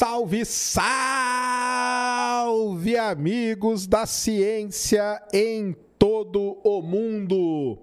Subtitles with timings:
[0.00, 1.76] Salve, salve,
[2.96, 7.76] amigos da ciência em todo o mundo!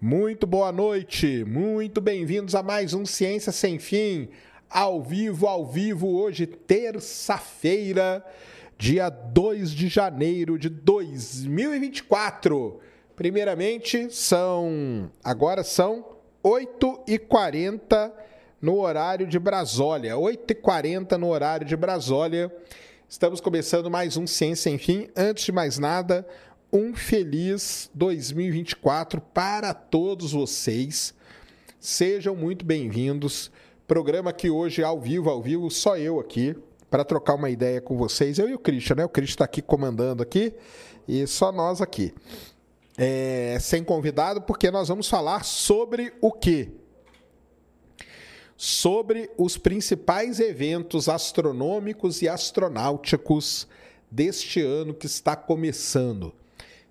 [0.00, 4.30] Muito boa noite, muito bem-vindos a mais um Ciência Sem Fim,
[4.68, 8.26] ao vivo, ao vivo, hoje, terça-feira,
[8.76, 12.80] dia 2 de janeiro de 2024.
[13.14, 15.08] Primeiramente, são.
[15.22, 18.10] Agora são 8h40
[18.64, 20.14] no horário de Brasólia.
[20.14, 22.50] 8h40 no horário de Brasólia.
[23.06, 25.10] Estamos começando mais um Ciência Sem Fim.
[25.14, 26.26] Antes de mais nada,
[26.72, 31.12] um feliz 2024 para todos vocês.
[31.78, 33.52] Sejam muito bem-vindos.
[33.86, 36.56] Programa que hoje ao vivo, ao vivo, só eu aqui
[36.88, 38.38] para trocar uma ideia com vocês.
[38.38, 39.04] Eu e o Christian, né?
[39.04, 40.54] O Christian está aqui comandando aqui
[41.06, 42.14] e só nós aqui.
[42.96, 46.72] É, sem convidado, porque nós vamos falar sobre o quê?
[48.66, 53.68] Sobre os principais eventos astronômicos e astronáuticos
[54.10, 56.32] deste ano que está começando.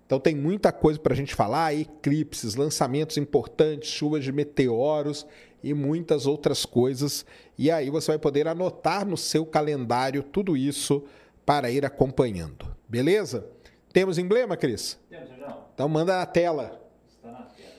[0.06, 5.26] Então tem muita coisa para a gente falar: eclipses, lançamentos importantes, chuvas de meteoros
[5.64, 7.26] e muitas outras coisas.
[7.58, 11.02] E aí você vai poder anotar no seu calendário tudo isso
[11.44, 12.72] para ir acompanhando.
[12.88, 13.48] Beleza?
[13.92, 14.96] Temos emblema, Cris?
[15.10, 15.28] Temos.
[15.74, 16.80] Então manda na tela.
[17.08, 17.74] Está na tela.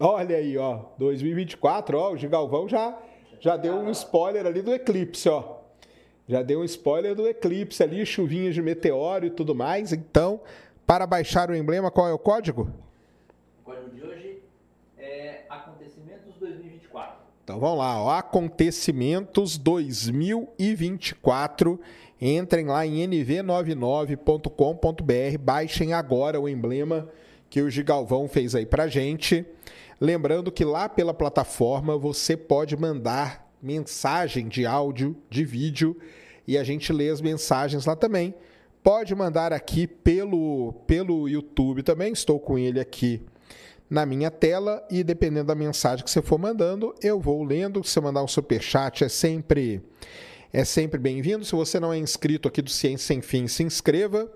[0.00, 2.98] Olha aí, ó, 2024, ó, o Gigalvão já
[3.40, 5.56] já deu um spoiler ali do eclipse, ó.
[6.28, 9.90] Já deu um spoiler do eclipse ali, chuvinhas de meteoro e tudo mais.
[9.92, 10.40] Então,
[10.86, 12.68] para baixar o emblema, qual é o código?
[13.62, 14.42] O código de hoje
[14.98, 17.24] é Acontecimentos 2024.
[17.44, 21.80] Então vamos lá, ó, acontecimentos 2024.
[22.20, 27.08] Entrem lá em nv99.com.br, baixem agora o emblema
[27.48, 29.46] que o Gigalvão fez aí pra gente.
[30.00, 35.96] Lembrando que lá pela plataforma você pode mandar mensagem de áudio, de vídeo
[36.46, 38.34] e a gente lê as mensagens lá também.
[38.82, 43.22] Pode mandar aqui pelo, pelo YouTube também, estou com ele aqui
[43.88, 47.82] na minha tela e dependendo da mensagem que você for mandando, eu vou lendo.
[47.82, 49.82] Se você mandar um super chat é sempre
[50.52, 51.44] é sempre bem-vindo.
[51.44, 54.30] Se você não é inscrito aqui do Ciência Sem Fim, se inscreva.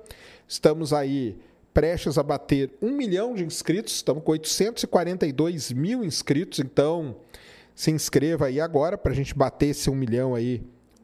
[0.49, 1.39] Estamos aí
[1.73, 7.17] prestes a bater um milhão de inscritos, estamos com 842 mil inscritos, então
[7.75, 10.63] se inscreva aí agora para a gente bater esse um milhão aí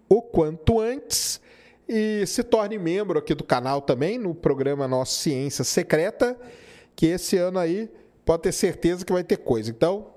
[0.09, 1.41] o quanto antes
[1.89, 6.37] e se torne membro aqui do canal também no programa nosso Ciência Secreta,
[6.95, 7.89] que esse ano aí
[8.25, 9.71] pode ter certeza que vai ter coisa.
[9.71, 10.09] Então,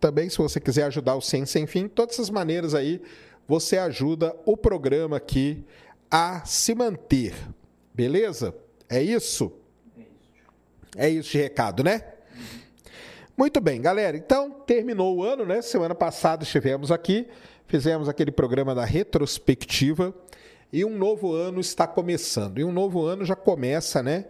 [0.00, 3.00] também se você quiser ajudar o Ciência Sem Fim, todas essas maneiras aí
[3.46, 5.64] você ajuda o programa aqui
[6.10, 7.34] a se manter.
[7.94, 8.54] Beleza?
[8.88, 9.52] É isso?
[10.96, 12.02] É isso de recado, né?
[13.36, 14.14] Muito bem, galera.
[14.14, 15.62] Então, terminou o ano, né?
[15.62, 17.26] Semana passada estivemos aqui,
[17.66, 20.14] fizemos aquele programa da retrospectiva
[20.70, 22.58] e um novo ano está começando.
[22.58, 24.26] E um novo ano já começa, né?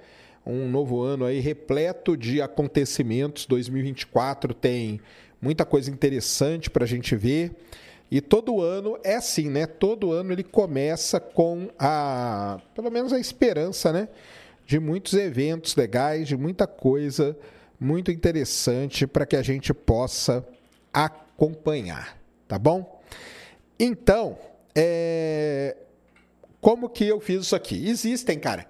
[0.47, 3.45] Um novo ano aí repleto de acontecimentos.
[3.47, 5.01] 2024 tem
[5.41, 7.51] muita coisa interessante para a gente ver.
[8.09, 9.67] E todo ano é assim, né?
[9.67, 14.09] Todo ano ele começa com a, pelo menos a esperança, né?
[14.67, 17.37] De muitos eventos legais, de muita coisa
[17.79, 20.47] muito interessante para que a gente possa
[20.93, 22.17] acompanhar,
[22.47, 23.03] tá bom?
[23.79, 24.39] Então,
[24.75, 25.77] é...
[26.61, 27.89] como que eu fiz isso aqui?
[27.89, 28.67] Existem, cara,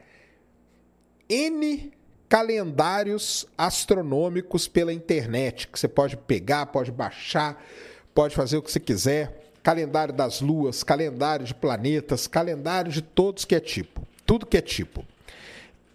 [1.29, 1.93] N
[2.33, 7.63] calendários astronômicos pela internet, que você pode pegar, pode baixar,
[8.15, 9.51] pode fazer o que você quiser.
[9.63, 14.07] Calendário das luas, calendário de planetas, calendário de todos que é tipo.
[14.25, 15.05] Tudo que é tipo.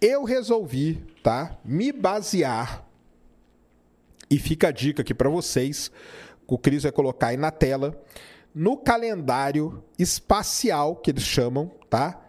[0.00, 1.58] Eu resolvi, tá?
[1.64, 2.86] Me basear
[4.30, 5.90] e fica a dica aqui para vocês,
[6.46, 8.00] o Cris vai colocar aí na tela,
[8.54, 12.20] no calendário espacial que eles chamam, tá?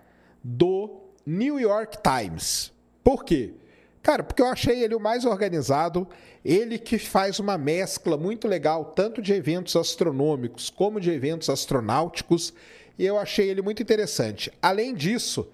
[0.43, 2.71] Do New York Times.
[3.03, 3.53] Por quê?
[4.01, 6.07] Cara, porque eu achei ele o mais organizado,
[6.43, 12.53] ele que faz uma mescla muito legal, tanto de eventos astronômicos como de eventos astronáuticos,
[12.97, 14.51] e eu achei ele muito interessante.
[14.61, 15.47] Além disso,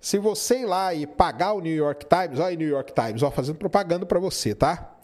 [0.00, 3.22] se você ir lá e pagar o New York Times, olha aí New York Times,
[3.22, 4.96] ó, fazendo propaganda para você, tá?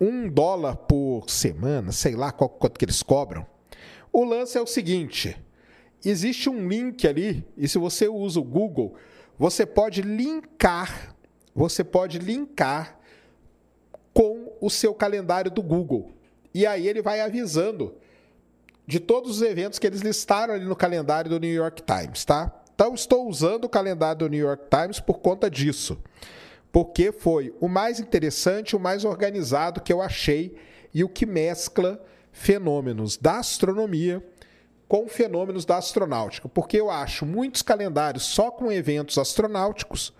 [0.00, 3.44] Um dólar por semana, sei lá qual, quanto que eles cobram.
[4.12, 5.36] O lance é o seguinte:
[6.04, 8.94] existe um link ali, e se você usa o Google,
[9.36, 11.16] você pode linkar,
[11.52, 12.96] você pode linkar
[14.14, 16.12] com o seu calendário do Google.
[16.54, 17.94] E aí ele vai avisando
[18.86, 22.57] de todos os eventos que eles listaram ali no calendário do New York Times, tá?
[22.80, 25.98] Então, estou usando o calendário do New York Times por conta disso.
[26.70, 30.54] Porque foi o mais interessante, o mais organizado que eu achei
[30.94, 34.24] e o que mescla fenômenos da astronomia
[34.86, 36.48] com fenômenos da astronáutica.
[36.48, 40.14] Porque eu acho muitos calendários só com eventos astronáuticos,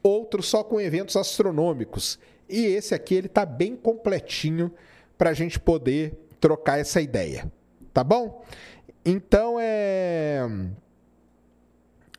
[0.00, 2.20] outros só com eventos astronômicos.
[2.48, 4.72] E esse aqui ele está bem completinho
[5.18, 7.50] para a gente poder trocar essa ideia.
[7.92, 8.44] Tá bom?
[9.04, 10.48] Então é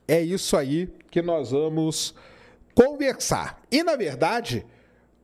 [0.07, 2.15] é isso aí que nós vamos
[2.73, 3.61] conversar.
[3.71, 4.65] E na verdade,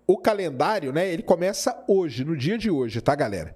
[0.06, 3.56] o calendário, né, ele começa hoje, no dia de hoje, tá, galera?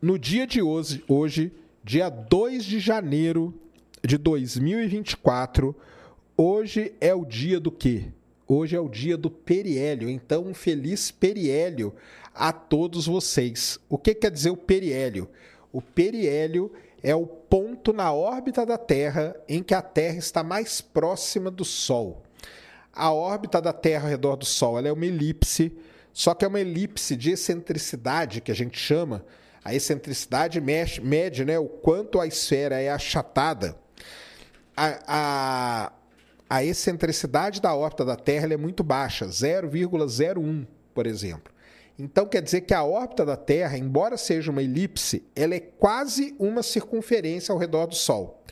[0.00, 1.52] No dia de hoje, hoje,
[1.82, 3.54] dia 2 de janeiro
[4.02, 5.74] de 2024,
[6.36, 8.04] hoje é o dia do quê?
[8.46, 10.10] Hoje é o dia do periélio.
[10.10, 11.94] Então, um feliz periélio
[12.34, 13.78] a todos vocês.
[13.88, 15.28] O que quer dizer o periélio?
[15.72, 16.72] O periélio
[17.14, 22.22] o ponto na órbita da Terra em que a Terra está mais próxima do Sol.
[22.92, 25.76] A órbita da Terra ao redor do Sol é uma elipse,
[26.12, 29.24] só que é uma elipse de excentricidade, que a gente chama.
[29.64, 33.76] A excentricidade mede né, o quanto a esfera é achatada.
[34.76, 35.92] A, a,
[36.48, 41.52] a excentricidade da órbita da Terra é muito baixa, 0,01, por exemplo.
[42.00, 46.34] Então quer dizer que a órbita da Terra, embora seja uma elipse, ela é quase
[46.38, 48.42] uma circunferência ao redor do Sol.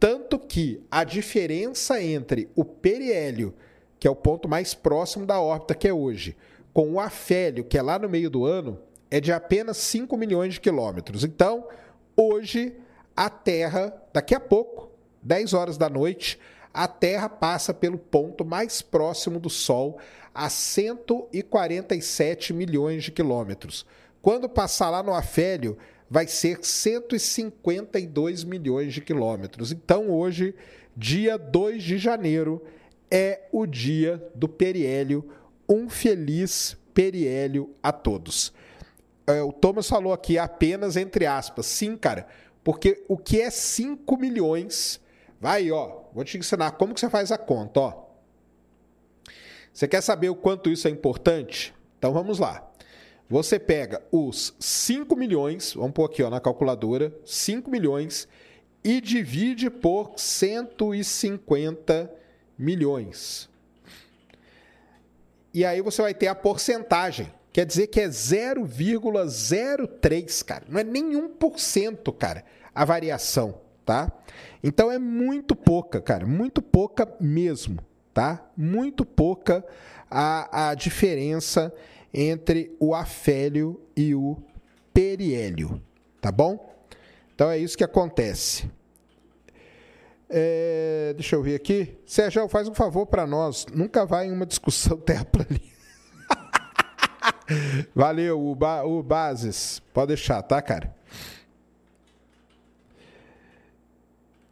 [0.00, 3.54] Tanto que a diferença entre o periélio,
[4.00, 6.36] que é o ponto mais próximo da órbita que é hoje,
[6.72, 8.80] com o afélio, que é lá no meio do ano,
[9.10, 11.22] é de apenas 5 milhões de quilômetros.
[11.22, 11.68] Então,
[12.16, 12.74] hoje,
[13.14, 14.90] a Terra, daqui a pouco,
[15.22, 16.40] 10 horas da noite,
[16.74, 19.98] a Terra passa pelo ponto mais próximo do Sol,
[20.34, 23.86] a 147 milhões de quilômetros.
[24.20, 25.76] Quando passar lá no Afélio,
[26.08, 29.72] vai ser 152 milhões de quilômetros.
[29.72, 30.54] Então, hoje,
[30.96, 32.62] dia 2 de janeiro,
[33.10, 35.28] é o dia do periélio.
[35.68, 38.52] Um feliz periélio a todos.
[39.26, 41.66] É, o Thomas falou aqui apenas entre aspas.
[41.66, 42.26] Sim, cara,
[42.62, 45.00] porque o que é 5 milhões.
[45.40, 48.11] Vai, ó, vou te ensinar como que você faz a conta, ó.
[49.72, 51.74] Você quer saber o quanto isso é importante?
[51.98, 52.70] Então vamos lá.
[53.28, 58.28] Você pega os 5 milhões, vamos pôr aqui ó, na calculadora, 5 milhões,
[58.84, 62.12] e divide por 150
[62.58, 63.48] milhões.
[65.54, 67.32] E aí você vai ter a porcentagem.
[67.52, 70.64] Quer dizer que é 0,03, cara.
[70.68, 70.84] Não é
[71.38, 72.44] por cento, cara,
[72.74, 74.12] a variação, tá?
[74.62, 76.26] Então é muito pouca, cara.
[76.26, 77.78] Muito pouca mesmo
[78.12, 78.44] tá?
[78.56, 79.64] Muito pouca
[80.10, 81.72] a, a diferença
[82.12, 84.36] entre o afélio e o
[84.92, 85.80] periélio,
[86.20, 86.70] tá bom?
[87.34, 88.70] Então é isso que acontece.
[90.28, 91.98] É, deixa eu ver aqui.
[92.06, 93.66] Sérgio, faz um favor para nós.
[93.72, 95.72] Nunca vai em uma discussão terraplanista.
[97.94, 99.80] Valeu, o, ba, o Bases.
[99.92, 100.94] Pode deixar, tá, cara?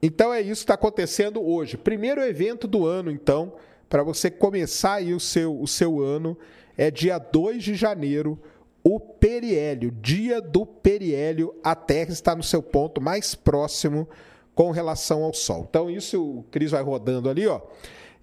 [0.02, 1.76] Então é isso que está acontecendo hoje.
[1.76, 3.52] Primeiro evento do ano, então,
[3.88, 6.36] para você começar aí o seu, o seu ano,
[6.76, 8.38] é dia 2 de janeiro,
[8.82, 14.08] o periélio, dia do periélio, a Terra está no seu ponto mais próximo
[14.54, 15.66] com relação ao Sol.
[15.68, 17.60] Então, isso o Cris vai rodando ali, ó.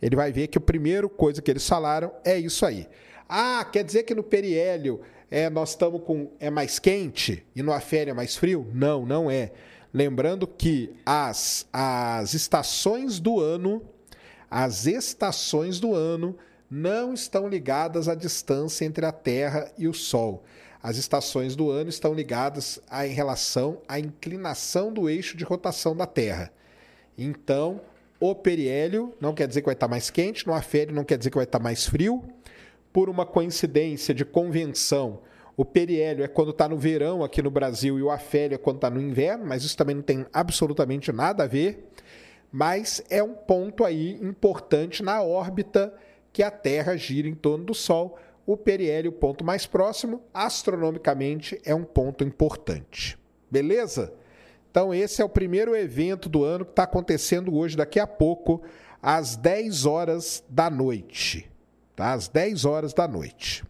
[0.01, 2.87] Ele vai ver que a primeira coisa que eles falaram é isso aí.
[3.27, 7.71] Ah, quer dizer que no periélio é, nós estamos com é mais quente e no
[7.71, 8.67] afério é mais frio?
[8.73, 9.51] Não, não é.
[9.93, 13.81] Lembrando que as, as estações do ano,
[14.49, 16.35] as estações do ano
[16.69, 20.43] não estão ligadas à distância entre a Terra e o Sol.
[20.83, 25.95] As estações do ano estão ligadas a, em relação à inclinação do eixo de rotação
[25.95, 26.51] da Terra.
[27.17, 27.81] Então,
[28.19, 31.29] o periélio não quer dizer que vai estar mais quente, no afélio não quer dizer
[31.29, 32.23] que vai estar mais frio.
[32.91, 35.19] Por uma coincidência de convenção,
[35.57, 38.75] o periélio é quando está no verão aqui no Brasil e o afélio é quando
[38.75, 41.89] está no inverno, mas isso também não tem absolutamente nada a ver.
[42.51, 45.91] Mas é um ponto aí importante na órbita
[46.31, 48.19] que a Terra gira em torno do Sol.
[48.45, 53.17] O periélio, o ponto mais próximo, astronomicamente é um ponto importante.
[53.49, 54.13] Beleza?
[54.69, 58.61] Então, esse é o primeiro evento do ano que está acontecendo hoje, daqui a pouco,
[59.01, 61.49] às 10 horas da noite.
[61.95, 62.13] Tá?
[62.13, 63.63] Às 10 horas da noite.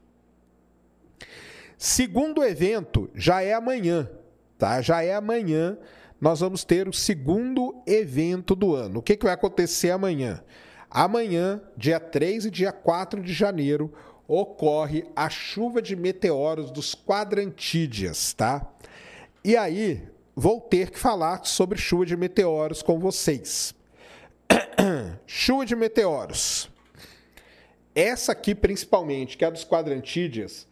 [1.78, 4.10] Segundo evento já é amanhã,
[4.58, 4.82] tá?
[4.82, 5.78] Já é amanhã.
[6.20, 9.00] Nós vamos ter o segundo evento do ano.
[9.00, 10.44] O que, que vai acontecer amanhã?
[10.90, 13.94] Amanhã, dia 3 e dia 4 de janeiro,
[14.28, 18.68] ocorre a chuva de meteoros dos quadrantídeas, tá?
[19.44, 20.02] E aí,
[20.36, 23.76] vou ter que falar sobre chuva de meteoros com vocês.
[25.28, 26.70] chuva de meteoros.
[27.94, 30.67] Essa aqui, principalmente, que é a dos quadrantídeas,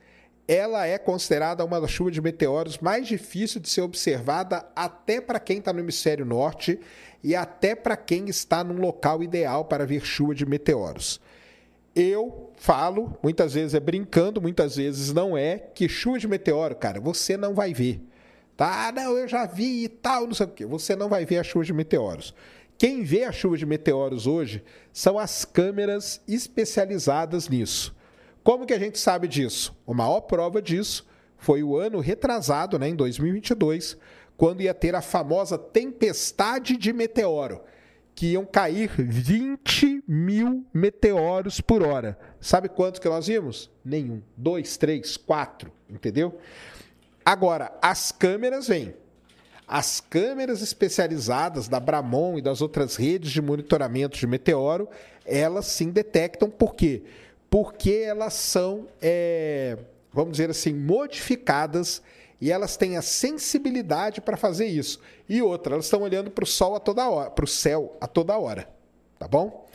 [0.48, 5.40] ela é considerada uma das chuvas de meteoros mais difíceis de ser observada até para
[5.40, 6.80] quem está no hemisfério norte
[7.24, 11.20] e até para quem está num local ideal para ver chuva de meteoros.
[11.96, 17.00] Eu falo, muitas vezes é brincando, muitas vezes não é, que chuva de meteoro, cara,
[17.00, 18.02] você não vai ver.
[18.56, 18.88] Tá?
[18.88, 20.66] Ah, não, eu já vi e tal, não sei o quê.
[20.66, 22.34] Você não vai ver a chuva de meteoros.
[22.78, 27.95] Quem vê a chuva de meteoros hoje são as câmeras especializadas nisso.
[28.46, 29.76] Como que a gente sabe disso?
[29.88, 31.04] A maior prova disso
[31.36, 33.98] foi o ano retrasado, né, em 2022,
[34.38, 37.60] quando ia ter a famosa tempestade de meteoro,
[38.14, 42.20] que iam cair 20 mil meteoros por hora.
[42.40, 43.68] Sabe quantos que nós vimos?
[43.84, 44.22] Nenhum.
[44.38, 46.38] Dois, três, quatro, entendeu?
[47.26, 48.94] Agora, as câmeras vêm.
[49.68, 54.88] As câmeras especializadas da Bramon e das outras redes de monitoramento de meteoro,
[55.26, 56.48] elas sim detectam.
[56.48, 57.02] Por quê?
[57.02, 57.25] porque
[58.04, 59.78] elas são, é,
[60.12, 62.02] vamos dizer assim, modificadas
[62.42, 65.00] e elas têm a sensibilidade para fazer isso.
[65.28, 68.08] E outra, elas estão olhando para o sol a toda hora, para o céu a
[68.08, 68.68] toda hora,
[69.18, 69.68] tá bom?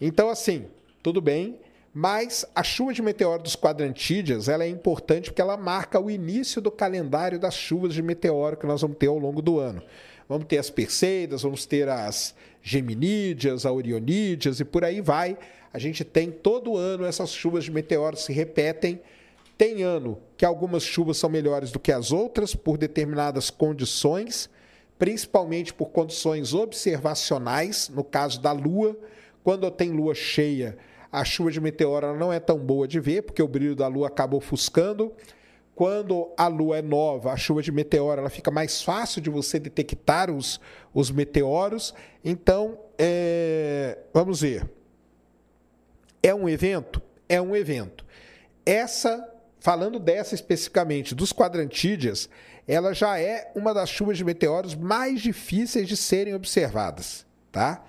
[0.00, 0.66] Então, assim,
[1.02, 1.58] tudo bem,
[1.92, 6.60] mas a chuva de meteoro dos quadrantídeas ela é importante porque ela marca o início
[6.60, 9.82] do calendário das chuvas de meteoro que nós vamos ter ao longo do ano.
[10.28, 15.36] Vamos ter as Perseidas, vamos ter as Geminídeas, a Orionídeas e por aí vai
[15.72, 19.00] a gente tem todo ano essas chuvas de meteoros se repetem.
[19.56, 24.50] Tem ano que algumas chuvas são melhores do que as outras por determinadas condições,
[24.98, 28.96] principalmente por condições observacionais, no caso da Lua.
[29.44, 30.76] Quando tem lua cheia,
[31.10, 34.08] a chuva de meteoro não é tão boa de ver, porque o brilho da Lua
[34.08, 35.12] acaba ofuscando.
[35.74, 39.58] Quando a Lua é nova, a chuva de meteoro ela fica mais fácil de você
[39.58, 40.60] detectar os,
[40.92, 41.94] os meteoros.
[42.22, 44.68] Então, é, vamos ver.
[46.22, 47.00] É um evento?
[47.28, 48.04] É um evento.
[48.64, 52.28] Essa, falando dessa especificamente, dos quadrantídeas,
[52.66, 57.84] ela já é uma das chuvas de meteoros mais difíceis de serem observadas, tá?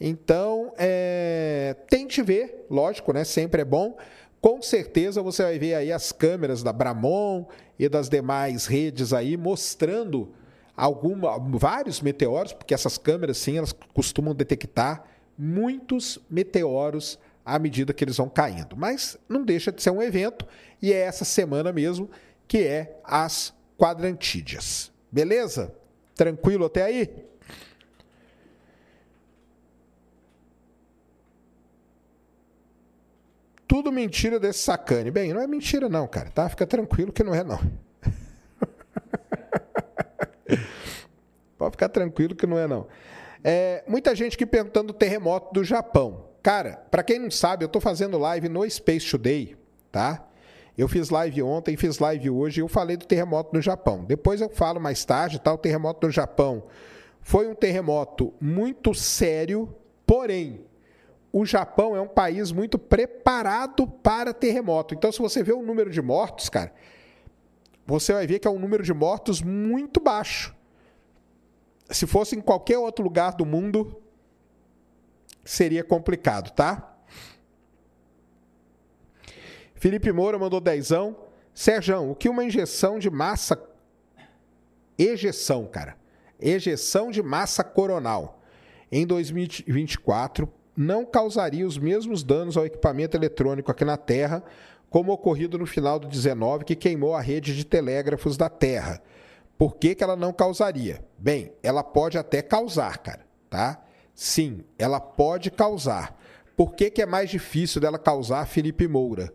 [0.00, 1.76] Então, é...
[1.88, 3.24] tente ver, lógico, né?
[3.24, 3.96] Sempre é bom.
[4.40, 7.46] Com certeza você vai ver aí as câmeras da Bramon
[7.78, 10.34] e das demais redes aí mostrando
[10.76, 15.04] alguma, vários meteoros, porque essas câmeras sim, elas costumam detectar
[15.38, 18.76] muitos meteoros à medida que eles vão caindo.
[18.76, 20.46] Mas não deixa de ser um evento
[20.80, 22.08] e é essa semana mesmo
[22.46, 24.92] que é as quadrantídeas.
[25.10, 25.74] Beleza?
[26.14, 27.08] Tranquilo até aí?
[33.66, 35.10] Tudo mentira desse sacane.
[35.10, 36.46] Bem, não é mentira não, cara, tá?
[36.48, 37.58] Fica tranquilo que não é não.
[41.56, 42.86] Pode ficar tranquilo que não é não.
[43.42, 46.31] É, muita gente que perguntando o terremoto do Japão.
[46.42, 49.56] Cara, para quem não sabe, eu estou fazendo live no Space Today,
[49.92, 50.26] tá?
[50.76, 54.04] Eu fiz live ontem, fiz live hoje e eu falei do terremoto no Japão.
[54.04, 55.52] Depois eu falo mais tarde, tá?
[55.52, 56.64] O terremoto no Japão
[57.20, 59.72] foi um terremoto muito sério,
[60.04, 60.64] porém,
[61.32, 64.94] o Japão é um país muito preparado para terremoto.
[64.94, 66.72] Então, se você vê o número de mortos, cara,
[67.86, 70.54] você vai ver que é um número de mortos muito baixo.
[71.88, 74.01] Se fosse em qualquer outro lugar do mundo,
[75.44, 76.96] seria complicado, tá?
[79.74, 81.16] Felipe Moura mandou dezão.
[81.52, 83.60] Sérgio, o que uma injeção de massa.
[84.98, 85.96] Ejeção, cara.
[86.38, 88.40] Ejeção de massa coronal
[88.90, 94.42] em 2024 não causaria os mesmos danos ao equipamento eletrônico aqui na Terra,
[94.88, 99.02] como ocorrido no final do 19, que queimou a rede de telégrafos da Terra.
[99.58, 101.04] Por que, que ela não causaria?
[101.18, 103.82] Bem, ela pode até causar, cara, tá?
[104.22, 106.16] Sim, ela pode causar.
[106.56, 109.34] Por que, que é mais difícil dela causar Felipe Moura?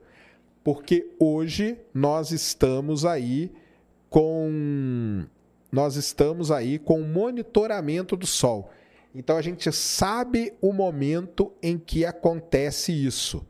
[0.64, 3.52] Porque hoje nós estamos aí
[4.10, 5.26] com
[5.70, 8.72] nós estamos aí com monitoramento do sol.
[9.14, 13.46] Então a gente sabe o momento em que acontece isso.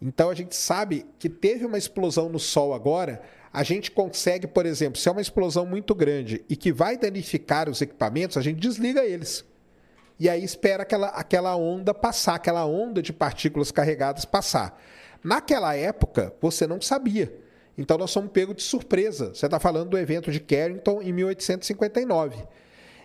[0.00, 3.20] Então a gente sabe que teve uma explosão no sol agora,
[3.52, 7.68] a gente consegue, por exemplo, se é uma explosão muito grande e que vai danificar
[7.68, 9.44] os equipamentos, a gente desliga eles.
[10.18, 14.80] E aí espera aquela, aquela onda passar, aquela onda de partículas carregadas passar.
[15.22, 17.34] Naquela época, você não sabia.
[17.76, 19.34] Então nós somos pegos de surpresa.
[19.34, 22.44] Você está falando do evento de Carrington em 1859.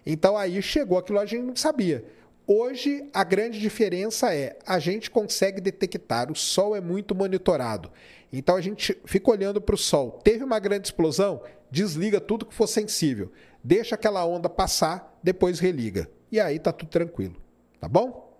[0.06, 2.06] Então aí chegou aquilo a gente não sabia.
[2.46, 7.92] Hoje a grande diferença é a gente consegue detectar, o Sol é muito monitorado.
[8.32, 10.20] Então a gente fica olhando para o Sol.
[10.24, 13.32] Teve uma grande explosão, desliga tudo que for sensível.
[13.64, 16.10] Deixa aquela onda passar, depois religa.
[16.32, 17.36] E aí tá tudo tranquilo.
[17.80, 18.38] Tá bom?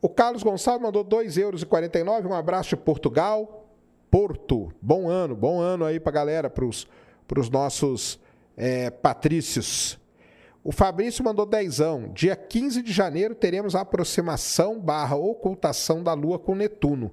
[0.00, 1.66] O Carlos Gonçalves mandou 2,49 euros.
[2.24, 3.68] Um abraço de Portugal.
[4.10, 4.72] Porto.
[4.82, 8.20] Bom ano, bom ano aí para galera, para os nossos
[8.56, 9.98] é, patrícios.
[10.64, 12.10] O Fabrício mandou dezão.
[12.12, 17.10] Dia 15 de janeiro teremos a aproximação barra ocultação da Lua com Netuno.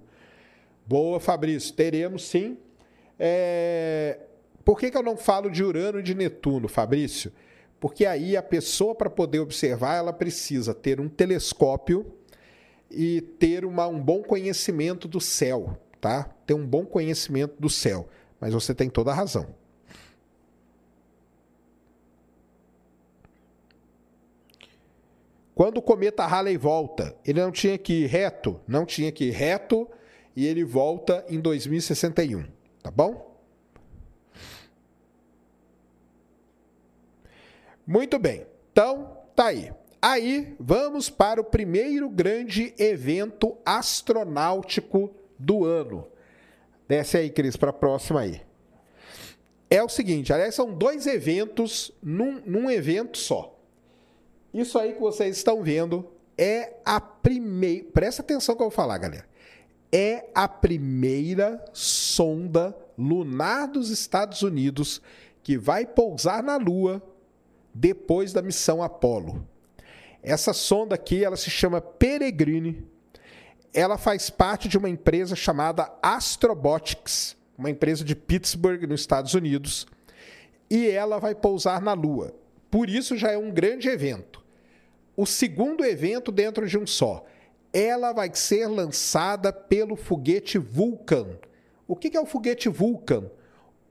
[0.86, 1.74] Boa, Fabrício.
[1.74, 2.58] Teremos sim.
[3.18, 4.20] É...
[4.64, 7.32] Por que, que eu não falo de Urano e de Netuno, Fabrício?
[7.80, 12.06] Porque aí a pessoa, para poder observar, ela precisa ter um telescópio
[12.92, 16.24] e ter uma, um bom conhecimento do céu, tá?
[16.46, 18.10] Ter um bom conhecimento do céu.
[18.40, 19.48] Mas você tem toda a razão.
[25.56, 29.32] Quando o cometa Halley volta, ele não tinha que ir reto, não tinha que ir
[29.32, 29.90] reto,
[30.34, 32.46] e ele volta em 2061,
[32.82, 33.29] tá bom?
[37.90, 38.46] Muito bem.
[38.72, 39.74] Então, tá aí.
[40.00, 46.06] Aí, vamos para o primeiro grande evento astronáutico do ano.
[46.88, 48.44] Desce aí, Cris, para a próxima aí.
[49.72, 53.60] É o seguinte, aliás, são dois eventos num, num evento só.
[54.54, 57.88] Isso aí que vocês estão vendo é a primeira.
[57.92, 59.26] Presta atenção que eu vou falar, galera.
[59.92, 65.02] É a primeira sonda lunar dos Estados Unidos
[65.42, 67.02] que vai pousar na Lua
[67.74, 69.46] depois da missão Apollo.
[70.22, 72.86] Essa sonda aqui, ela se chama Peregrine.
[73.74, 79.88] Ela faz parte de uma empresa chamada Astrobotics, uma empresa de Pittsburgh, nos Estados Unidos,
[80.70, 82.34] e ela vai pousar na Lua.
[82.70, 84.44] Por isso já é um grande evento.
[85.16, 87.26] O segundo evento dentro de um só.
[87.72, 91.38] Ela vai ser lançada pelo foguete Vulcan.
[91.88, 93.30] O que é o foguete Vulcan?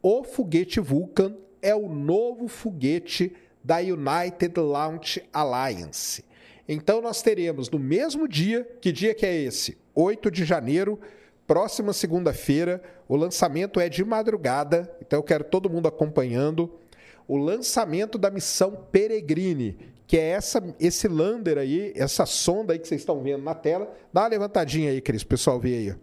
[0.02, 3.34] O foguete Vulcan é o novo foguete
[3.68, 6.24] da United Launch Alliance.
[6.66, 9.76] Então nós teremos no mesmo dia, que dia que é esse?
[9.94, 10.98] 8 de janeiro,
[11.46, 16.78] próxima segunda-feira, o lançamento é de madrugada, então eu quero todo mundo acompanhando
[17.26, 19.76] o lançamento da missão Peregrine,
[20.07, 23.94] que é essa, esse lander aí, essa sonda aí que vocês estão vendo na tela.
[24.11, 25.94] Dá uma levantadinha aí, Cris, o pessoal vê aí.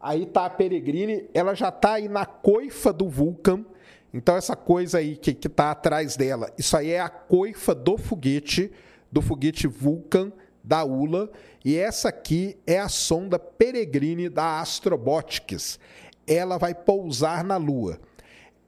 [0.00, 3.64] Aí tá a Peregrine, ela já tá aí na coifa do Vulcan.
[4.12, 7.96] Então essa coisa aí que, que tá atrás dela, isso aí é a coifa do
[7.96, 8.70] foguete,
[9.10, 10.30] do foguete Vulcan
[10.62, 11.30] da ULA,
[11.64, 15.78] e essa aqui é a sonda Peregrine da Astrobotics.
[16.26, 18.00] Ela vai pousar na Lua.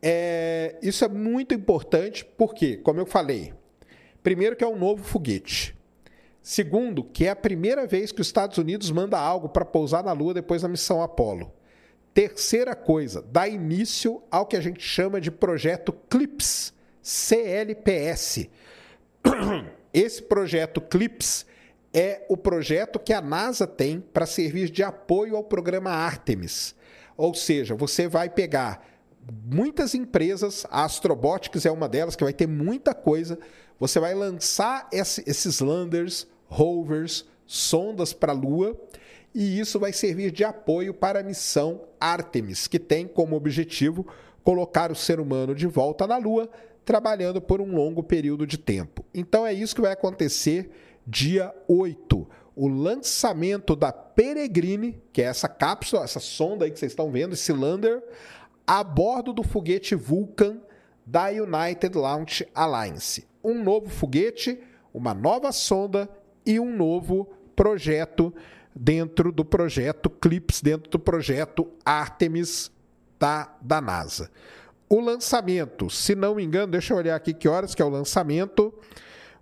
[0.02, 3.54] É, isso é muito importante porque, como eu falei,
[4.22, 5.74] primeiro que é um novo foguete.
[6.42, 10.12] Segundo, que é a primeira vez que os Estados Unidos manda algo para pousar na
[10.12, 11.50] Lua depois da missão Apollo.
[12.14, 16.72] Terceira coisa, dá início ao que a gente chama de projeto CLIPS,
[17.02, 18.48] CLPS.
[19.92, 21.44] Esse projeto CLIPS
[21.92, 26.76] é o projeto que a NASA tem para servir de apoio ao programa Artemis.
[27.16, 28.86] Ou seja, você vai pegar
[29.44, 33.38] muitas empresas, a Astrobotics é uma delas, que vai ter muita coisa.
[33.80, 38.80] Você vai lançar esses landers, rovers, sondas para a Lua,
[39.34, 44.06] e isso vai servir de apoio para a missão Artemis, que tem como objetivo
[44.42, 46.48] colocar o ser humano de volta na Lua,
[46.84, 49.04] trabalhando por um longo período de tempo.
[49.12, 50.70] Então é isso que vai acontecer
[51.06, 56.92] dia 8 o lançamento da Peregrine, que é essa cápsula, essa sonda aí que vocês
[56.92, 58.02] estão vendo, esse lander,
[58.66, 60.58] a bordo do foguete Vulcan
[61.04, 63.26] da United Launch Alliance.
[63.42, 64.58] Um novo foguete,
[64.92, 66.08] uma nova sonda
[66.46, 68.32] e um novo projeto
[68.74, 72.72] dentro do projeto CLIPS, dentro do projeto Artemis
[73.18, 74.30] da, da NASA.
[74.88, 77.88] O lançamento, se não me engano, deixa eu olhar aqui que horas que é o
[77.88, 78.72] lançamento.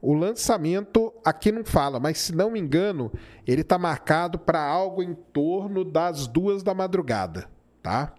[0.01, 3.12] O lançamento aqui não fala, mas se não me engano,
[3.47, 7.49] ele está marcado para algo em torno das duas da madrugada,
[7.83, 8.14] tá?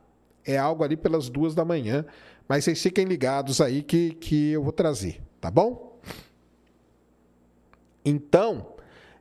[0.46, 2.06] É algo ali pelas duas da manhã,
[2.48, 6.00] mas vocês fiquem ligados aí que, que eu vou trazer, tá bom?
[8.06, 8.76] Então,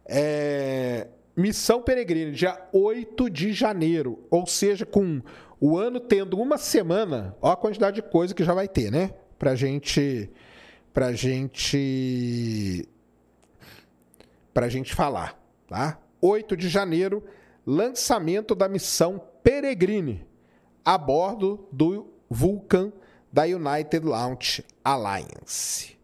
[0.04, 5.22] é, Missão Peregrina, dia 8 de janeiro, ou seja, com
[5.60, 9.14] o ano tendo uma semana, ó a quantidade de coisa que já vai ter, né?
[9.38, 10.30] Pra gente
[10.92, 12.86] pra gente
[14.52, 15.98] pra gente falar, tá?
[16.20, 17.24] 8 de janeiro,
[17.66, 20.26] lançamento da missão Peregrine
[20.84, 22.92] a bordo do Vulcan
[23.32, 25.96] da United Launch Alliance.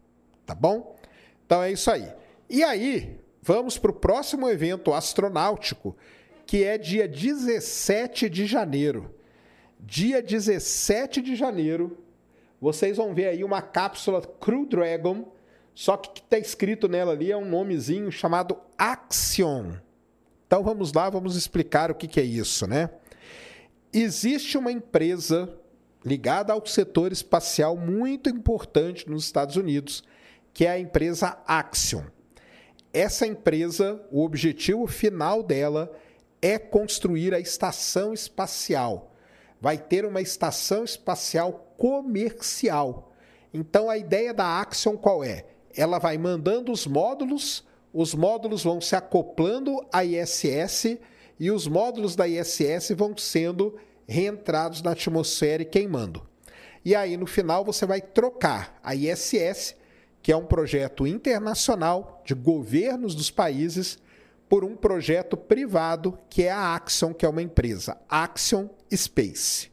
[0.45, 0.97] Tá bom?
[1.45, 2.11] Então é isso aí.
[2.49, 5.97] E aí, vamos para o próximo evento astronáutico,
[6.45, 9.15] que é dia 17 de janeiro.
[9.79, 11.97] Dia 17 de janeiro,
[12.61, 15.31] vocês vão ver aí uma cápsula Crew Dragon,
[15.73, 19.77] só que o que está escrito nela ali é um nomezinho chamado Axion.
[20.45, 22.91] Então vamos lá, vamos explicar o que, que é isso, né?
[23.91, 25.51] Existe uma empresa
[26.05, 30.03] ligada ao setor espacial muito importante nos Estados Unidos,
[30.53, 32.03] que é a empresa Axion.
[32.93, 35.91] Essa empresa, o objetivo final dela
[36.41, 39.13] é construir a estação espacial.
[39.61, 43.13] Vai ter uma estação espacial comercial.
[43.53, 45.45] Então a ideia da Axion qual é?
[45.75, 50.97] Ela vai mandando os módulos, os módulos vão se acoplando à ISS
[51.39, 56.27] e os módulos da ISS vão sendo reentrados na atmosfera e queimando.
[56.83, 59.75] E aí, no final, você vai trocar a ISS,
[60.21, 63.99] que é um projeto internacional de governos dos países,
[64.49, 69.71] por um projeto privado, que é a Axion, que é uma empresa, Axion Space.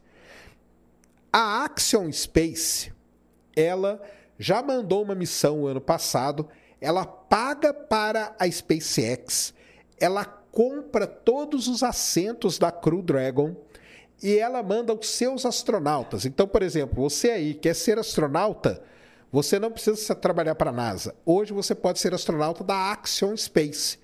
[1.33, 2.93] A Axion Space,
[3.55, 3.99] ela
[4.37, 6.47] já mandou uma missão ano passado,
[6.79, 9.53] ela paga para a SpaceX,
[9.99, 13.55] ela compra todos os assentos da Crew Dragon
[14.21, 16.25] e ela manda os seus astronautas.
[16.25, 18.81] Então, por exemplo, você aí quer ser astronauta,
[19.31, 21.15] você não precisa trabalhar para a NASA.
[21.25, 23.99] Hoje você pode ser astronauta da Axion Space,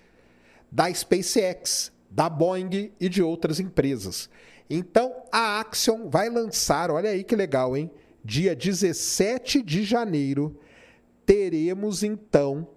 [0.71, 4.29] da SpaceX, da Boeing e de outras empresas.
[4.69, 7.89] Então, a Axion vai lançar, olha aí que legal, hein?
[8.23, 10.59] Dia 17 de janeiro,
[11.25, 12.67] teremos então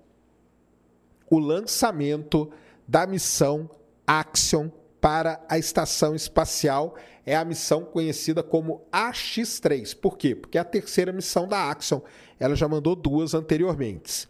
[1.31, 2.51] o lançamento
[2.87, 3.69] da missão
[4.07, 4.69] Axion
[5.01, 9.99] para a estação espacial é a missão conhecida como AX-3.
[9.99, 10.37] Por quê?
[10.37, 12.01] Porque é a terceira missão da Axion.
[12.39, 14.29] Ela já mandou duas anteriormente.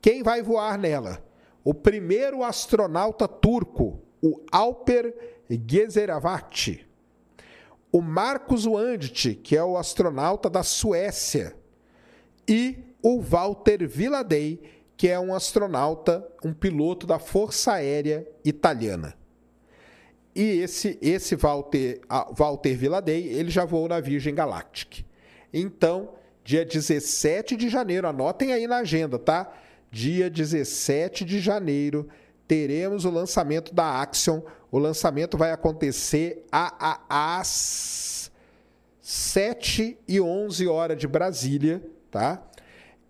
[0.00, 1.22] Quem vai voar nela?
[1.62, 6.88] O primeiro astronauta turco, o Alper Gezeravati.
[7.92, 11.54] O Marcos Wandt, que é o astronauta da Suécia.
[12.48, 14.62] E o Walter Villadei,
[14.96, 19.17] que é um astronauta, um piloto da Força Aérea Italiana.
[20.38, 25.04] E esse esse Walter, Walter Villadei, ele já voou na Virgin Galactic.
[25.52, 26.10] Então,
[26.44, 29.52] dia 17 de janeiro, anotem aí na agenda, tá?
[29.90, 32.08] Dia 17 de janeiro,
[32.46, 34.40] teremos o lançamento da Axion.
[34.70, 38.30] O lançamento vai acontecer às
[39.00, 42.40] 7 e 11 horas de Brasília, tá?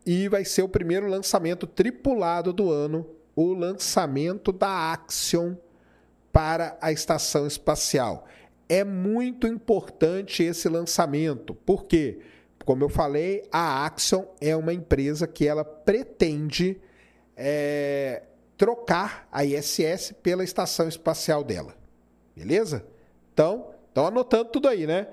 [0.07, 5.57] E vai ser o primeiro lançamento tripulado do ano, o lançamento da Axion
[6.39, 8.25] para a estação espacial.
[8.69, 12.21] É muito importante esse lançamento, porque,
[12.65, 16.81] como eu falei, a Axion é uma empresa que ela pretende
[17.37, 18.23] é,
[18.57, 21.75] trocar a ISS pela estação espacial dela.
[22.37, 22.87] Beleza?
[23.35, 25.09] Então, estão anotando tudo aí, né?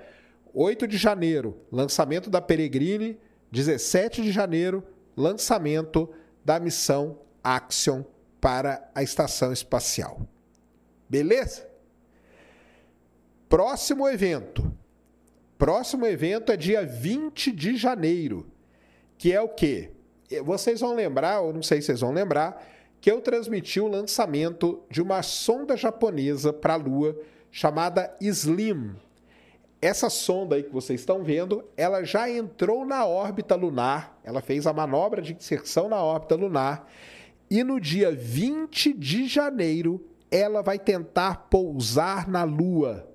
[0.53, 3.17] 8 de janeiro, lançamento da Peregrine.
[3.51, 4.83] 17 de janeiro,
[5.17, 6.07] lançamento
[6.43, 8.03] da missão Axion
[8.39, 10.21] para a estação espacial.
[11.09, 11.67] Beleza?
[13.47, 14.71] Próximo evento.
[15.57, 18.45] Próximo evento é dia 20 de janeiro,
[19.17, 19.91] que é o quê?
[20.43, 22.61] Vocês vão lembrar, ou não sei se vocês vão lembrar,
[22.99, 27.17] que eu transmiti o lançamento de uma sonda japonesa para a Lua
[27.51, 28.95] chamada Slim.
[29.81, 34.67] Essa sonda aí que vocês estão vendo, ela já entrou na órbita lunar, ela fez
[34.67, 36.91] a manobra de inserção na órbita lunar
[37.49, 40.03] e no dia 20 de janeiro
[40.35, 43.09] ela vai tentar pousar na Lua.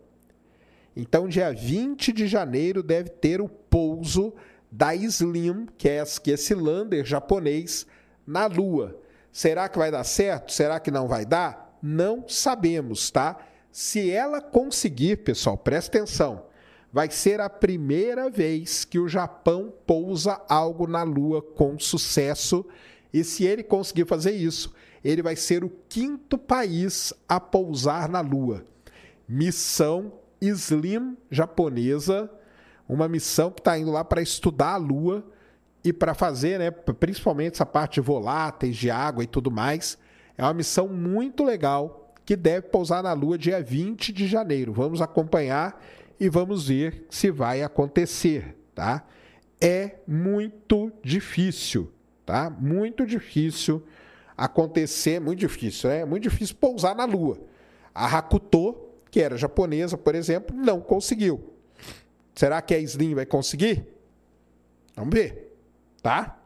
[0.96, 4.32] Então, dia 20 de janeiro deve ter o pouso
[4.72, 7.86] da Slim, que é esse lander japonês,
[8.26, 8.98] na Lua.
[9.30, 10.50] Será que vai dar certo?
[10.50, 11.78] Será que não vai dar?
[11.82, 13.36] Não sabemos, tá?
[13.70, 16.46] Se ela conseguir, pessoal, presta atenção,
[16.90, 22.64] vai ser a primeira vez que o Japão pousa algo na Lua com sucesso.
[23.12, 24.72] E se ele conseguir fazer isso,
[25.04, 28.64] ele vai ser o quinto país a pousar na Lua.
[29.28, 32.30] Missão Slim japonesa,
[32.88, 35.24] uma missão que está indo lá para estudar a Lua
[35.84, 39.96] e para fazer, né, principalmente essa parte de voláteis, de água e tudo mais.
[40.36, 44.72] É uma missão muito legal que deve pousar na Lua dia 20 de janeiro.
[44.72, 45.82] Vamos acompanhar
[46.18, 49.04] e vamos ver se vai acontecer, tá?
[49.60, 51.90] É muito difícil,
[52.24, 52.50] tá?
[52.50, 53.82] Muito difícil
[54.44, 56.04] acontecer, muito difícil, né?
[56.04, 57.38] Muito difícil pousar na Lua.
[57.94, 58.76] A Hakuto,
[59.10, 61.54] que era japonesa, por exemplo, não conseguiu.
[62.34, 63.86] Será que a Slim vai conseguir?
[64.96, 65.50] Vamos ver
[66.02, 66.38] tá?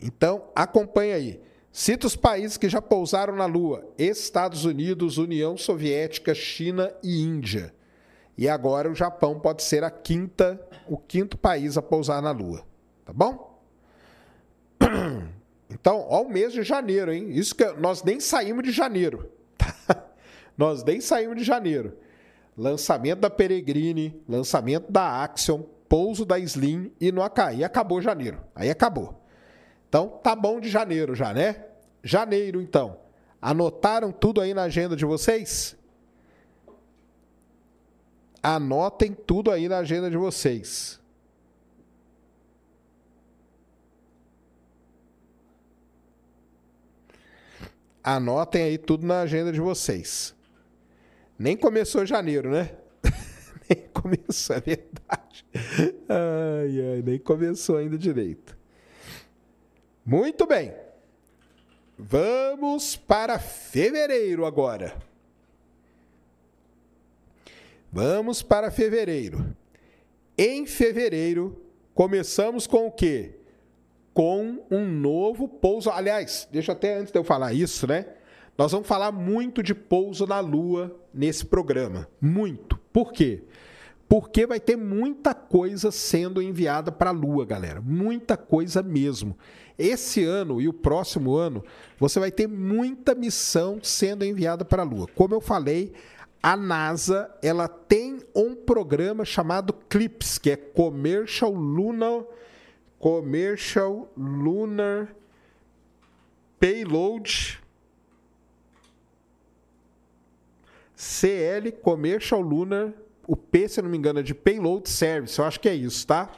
[0.00, 1.40] Então, acompanha aí.
[1.72, 7.74] Cita os países que já pousaram na Lua: Estados Unidos, União Soviética, China e Índia.
[8.36, 12.64] E agora o Japão pode ser a quinta, o quinto país a pousar na Lua.
[13.04, 13.60] Tá bom?
[15.70, 17.30] Então, ó o mês de janeiro, hein?
[17.30, 19.30] Isso que nós nem saímos de janeiro.
[19.56, 19.74] Tá?
[20.58, 21.96] Nós nem saímos de janeiro.
[22.54, 27.64] Lançamento da Peregrine, lançamento da Axion, pouso da Slim e no Acai.
[27.64, 28.40] acabou janeiro.
[28.54, 29.24] Aí acabou.
[29.88, 31.64] Então, tá bom de janeiro já, né?
[32.04, 32.98] Janeiro, então.
[33.40, 35.76] Anotaram tudo aí na agenda de vocês?
[38.42, 40.99] Anotem tudo aí na agenda de vocês.
[48.02, 50.34] Anotem aí tudo na agenda de vocês.
[51.38, 52.70] Nem começou janeiro, né?
[53.68, 55.44] Nem começou, é verdade.
[56.08, 58.58] Ai, ai, nem começou ainda direito.
[60.04, 60.74] Muito bem.
[61.96, 64.96] Vamos para fevereiro agora.
[67.92, 69.54] Vamos para fevereiro.
[70.36, 73.39] Em fevereiro, começamos com o quê?
[74.20, 75.88] Com um novo pouso.
[75.88, 78.04] Aliás, deixa até antes de eu falar isso, né?
[78.58, 82.06] Nós vamos falar muito de pouso na Lua nesse programa.
[82.20, 82.78] Muito.
[82.92, 83.44] Por quê?
[84.06, 87.80] Porque vai ter muita coisa sendo enviada para a Lua, galera.
[87.80, 89.38] Muita coisa mesmo.
[89.78, 91.64] Esse ano e o próximo ano,
[91.98, 95.06] você vai ter muita missão sendo enviada para a Lua.
[95.14, 95.94] Como eu falei,
[96.42, 102.24] a NASA ela tem um programa chamado CLIPS, que é Commercial Lunar
[103.00, 105.08] Commercial Lunar
[106.60, 107.58] Payload
[110.94, 112.92] CL Commercial Lunar
[113.30, 116.04] o P, se não me engano, é de Payload Service, eu acho que é isso,
[116.04, 116.28] tá?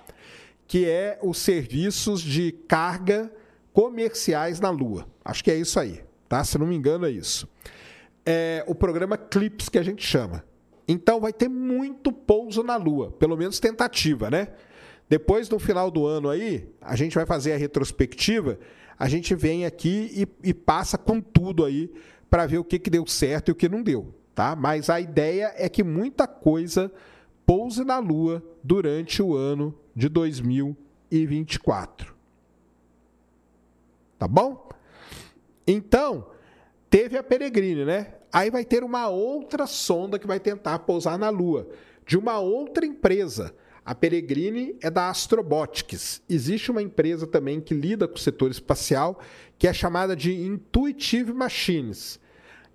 [0.66, 3.33] Que é os serviços de carga
[3.72, 5.07] comerciais na Lua.
[5.25, 6.44] Acho que é isso aí, tá?
[6.44, 7.48] Se não me engano, é isso.
[8.27, 10.44] É o programa CLIPS que a gente chama.
[10.87, 14.48] Então vai ter muito pouso na Lua, pelo menos tentativa, né?
[15.12, 18.59] Depois, no final do ano aí, a gente vai fazer a retrospectiva,
[18.98, 21.92] a gente vem aqui e, e passa com tudo aí
[22.31, 24.57] para ver o que, que deu certo e o que não deu tá?
[24.57, 26.90] Mas a ideia é que muita coisa
[27.44, 32.14] pouse na Lua durante o ano de 2024.
[34.18, 34.68] Tá bom?
[35.66, 36.27] Então,
[36.88, 38.14] teve a Peregrine, né?
[38.33, 41.68] Aí vai ter uma outra sonda que vai tentar pousar na Lua,
[42.07, 43.55] de uma outra empresa.
[43.85, 46.23] A Peregrine é da Astrobotics.
[46.29, 49.21] Existe uma empresa também que lida com o setor espacial,
[49.59, 52.21] que é chamada de Intuitive Machines.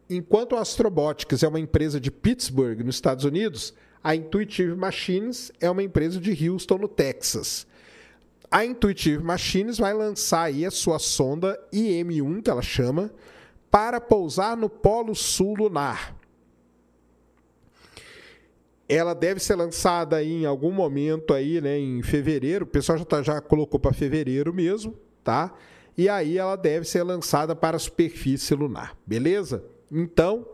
[0.09, 5.69] Enquanto a Astrobotics é uma empresa de Pittsburgh, nos Estados Unidos, a Intuitive Machines é
[5.69, 7.65] uma empresa de Houston, no Texas.
[8.51, 13.11] A Intuitive Machines vai lançar aí a sua sonda IM-1, que ela chama,
[13.71, 16.16] para pousar no Polo Sul lunar.
[18.89, 22.63] Ela deve ser lançada em algum momento aí, né, em fevereiro.
[22.63, 25.53] O pessoal já, tá, já colocou para fevereiro mesmo, tá?
[25.97, 29.63] E aí ela deve ser lançada para a superfície lunar, beleza?
[29.91, 30.47] Então,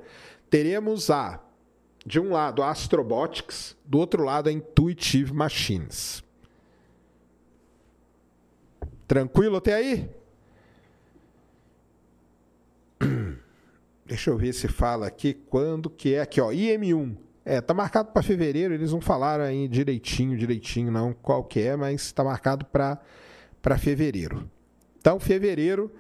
[0.49, 1.43] teremos a,
[2.05, 6.23] de um lado, a Astrobotics, do outro lado, a Intuitive Machines.
[9.07, 10.09] Tranquilo até aí?
[14.05, 17.15] Deixa eu ver se fala aqui quando que é aqui, ó, IM1.
[17.45, 21.75] É, tá marcado para fevereiro, eles não falaram aí direitinho, direitinho não qual que é,
[21.75, 24.49] mas está marcado para fevereiro.
[24.97, 25.91] Então, fevereiro,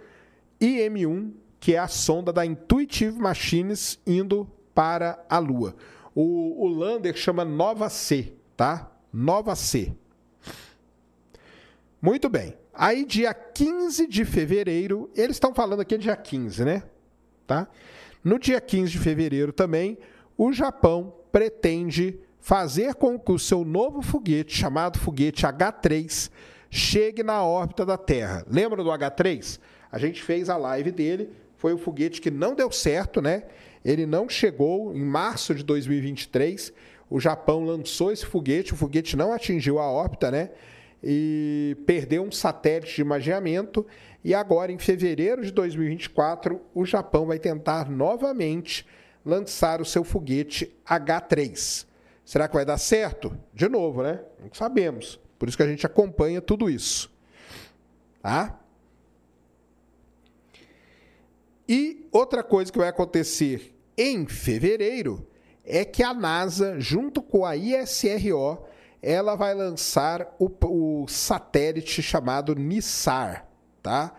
[0.61, 5.73] IM1 que é a sonda da Intuitive Machines indo para a Lua.
[6.13, 8.91] O, o lander chama Nova C, tá?
[9.13, 9.93] Nova C.
[12.01, 12.57] Muito bem.
[12.73, 16.83] Aí, dia 15 de fevereiro, eles estão falando aqui dia 15, né?
[17.47, 17.69] Tá?
[18.21, 19.97] No dia 15 de fevereiro também,
[20.37, 26.29] o Japão pretende fazer com que o seu novo foguete, chamado foguete H3,
[26.69, 28.45] chegue na órbita da Terra.
[28.47, 29.59] Lembra do H3?
[29.91, 33.43] A gente fez a live dele, foi um foguete que não deu certo, né?
[33.83, 36.71] Ele não chegou em março de 2023.
[37.09, 40.51] O Japão lançou esse foguete, o foguete não atingiu a órbita, né?
[41.03, 43.85] e perdeu um satélite de imaginamento.
[44.23, 48.87] E agora, em fevereiro de 2024, o Japão vai tentar novamente
[49.25, 51.85] lançar o seu foguete H3.
[52.25, 53.37] Será que vai dar certo?
[53.53, 54.21] De novo, né?
[54.39, 55.19] Não sabemos.
[55.37, 57.11] Por isso que a gente acompanha tudo isso.
[58.21, 58.59] Tá?
[61.67, 65.27] E outra coisa que vai acontecer em fevereiro
[65.65, 68.65] é que a NASA, junto com a ISRO,
[69.01, 73.45] ela vai lançar o, o satélite chamado NISAR,
[73.81, 74.13] tá?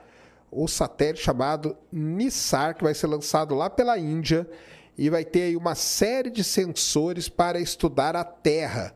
[0.51, 4.49] O satélite chamado NISAR, que vai ser lançado lá pela Índia
[4.97, 8.95] e vai ter aí uma série de sensores para estudar a Terra.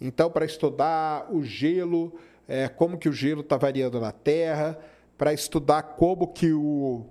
[0.00, 2.14] Então, para estudar o gelo,
[2.48, 4.78] é, como que o gelo está variando na Terra,
[5.18, 7.04] para estudar como que o,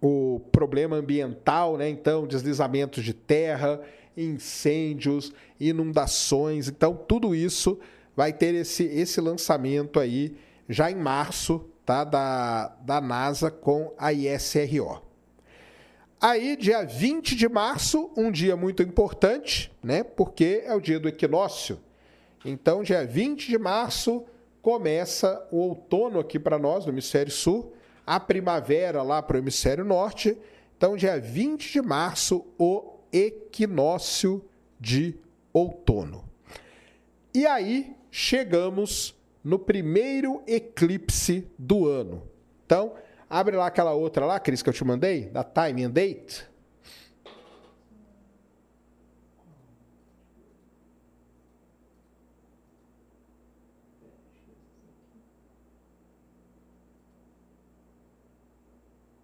[0.00, 1.88] o problema ambiental, né?
[1.88, 3.80] Então, deslizamentos de terra,
[4.16, 6.68] incêndios, inundações.
[6.68, 7.78] Então, tudo isso
[8.16, 10.36] vai ter esse, esse lançamento aí
[10.68, 15.07] já em março tá, da, da NASA com a ISRO.
[16.20, 20.02] Aí, dia 20 de março, um dia muito importante, né?
[20.02, 21.78] Porque é o dia do equinócio.
[22.44, 24.24] Então, dia 20 de março
[24.60, 27.72] começa o outono aqui para nós, no hemisfério sul,
[28.04, 30.36] a primavera lá para o hemisfério norte.
[30.76, 34.44] Então, dia 20 de março, o equinócio
[34.80, 35.16] de
[35.52, 36.24] outono.
[37.32, 42.24] E aí chegamos no primeiro eclipse do ano.
[42.66, 42.94] Então,
[43.28, 46.46] abre lá aquela outra lá, Cris, que eu te mandei, da time and date.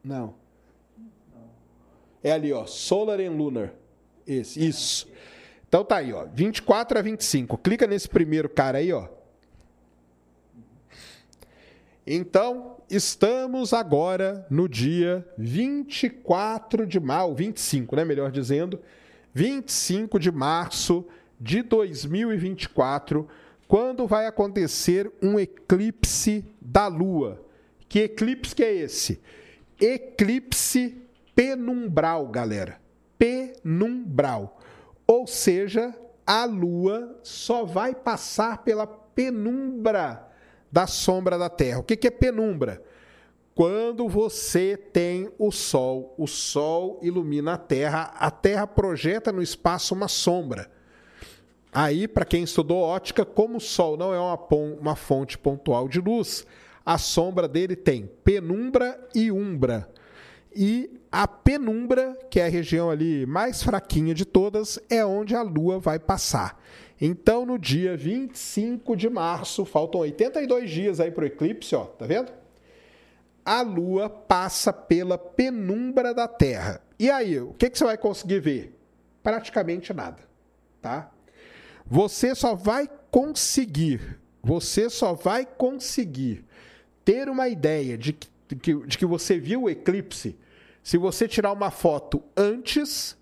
[0.05, 0.35] Não.
[2.23, 3.73] É ali, ó, Solar and Lunar.
[4.27, 5.09] Esse, isso.
[5.67, 7.59] Então tá aí, ó, 24 a 25.
[7.59, 9.09] Clica nesse primeiro cara aí, ó.
[12.07, 18.79] Então, estamos agora no dia 24 de março, 25, né, melhor dizendo,
[19.33, 21.07] 25 de março
[21.41, 23.27] de 2024,
[23.67, 27.43] quando vai acontecer um eclipse da lua.
[27.89, 29.21] Que eclipse que é esse?
[29.81, 31.03] Eclipse
[31.35, 32.79] penumbral, galera.
[33.19, 34.61] Penumbral.
[35.07, 35.95] Ou seja,
[36.27, 40.24] a lua só vai passar pela penumbra
[40.75, 41.79] da sombra da Terra.
[41.79, 42.83] O que é penumbra?
[43.55, 49.95] Quando você tem o Sol, o Sol ilumina a Terra, a Terra projeta no espaço
[49.95, 50.69] uma sombra.
[51.73, 56.45] Aí, para quem estudou ótica, como o Sol não é uma, fonte pontual de luz,
[56.85, 59.89] a sombra dele tem penumbra e umbra.
[60.53, 65.43] E a penumbra, que é a região ali mais fraquinha de todas, é onde a
[65.43, 66.61] Lua vai passar.
[67.01, 72.07] Então, no dia 25 de março, faltam 82 dias aí para o eclipse, ó, tá
[72.07, 72.33] vendo?
[73.45, 76.81] A Lua passa pela penumbra da Terra.
[76.99, 78.79] E aí, o que, que você vai conseguir ver?
[79.23, 80.23] Praticamente nada,
[80.81, 81.11] tá?
[81.87, 86.45] Você só vai conseguir, você só vai conseguir
[87.05, 90.37] ter uma ideia de que, de que, de que você viu o eclipse
[90.83, 93.17] se você tirar uma foto antes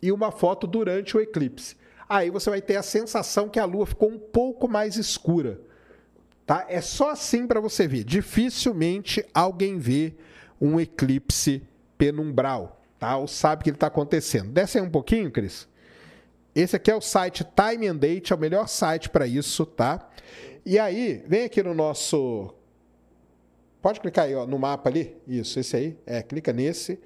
[0.00, 1.76] e uma foto durante o eclipse.
[2.08, 5.60] Aí você vai ter a sensação que a lua ficou um pouco mais escura.
[6.46, 6.64] Tá?
[6.68, 8.04] É só assim para você ver.
[8.04, 10.14] Dificilmente alguém vê
[10.60, 11.62] um eclipse
[11.98, 13.16] penumbral, tá?
[13.16, 14.50] Ou sabe que ele está acontecendo.
[14.50, 15.68] Desce aí um pouquinho, Cris.
[16.54, 20.08] Esse aqui é o site Time and Date, é o melhor site para isso, tá?
[20.64, 22.54] E aí, vem aqui no nosso
[23.80, 25.16] Pode clicar aí ó, no mapa ali.
[25.26, 25.96] Isso, esse aí.
[26.04, 26.98] É, clica nesse.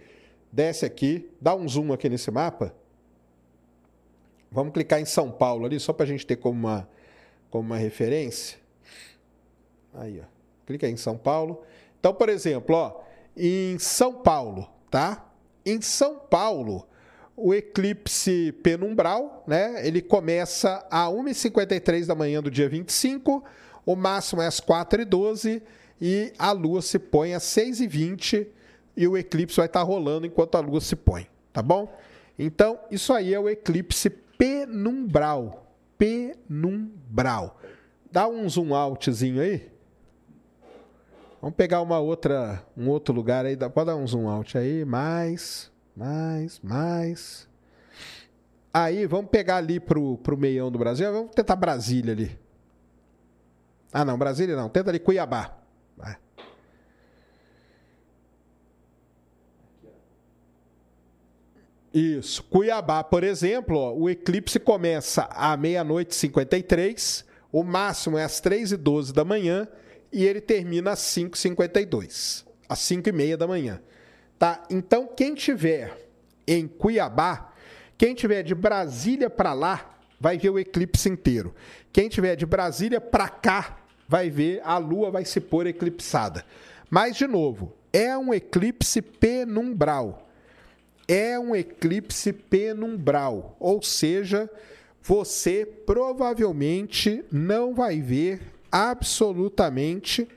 [0.51, 1.31] Desce aqui.
[1.41, 2.75] Dá um zoom aqui nesse mapa.
[4.53, 6.89] Vamos clicar em São Paulo ali, só para a gente ter como uma,
[7.51, 8.59] como uma referência.
[9.95, 10.27] Aí, ó.
[10.67, 11.63] Clica aí em São Paulo.
[11.99, 13.01] Então, por exemplo, ó,
[13.35, 15.27] em São Paulo, tá?
[15.65, 16.87] Em São Paulo,
[17.35, 19.87] o eclipse penumbral, né?
[19.87, 23.43] Ele começa a 1h53 da manhã do dia 25,
[23.87, 25.63] o máximo é às 4h12
[26.01, 28.47] e a Lua se põe às 6h20
[28.97, 31.91] e o eclipse vai estar rolando enquanto a Lua se põe, tá bom?
[32.39, 34.11] Então, isso aí é o eclipse
[34.43, 35.73] penumbral.
[35.97, 37.61] Penumbral.
[38.11, 39.71] Dá um zoom outzinho aí.
[41.41, 43.57] Vamos pegar uma outra, um outro lugar aí.
[43.57, 44.85] Pode dar um zoom out aí.
[44.85, 47.49] Mais, mais, mais.
[48.75, 51.13] Aí, vamos pegar ali pro, pro meião do Brasil.
[51.13, 52.37] Vamos tentar Brasília ali.
[53.93, 54.69] Ah, não, Brasília não.
[54.69, 55.57] Tenta ali Cuiabá.
[55.97, 56.17] Vai.
[61.93, 62.43] Isso.
[62.45, 68.41] Cuiabá, por exemplo, ó, o eclipse começa à meia-noite e 53, o máximo é às
[68.41, 69.69] 3 e 12 da manhã
[70.11, 73.81] e ele termina às 5 e 52, às 5 e meia da manhã.
[74.39, 74.63] Tá?
[74.71, 76.09] Então, quem tiver
[76.47, 77.53] em Cuiabá,
[77.99, 81.55] quem tiver de Brasília para lá, vai ver o eclipse inteiro.
[81.93, 83.79] Quem tiver de Brasília para cá,
[84.09, 86.45] vai ver a lua vai se pôr eclipsada.
[86.89, 90.32] Mas, de novo, é um eclipse penumbral
[91.07, 94.49] é um eclipse penumbral, ou seja,
[95.03, 98.41] você provavelmente não vai ver
[98.71, 100.29] absolutamente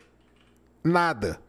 [0.83, 1.39] nada.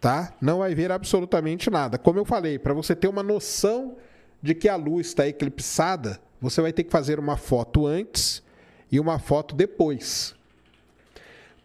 [0.00, 0.34] Tá?
[0.40, 1.98] Não vai ver absolutamente nada.
[1.98, 3.96] Como eu falei, para você ter uma noção
[4.42, 8.42] de que a lua está eclipsada, você vai ter que fazer uma foto antes
[8.90, 10.34] e uma foto depois.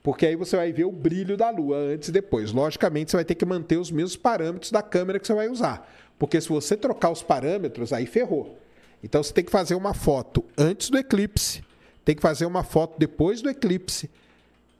[0.03, 2.51] Porque aí você vai ver o brilho da lua antes e depois.
[2.51, 5.85] Logicamente, você vai ter que manter os mesmos parâmetros da câmera que você vai usar.
[6.17, 8.57] Porque se você trocar os parâmetros, aí ferrou.
[9.03, 11.63] Então você tem que fazer uma foto antes do eclipse,
[12.03, 14.09] tem que fazer uma foto depois do eclipse.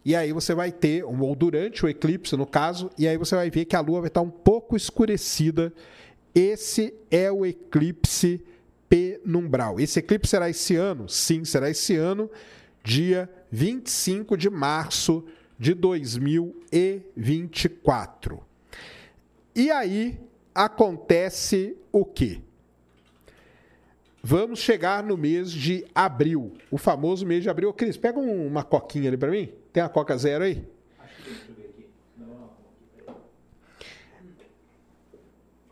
[0.04, 3.50] E aí você vai ter, ou durante o eclipse, no caso, e aí você vai
[3.50, 5.74] ver que a lua vai estar um pouco escurecida.
[6.34, 8.42] Esse é o eclipse
[8.88, 9.80] penumbral.
[9.80, 11.10] Esse eclipse será esse ano?
[11.10, 12.32] Sim, será esse ano,
[12.84, 15.26] dia 25 de março
[15.60, 18.42] de 2024.
[19.54, 20.18] E aí,
[20.58, 22.42] acontece o quê?
[24.24, 27.70] Vamos chegar no mês de abril, o famoso mês de abril.
[27.70, 29.54] Ô, Cris, pega uma coquinha ali para mim.
[29.72, 30.68] Tem a Coca Zero aí?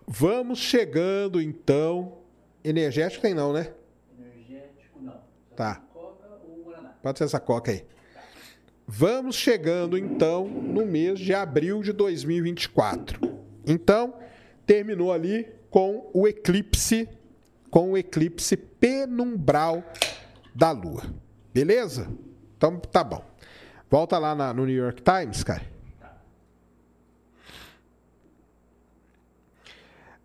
[0.07, 2.19] Vamos chegando então.
[2.63, 3.73] Energético tem não, né?
[4.17, 5.19] Energético não.
[5.55, 5.83] Tá.
[7.01, 7.85] Pode ser essa coca aí.
[8.87, 13.19] Vamos chegando então no mês de abril de 2024.
[13.65, 14.13] Então,
[14.65, 17.07] terminou ali com o eclipse,
[17.69, 19.83] com o eclipse penumbral
[20.53, 21.03] da Lua.
[21.53, 22.09] Beleza?
[22.57, 23.23] Então tá bom.
[23.89, 25.63] Volta lá na, no New York Times, cara.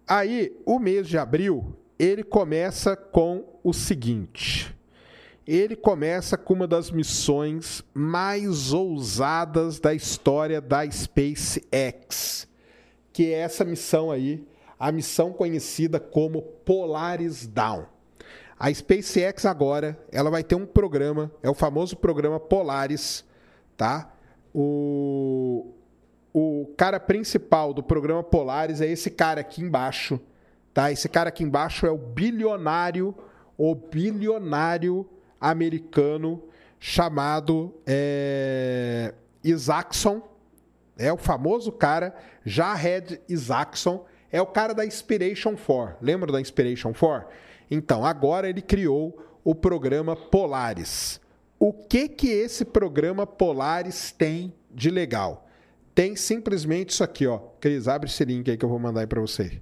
[0.07, 4.74] Aí, o mês de abril, ele começa com o seguinte.
[5.47, 12.49] Ele começa com uma das missões mais ousadas da história da SpaceX
[13.21, 14.49] que é essa missão aí,
[14.79, 17.85] a missão conhecida como Polaris Down.
[18.59, 23.23] A SpaceX agora, ela vai ter um programa, é o famoso programa Polaris,
[23.77, 24.11] tá?
[24.55, 25.66] O,
[26.33, 30.18] o cara principal do programa Polaris é esse cara aqui embaixo,
[30.73, 30.91] tá?
[30.91, 33.14] Esse cara aqui embaixo é o bilionário,
[33.59, 35.07] o bilionário
[35.39, 36.43] americano
[36.79, 39.12] chamado é,
[39.45, 40.23] Isaacson,
[41.01, 45.96] é o famoso cara, Jared Isaacson, é o cara da Inspiration 4.
[46.03, 47.26] Lembra da Inspiration 4?
[47.70, 51.18] Então, agora ele criou o programa Polaris.
[51.59, 55.48] O que que esse programa Polaris tem de legal?
[55.94, 57.38] Tem simplesmente isso aqui, ó.
[57.59, 59.61] Cris, abre esse link aí que eu vou mandar aí para você.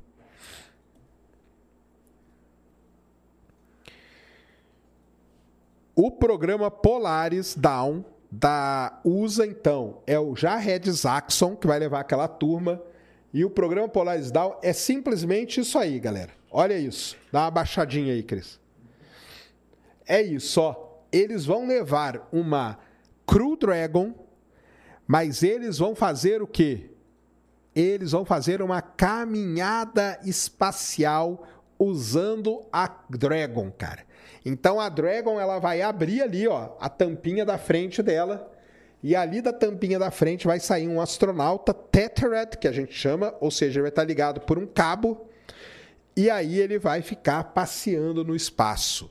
[5.95, 12.29] O programa Polaris Down da USA, então, é o Jared Jackson, que vai levar aquela
[12.29, 12.81] turma.
[13.33, 16.33] E o programa Polaris Down é simplesmente isso aí, galera.
[16.51, 17.17] Olha isso.
[17.33, 18.59] Dá uma baixadinha aí, Cris.
[20.07, 20.89] É isso, ó.
[21.13, 22.79] Eles vão levar uma
[23.27, 24.15] Crew Dragon,
[25.07, 26.91] mas eles vão fazer o quê?
[27.75, 31.47] Eles vão fazer uma caminhada espacial
[31.79, 34.08] usando a Dragon, cara.
[34.45, 38.53] Então a Dragon ela vai abrir ali, ó, a tampinha da frente dela.
[39.03, 43.35] E ali da tampinha da frente vai sair um astronauta tethered, que a gente chama,
[43.41, 45.29] ou seja, ele vai estar ligado por um cabo.
[46.17, 49.11] E aí ele vai ficar passeando no espaço.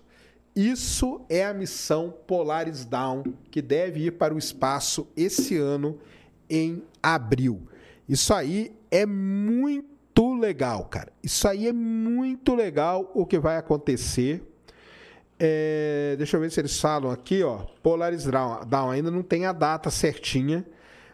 [0.54, 6.00] Isso é a missão Polaris Down, que deve ir para o espaço esse ano
[6.50, 7.62] em abril.
[8.10, 11.14] Isso aí é muito legal, cara.
[11.22, 14.44] Isso aí é muito legal o que vai acontecer.
[15.40, 17.60] É, deixa eu ver se eles falam aqui, ó.
[17.84, 20.66] Polaris Down ainda não tem a data certinha,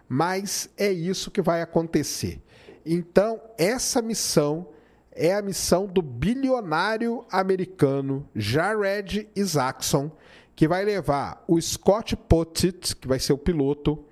[0.07, 2.41] mas é isso que vai acontecer.
[2.85, 4.67] Então, essa missão
[5.11, 10.11] é a missão do bilionário americano Jared Isaacson,
[10.55, 14.03] que vai levar o Scott Pottit, que vai ser o piloto,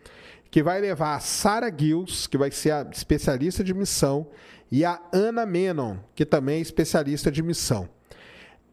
[0.50, 4.28] que vai levar a Sarah Gills, que vai ser a especialista de missão,
[4.72, 7.90] e a Ana Menon, que também é especialista de missão.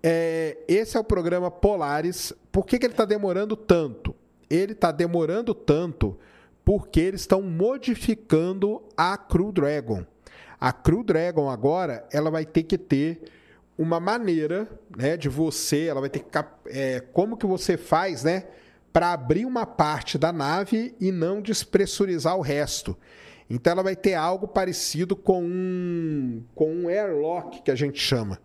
[0.02, 2.32] É, esse é o programa Polaris.
[2.52, 4.14] Por que, que ele está demorando tanto?
[4.48, 6.18] Ele está demorando tanto
[6.64, 10.04] porque eles estão modificando a Crew Dragon.
[10.60, 13.22] A Crew Dragon agora ela vai ter que ter
[13.78, 16.38] uma maneira né, de você, ela vai ter que.
[16.66, 18.44] É, como que você faz, né?
[18.92, 22.96] Para abrir uma parte da nave e não despressurizar o resto.
[23.48, 28.38] Então ela vai ter algo parecido com um, com um airlock que a gente chama,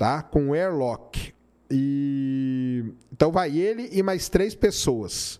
[0.00, 0.22] tá?
[0.22, 1.34] Com airlock.
[1.70, 5.38] E então vai ele e mais três pessoas.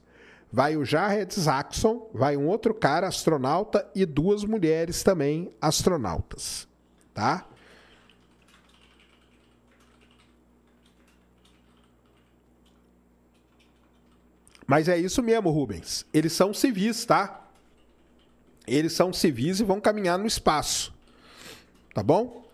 [0.52, 6.68] Vai o Jared Saxon, vai um outro cara astronauta e duas mulheres também astronautas,
[7.14, 7.46] tá?
[14.66, 16.04] Mas é isso mesmo, Rubens.
[16.12, 17.48] Eles são civis, tá?
[18.66, 20.92] Eles são civis e vão caminhar no espaço.
[21.94, 22.49] Tá bom?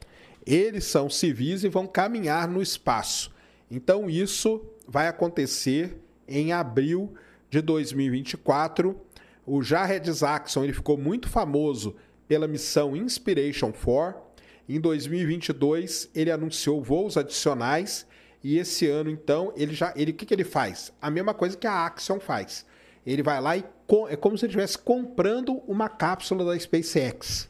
[0.46, 3.34] Eles são civis e vão caminhar no espaço.
[3.70, 7.12] Então isso vai acontecer em abril
[7.50, 8.98] de 2024.
[9.44, 11.96] O Jared Jackson ele ficou muito famoso
[12.28, 14.20] pela missão Inspiration 4.
[14.68, 18.06] Em 2022 ele anunciou voos adicionais
[18.48, 19.92] e esse ano, então, ele já.
[19.96, 20.92] Ele, o que, que ele faz?
[21.02, 22.64] A mesma coisa que a Axion faz.
[23.04, 23.64] Ele vai lá e.
[24.08, 27.48] é como se ele estivesse comprando uma cápsula da SpaceX.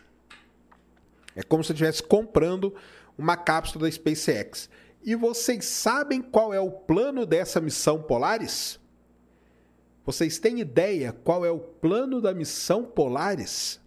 [1.36, 2.74] É como se estivesse comprando
[3.16, 4.68] uma cápsula da SpaceX.
[5.04, 8.80] E vocês sabem qual é o plano dessa missão Polaris?
[10.04, 13.80] Vocês têm ideia qual é o plano da missão Polaris?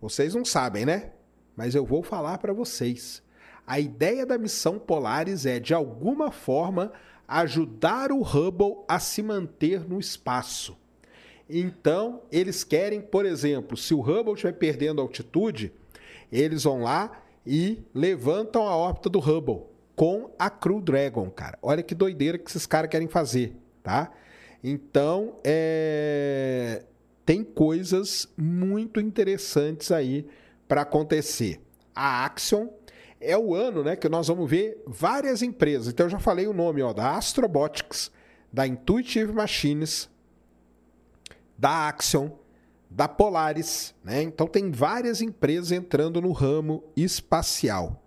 [0.00, 1.12] Vocês não sabem, né?
[1.56, 3.22] Mas eu vou falar para vocês.
[3.66, 6.92] A ideia da missão Polaris é, de alguma forma,
[7.26, 10.76] ajudar o Hubble a se manter no espaço.
[11.48, 15.72] Então, eles querem, por exemplo, se o Hubble estiver perdendo altitude,
[16.30, 19.64] eles vão lá e levantam a órbita do Hubble
[19.94, 21.58] com a Crew Dragon, cara.
[21.62, 24.12] Olha que doideira que esses caras querem fazer, tá?
[24.62, 26.84] Então, é...
[27.24, 30.26] tem coisas muito interessantes aí
[30.66, 31.60] para acontecer.
[31.94, 32.68] A Axion
[33.20, 35.88] é o ano né, que nós vamos ver várias empresas.
[35.88, 38.10] Então, eu já falei o nome ó, da Astrobotics,
[38.52, 40.10] da Intuitive Machines,
[41.56, 42.30] da Axion,
[42.96, 43.94] da Polaris.
[44.02, 44.22] Né?
[44.22, 48.02] Então, tem várias empresas entrando no ramo espacial.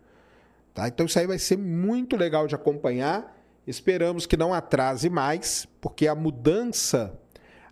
[0.74, 0.88] Tá?
[0.88, 3.38] Então, isso aí vai ser muito legal de acompanhar.
[3.68, 7.14] Esperamos que não atrase mais, porque a mudança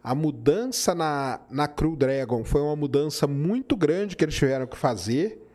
[0.04, 4.78] a mudança na, na Crew Dragon foi uma mudança muito grande que eles tiveram que
[4.78, 5.46] fazer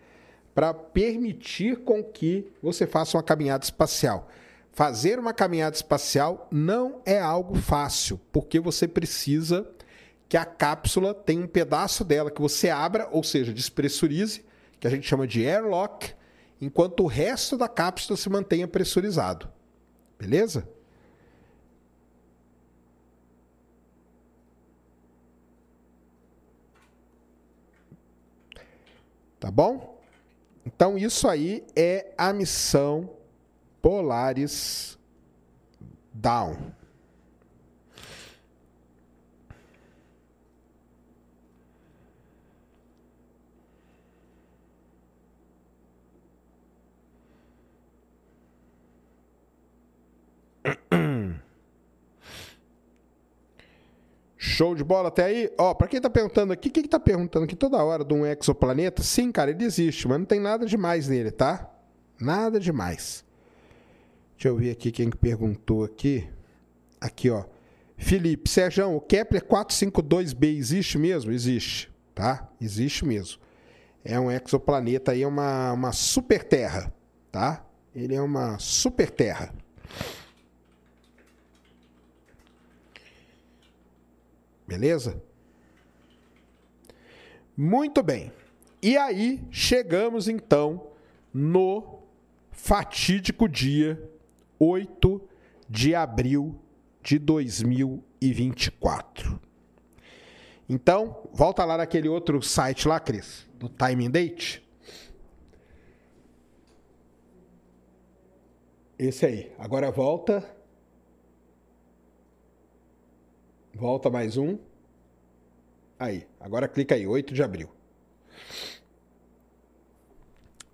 [0.55, 4.29] para permitir com que você faça uma caminhada espacial.
[4.71, 9.67] Fazer uma caminhada espacial não é algo fácil, porque você precisa
[10.33, 14.43] que a cápsula tenha um pedaço dela que você abra, ou seja, despressurize,
[14.81, 16.15] que a gente chama de airlock,
[16.59, 19.47] enquanto o resto da cápsula se mantenha pressurizado.
[20.19, 20.67] Beleza?
[29.39, 30.01] Tá bom?
[30.65, 33.11] Então, isso aí é a missão
[33.83, 34.99] Polaris
[36.11, 36.73] Down.
[54.37, 55.53] Show de bola até aí?
[55.57, 58.27] Ó, pra quem tá perguntando aqui, quem que tá perguntando aqui toda hora de um
[58.27, 59.03] exoplaneta?
[59.03, 61.71] Sim, cara, ele existe, mas não tem nada demais nele, tá?
[62.21, 63.25] Nada demais.
[64.37, 66.29] Deixa eu ver aqui quem que perguntou aqui.
[67.01, 67.45] Aqui, ó.
[67.97, 71.31] Felipe, Sérgio, o Kepler 452b existe mesmo?
[71.31, 72.49] Existe, tá?
[72.61, 73.41] Existe mesmo.
[74.05, 76.93] É um exoplaneta aí, é uma, uma super terra,
[77.31, 77.65] tá?
[77.95, 79.55] Ele é uma super terra.
[84.73, 85.23] Beleza?
[87.55, 88.33] Muito bem.
[88.81, 90.93] E aí chegamos então
[91.31, 91.99] no
[92.51, 94.03] fatídico dia
[94.59, 95.21] 8
[95.69, 96.59] de abril
[97.03, 99.39] de 2024.
[100.67, 104.67] Então, volta lá naquele outro site lá, Cris, do Time and Date.
[108.99, 109.53] Esse aí.
[109.59, 110.62] Agora volta
[113.75, 114.59] Volta mais um.
[115.99, 117.71] Aí, agora clica aí, 8 de abril.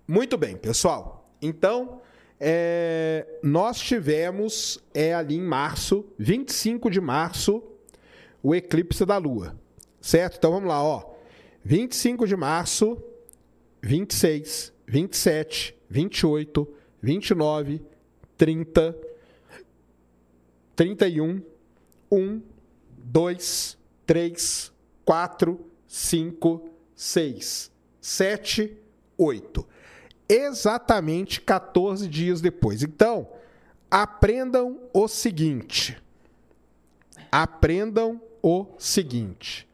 [0.07, 1.31] Muito bem, pessoal.
[1.41, 2.01] Então,
[2.39, 7.63] é, nós tivemos é, ali em março, 25 de março,
[8.41, 9.55] o eclipse da Lua.
[10.01, 10.37] certo?
[10.37, 11.13] Então vamos lá, ó.
[11.63, 13.01] 25 de março,
[13.81, 16.67] 26, 27, 28,
[17.01, 17.81] 29,
[18.37, 18.97] 30,
[20.75, 21.41] 31,
[22.11, 22.41] 1,
[23.03, 24.71] 2, 3,
[25.05, 27.71] 4, 5, 6,
[28.01, 28.77] 7,
[29.17, 29.67] 8.
[30.27, 32.83] Exatamente 14 dias depois.
[32.83, 33.27] Então,
[33.89, 35.97] aprendam o seguinte.
[37.31, 39.67] Aprendam o seguinte.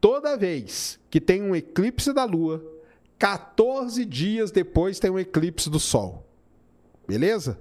[0.00, 2.62] Toda vez que tem um eclipse da Lua,
[3.18, 6.26] 14 dias depois tem um eclipse do Sol.
[7.06, 7.60] Beleza?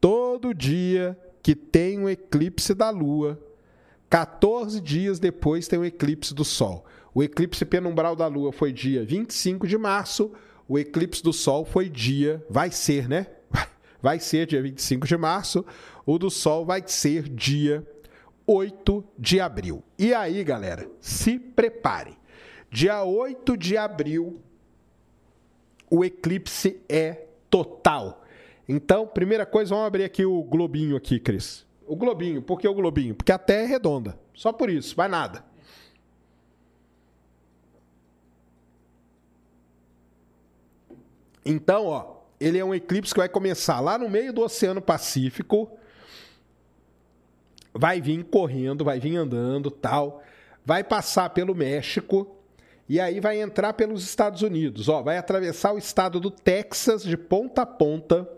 [0.00, 3.38] Todo dia que tem um eclipse da Lua,
[4.14, 6.86] 14 dias depois tem um eclipse do Sol.
[7.12, 10.30] O eclipse penumbral da Lua foi dia 25 de março,
[10.68, 13.26] o eclipse do Sol foi dia, vai ser, né?
[14.00, 15.66] Vai ser dia 25 de março,
[16.06, 17.84] o do Sol vai ser dia
[18.46, 19.82] 8 de abril.
[19.98, 22.16] E aí, galera, se prepare.
[22.70, 24.40] Dia 8 de abril,
[25.90, 28.24] o eclipse é total.
[28.68, 31.63] Então, primeira coisa, vamos abrir aqui o globinho aqui, Cris.
[31.86, 33.14] O globinho, por que o globinho?
[33.14, 34.18] Porque a Terra é redonda.
[34.34, 35.44] Só por isso, vai nada.
[41.44, 45.70] Então, ó, ele é um eclipse que vai começar lá no meio do Oceano Pacífico,
[47.72, 50.22] vai vir correndo, vai vir andando, tal,
[50.64, 52.36] vai passar pelo México
[52.88, 57.16] e aí vai entrar pelos Estados Unidos, ó, vai atravessar o estado do Texas de
[57.16, 58.28] ponta a ponta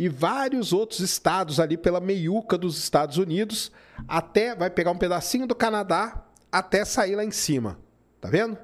[0.00, 3.70] e vários outros estados ali pela meiuca dos Estados Unidos,
[4.08, 7.78] até vai pegar um pedacinho do Canadá até sair lá em cima.
[8.18, 8.56] Tá vendo?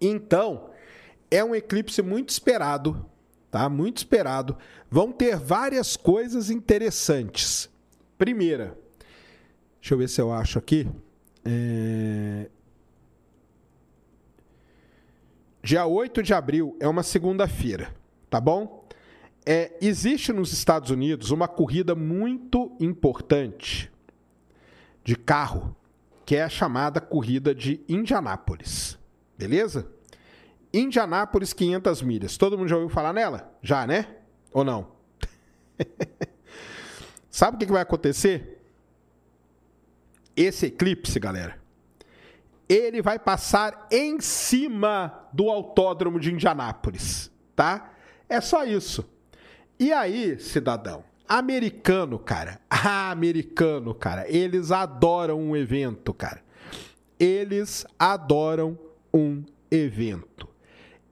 [0.00, 0.70] Então,
[1.30, 3.04] é um eclipse muito esperado,
[3.50, 3.68] tá?
[3.68, 4.56] Muito esperado.
[4.90, 7.68] Vão ter várias coisas interessantes.
[8.16, 8.78] Primeira,
[9.78, 10.88] deixa eu ver se eu acho aqui.
[11.44, 12.48] É...
[15.62, 17.94] Dia 8 de abril é uma segunda-feira,
[18.30, 18.81] tá bom?
[19.44, 23.90] É, existe nos Estados Unidos uma corrida muito importante
[25.04, 25.76] de carro,
[26.24, 28.98] que é a chamada corrida de Indianápolis.
[29.36, 29.90] Beleza?
[30.72, 32.36] Indianápolis 500 milhas.
[32.36, 33.52] Todo mundo já ouviu falar nela?
[33.60, 34.16] Já, né?
[34.52, 34.92] Ou não?
[37.30, 38.60] Sabe o que vai acontecer?
[40.36, 41.58] Esse eclipse, galera,
[42.68, 47.92] ele vai passar em cima do autódromo de Indianápolis, tá?
[48.28, 49.11] É só isso.
[49.82, 56.40] E aí, cidadão, americano, cara, ah, americano, cara, eles adoram um evento, cara.
[57.18, 58.78] Eles adoram
[59.12, 60.48] um evento.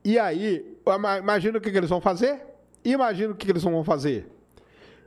[0.05, 0.77] E aí,
[1.19, 2.45] imagina o que, que eles vão fazer?
[2.85, 4.31] Imagina o que, que eles vão fazer.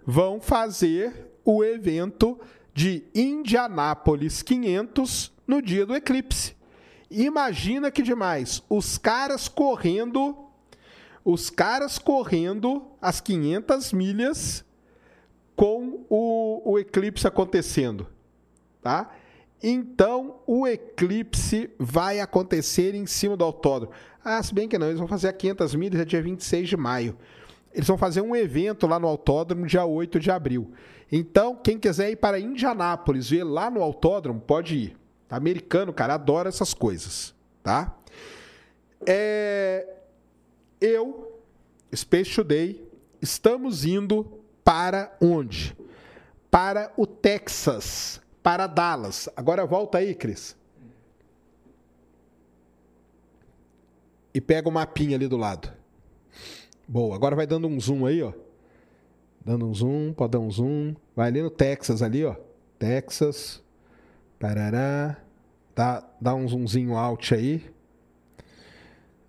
[0.05, 2.39] Vão fazer o evento
[2.75, 6.55] de Indianápolis 500 no dia do eclipse.
[7.11, 10.44] Imagina que demais, os caras correndo
[11.25, 14.65] os caras correndo as 500 milhas
[15.57, 18.07] com o, o eclipse acontecendo,
[18.83, 19.11] tá?
[19.63, 23.95] Então, o eclipse vai acontecer em cima do autódromo.
[24.23, 26.77] Ah, se bem que não, eles vão fazer a 500 milhas é dia 26 de
[26.77, 27.17] maio.
[27.73, 30.73] Eles vão fazer um evento lá no autódromo dia 8 de abril.
[31.11, 34.97] Então, quem quiser ir para Indianápolis ver lá no autódromo, pode ir.
[35.31, 37.97] Americano, cara, adora essas coisas, tá?
[39.07, 39.87] É,
[40.85, 41.41] eu,
[41.95, 42.87] Space Today,
[43.21, 45.77] estamos indo para onde?
[46.51, 49.29] Para o Texas, para Dallas.
[49.37, 50.57] Agora volta aí, Cris.
[54.33, 55.73] E pega o mapinha ali do lado.
[56.87, 58.33] Boa, agora vai dando um zoom aí, ó.
[59.45, 60.95] Dando um zoom, pode dar um zoom.
[61.15, 62.35] Vai ali no Texas ali, ó.
[62.79, 63.63] Texas.
[64.39, 65.17] Parará.
[65.75, 67.74] Dá, dá um zoomzinho out aí.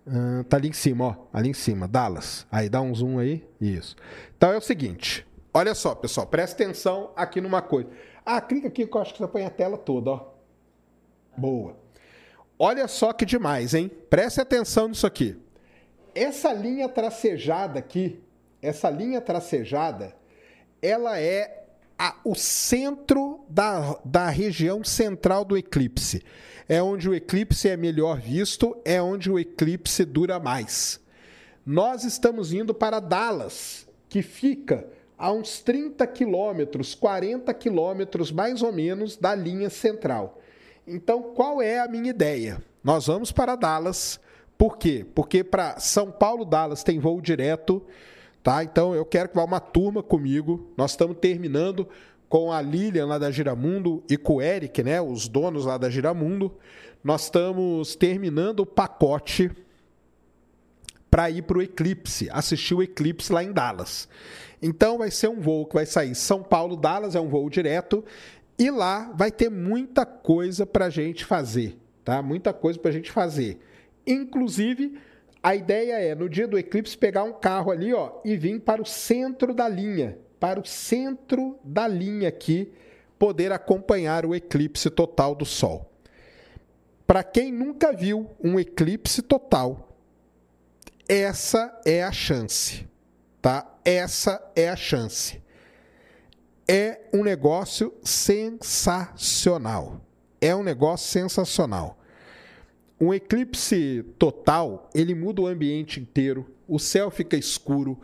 [0.06, 1.16] Uh, tá ali em cima, ó.
[1.32, 2.46] Ali em cima, Dallas.
[2.50, 3.44] Aí dá um zoom aí.
[3.60, 3.96] Isso.
[4.36, 5.26] Então é o seguinte.
[5.52, 6.26] Olha só, pessoal.
[6.26, 7.88] Presta atenção aqui numa coisa.
[8.24, 10.28] Ah, clica aqui que eu acho que você põe a tela toda, ó.
[11.36, 11.76] Boa.
[12.58, 13.90] Olha só que demais, hein?
[14.08, 15.36] Preste atenção nisso aqui.
[16.14, 18.22] Essa linha tracejada aqui,
[18.62, 20.16] essa linha tracejada,
[20.80, 21.65] ela é
[21.98, 26.22] a, o centro da, da região central do eclipse
[26.68, 31.00] é onde o eclipse é melhor visto, é onde o eclipse dura mais.
[31.64, 34.86] Nós estamos indo para Dallas, que fica
[35.16, 40.40] a uns 30 quilômetros, 40 quilômetros mais ou menos da linha central.
[40.86, 42.62] Então, qual é a minha ideia?
[42.82, 44.20] Nós vamos para Dallas.
[44.58, 45.04] Por quê?
[45.14, 47.84] Porque para São Paulo, Dallas tem voo direto,
[48.46, 48.62] tá?
[48.62, 50.70] Então eu quero que vá uma turma comigo.
[50.76, 51.88] Nós estamos terminando
[52.28, 55.90] com a Lilian lá da Giramundo e com o Eric, né, os donos lá da
[55.90, 56.54] Giramundo,
[57.02, 59.50] nós estamos terminando o pacote
[61.10, 64.08] para ir para o Eclipse, assistir o Eclipse lá em Dallas.
[64.62, 68.04] Então vai ser um voo que vai sair São Paulo, Dallas, é um voo direto,
[68.56, 72.22] e lá vai ter muita coisa para gente fazer, tá?
[72.22, 73.58] Muita coisa para gente fazer.
[74.06, 74.96] Inclusive,
[75.46, 78.82] a ideia é, no dia do eclipse, pegar um carro ali ó, e vir para
[78.82, 82.72] o centro da linha, para o centro da linha aqui,
[83.16, 85.88] poder acompanhar o eclipse total do Sol.
[87.06, 89.96] Para quem nunca viu um eclipse total,
[91.08, 92.84] essa é a chance,
[93.40, 93.72] tá?
[93.84, 95.40] Essa é a chance.
[96.66, 100.00] É um negócio sensacional.
[100.40, 102.00] É um negócio sensacional.
[102.98, 108.00] Um eclipse total, ele muda o ambiente inteiro, o céu fica escuro,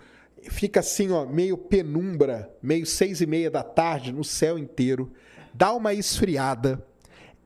[0.51, 5.11] fica assim, ó, meio penumbra, meio seis e meia da tarde no céu inteiro,
[5.55, 6.85] dá uma esfriada,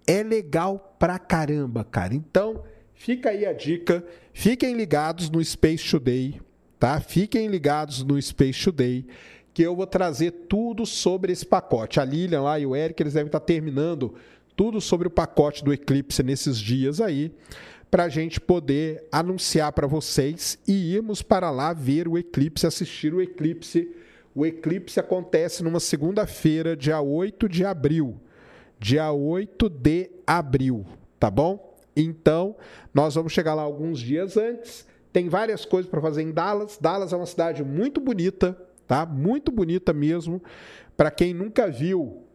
[0.06, 2.14] é legal pra caramba, cara.
[2.14, 6.40] Então, fica aí a dica, fiquem ligados no Space Today,
[6.80, 7.00] tá?
[7.00, 9.06] Fiquem ligados no Space Today,
[9.54, 12.00] que eu vou trazer tudo sobre esse pacote.
[12.00, 14.14] A Lilian lá e o Eric, eles devem estar terminando
[14.56, 17.30] tudo sobre o pacote do Eclipse nesses dias aí,
[17.90, 23.14] para a gente poder anunciar para vocês e irmos para lá ver o eclipse, assistir
[23.14, 23.88] o eclipse.
[24.34, 28.20] O eclipse acontece numa segunda-feira, dia 8 de abril.
[28.78, 30.84] Dia 8 de abril,
[31.18, 31.76] tá bom?
[31.94, 32.56] Então,
[32.92, 34.86] nós vamos chegar lá alguns dias antes.
[35.12, 36.76] Tem várias coisas para fazer em Dallas.
[36.78, 39.06] Dallas é uma cidade muito bonita, tá?
[39.06, 40.42] Muito bonita mesmo.
[40.94, 42.25] Para quem nunca viu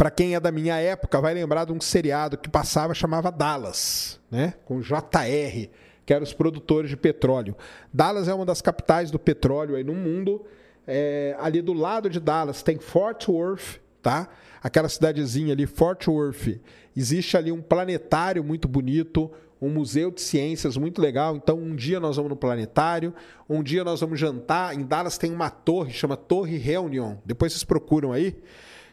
[0.00, 4.18] para quem é da minha época, vai lembrar de um seriado que passava chamava Dallas,
[4.30, 4.54] né?
[4.64, 5.68] Com JR,
[6.06, 7.54] que eram os produtores de petróleo.
[7.92, 10.42] Dallas é uma das capitais do petróleo aí no mundo.
[10.86, 14.26] É, ali do lado de Dallas tem Fort Worth, tá?
[14.62, 16.58] Aquela cidadezinha ali, Fort Worth.
[16.96, 19.30] Existe ali um planetário muito bonito,
[19.60, 21.36] um museu de ciências muito legal.
[21.36, 23.12] Então, um dia nós vamos no planetário,
[23.46, 24.74] um dia nós vamos jantar.
[24.74, 27.16] Em Dallas tem uma torre, chama Torre Reunion.
[27.22, 28.34] Depois vocês procuram aí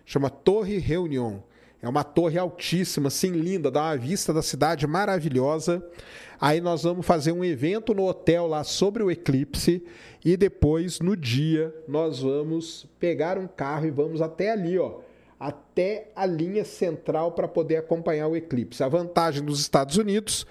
[0.07, 1.39] chama Torre Reunion.
[1.79, 5.85] É uma torre altíssima, assim, linda, dá uma vista da cidade maravilhosa.
[6.41, 9.83] Aí nós vamos fazer um evento no hotel lá sobre o eclipse
[10.25, 14.99] e depois, no dia, nós vamos pegar um carro e vamos até ali, ó,
[15.39, 18.81] até a linha central para poder acompanhar o eclipse.
[18.83, 20.47] A vantagem dos Estados Unidos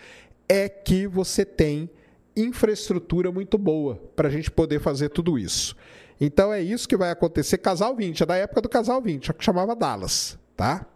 [0.48, 1.90] é que você tem
[2.36, 5.74] infraestrutura muito boa para a gente poder fazer tudo isso.
[6.20, 7.58] Então é isso que vai acontecer.
[7.58, 10.86] Casal 20, é da época do Casal 20, que chamava Dallas, tá?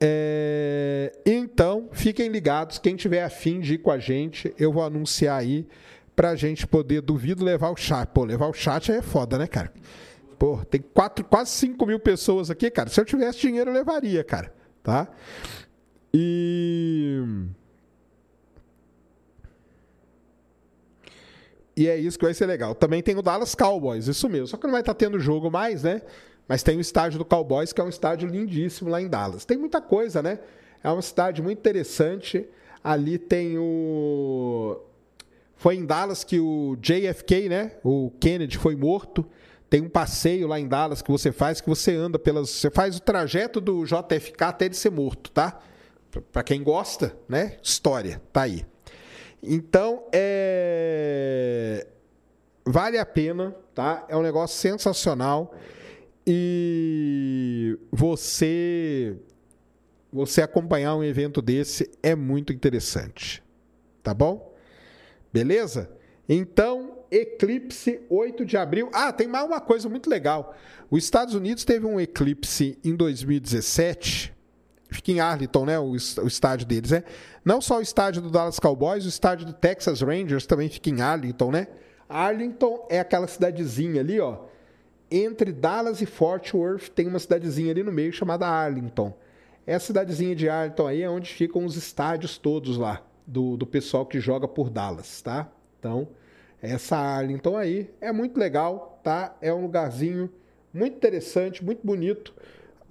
[0.00, 1.12] É...
[1.24, 2.78] Então, fiquem ligados.
[2.78, 5.66] Quem tiver afim de ir com a gente, eu vou anunciar aí
[6.16, 8.08] pra gente poder, duvido, levar o chat.
[8.08, 9.72] Pô, levar o chat é foda, né, cara?
[10.38, 12.90] Pô, tem quatro, quase 5 mil pessoas aqui, cara.
[12.90, 14.52] Se eu tivesse dinheiro, eu levaria, cara.
[14.82, 15.06] Tá?
[16.12, 17.22] E.
[21.76, 22.74] E é isso que vai ser legal.
[22.74, 24.48] Também tem o Dallas Cowboys, isso mesmo.
[24.48, 26.02] Só que não vai estar tendo jogo mais, né?
[26.46, 29.44] Mas tem o estádio do Cowboys, que é um estádio lindíssimo lá em Dallas.
[29.44, 30.38] Tem muita coisa, né?
[30.82, 32.46] É uma cidade muito interessante.
[32.82, 34.80] Ali tem o.
[35.54, 37.72] Foi em Dallas que o JFK, né?
[37.84, 39.24] O Kennedy foi morto.
[39.70, 42.50] Tem um passeio lá em Dallas que você faz, que você anda pelas.
[42.50, 45.60] Você faz o trajeto do JFK até ele ser morto, tá?
[46.30, 47.56] Para quem gosta, né?
[47.62, 48.66] História, tá aí.
[49.42, 51.86] Então, é...
[52.64, 54.06] vale a pena, tá?
[54.08, 55.54] É um negócio sensacional
[56.24, 59.16] e você
[60.12, 63.42] você acompanhar um evento desse é muito interessante.
[64.02, 64.54] Tá bom?
[65.32, 65.90] Beleza?
[66.28, 68.90] Então, eclipse 8 de abril.
[68.92, 70.54] Ah, tem mais uma coisa muito legal.
[70.90, 74.34] Os Estados Unidos teve um eclipse em 2017
[74.92, 75.78] fica em Arlington, né?
[75.78, 77.04] O, estádio deles, é.
[77.44, 81.00] Não só o estádio do Dallas Cowboys, o estádio do Texas Rangers também fica em
[81.00, 81.68] Arlington, né?
[82.08, 84.38] Arlington é aquela cidadezinha ali, ó.
[85.10, 89.16] Entre Dallas e Fort Worth tem uma cidadezinha ali no meio chamada Arlington.
[89.66, 94.06] Essa cidadezinha de Arlington aí é onde ficam os estádios todos lá do, do pessoal
[94.06, 95.50] que joga por Dallas, tá?
[95.78, 96.08] Então,
[96.60, 99.36] essa Arlington aí é muito legal, tá?
[99.40, 100.30] É um lugarzinho
[100.72, 102.34] muito interessante, muito bonito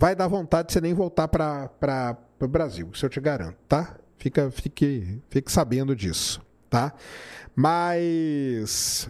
[0.01, 3.99] vai dar vontade de você nem voltar para o Brasil, isso eu te garanto, tá?
[4.17, 6.41] Fica, fique, fique sabendo disso,
[6.71, 6.91] tá?
[7.55, 9.07] Mas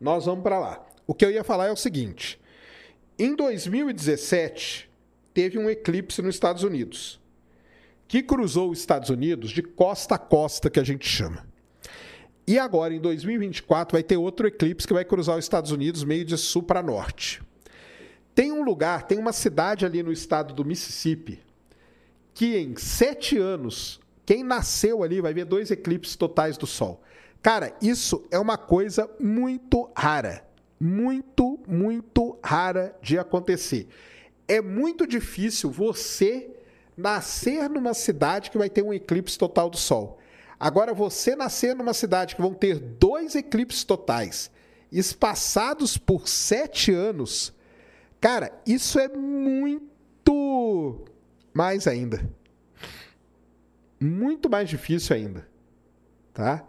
[0.00, 0.86] nós vamos para lá.
[1.08, 2.40] O que eu ia falar é o seguinte:
[3.18, 4.88] em 2017
[5.34, 7.20] teve um eclipse nos Estados Unidos
[8.06, 11.44] que cruzou os Estados Unidos de costa a costa, que a gente chama.
[12.46, 16.24] E agora, em 2024, vai ter outro eclipse que vai cruzar os Estados Unidos meio
[16.24, 17.42] de sul para norte.
[18.38, 21.42] Tem um lugar, tem uma cidade ali no estado do Mississippi,
[22.32, 27.02] que em sete anos, quem nasceu ali vai ver dois eclipses totais do Sol.
[27.42, 30.46] Cara, isso é uma coisa muito rara.
[30.78, 33.88] Muito, muito rara de acontecer.
[34.46, 36.48] É muito difícil você
[36.96, 40.20] nascer numa cidade que vai ter um eclipse total do Sol.
[40.60, 44.48] Agora, você nascer numa cidade que vão ter dois eclipses totais,
[44.92, 47.57] espaçados por sete anos,
[48.20, 51.04] cara, isso é muito
[51.52, 52.28] mais ainda.
[54.00, 55.46] Muito mais difícil ainda.
[56.32, 56.64] Tá?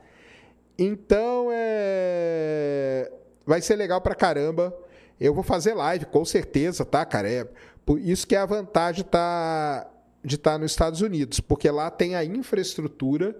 [0.78, 3.12] Então, é...
[3.46, 4.76] vai ser legal pra caramba.
[5.20, 7.30] Eu vou fazer live, com certeza, tá, cara?
[7.30, 7.48] É
[7.86, 9.90] por isso que é a vantagem tá
[10.24, 13.36] de estar nos Estados Unidos, porque lá tem a infraestrutura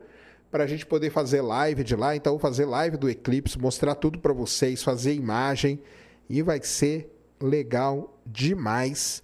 [0.50, 2.16] para a gente poder fazer live de lá.
[2.16, 5.80] Então, fazer live do Eclipse, mostrar tudo para vocês, fazer imagem
[6.30, 9.24] e vai ser legal demais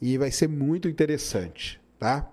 [0.00, 2.30] e vai ser muito interessante, tá?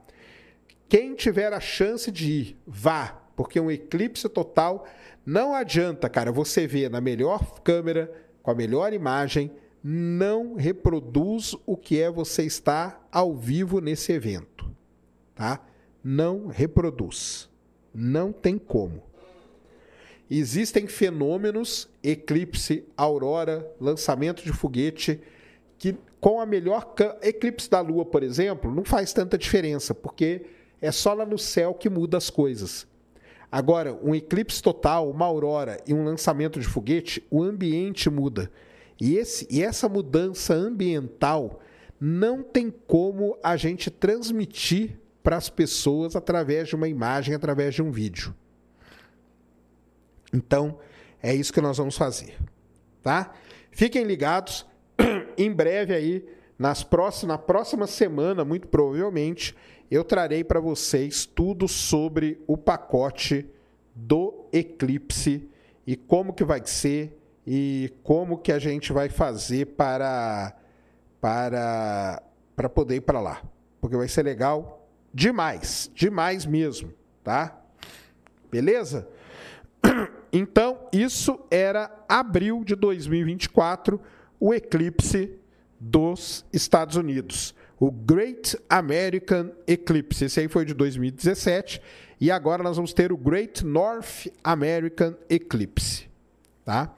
[0.87, 4.85] Quem tiver a chance de ir, vá, porque um eclipse total
[5.25, 8.11] não adianta, cara, você ver na melhor câmera,
[8.41, 9.51] com a melhor imagem,
[9.83, 14.53] não reproduz o que é você estar ao vivo nesse evento
[15.35, 15.59] tá?
[16.03, 17.49] Não reproduz.
[17.93, 19.03] Não tem como.
[20.29, 25.19] Existem fenômenos, eclipse, aurora, lançamento de foguete,
[25.77, 30.45] que com a melhor eclipse da Lua, por exemplo, não faz tanta diferença, porque
[30.81, 32.87] é só lá no céu que muda as coisas.
[33.51, 38.49] Agora, um eclipse total, uma aurora e um lançamento de foguete, o ambiente muda.
[38.99, 41.59] E, esse, e essa mudança ambiental
[41.99, 47.81] não tem como a gente transmitir para as pessoas através de uma imagem, através de
[47.81, 48.33] um vídeo.
[50.33, 50.79] Então,
[51.21, 52.35] é isso que nós vamos fazer,
[53.01, 53.33] tá?
[53.71, 54.65] Fiquem ligados,
[55.37, 56.25] em breve aí,
[56.57, 59.55] nas próximas, na próxima semana, muito provavelmente,
[59.89, 63.47] eu trarei para vocês tudo sobre o pacote
[63.93, 65.49] do Eclipse
[65.85, 70.55] e como que vai ser e como que a gente vai fazer para
[71.19, 72.23] para
[72.55, 73.41] para poder ir para lá,
[73.81, 77.59] porque vai ser legal demais, demais mesmo, tá?
[78.51, 79.07] Beleza?
[80.35, 84.01] Então, isso era abril de 2024,
[84.39, 85.37] o eclipse
[85.79, 87.53] dos Estados Unidos.
[87.79, 90.25] O Great American Eclipse.
[90.25, 91.79] Esse aí foi de 2017.
[92.19, 96.09] E agora nós vamos ter o Great North American Eclipse.
[96.65, 96.91] Tá?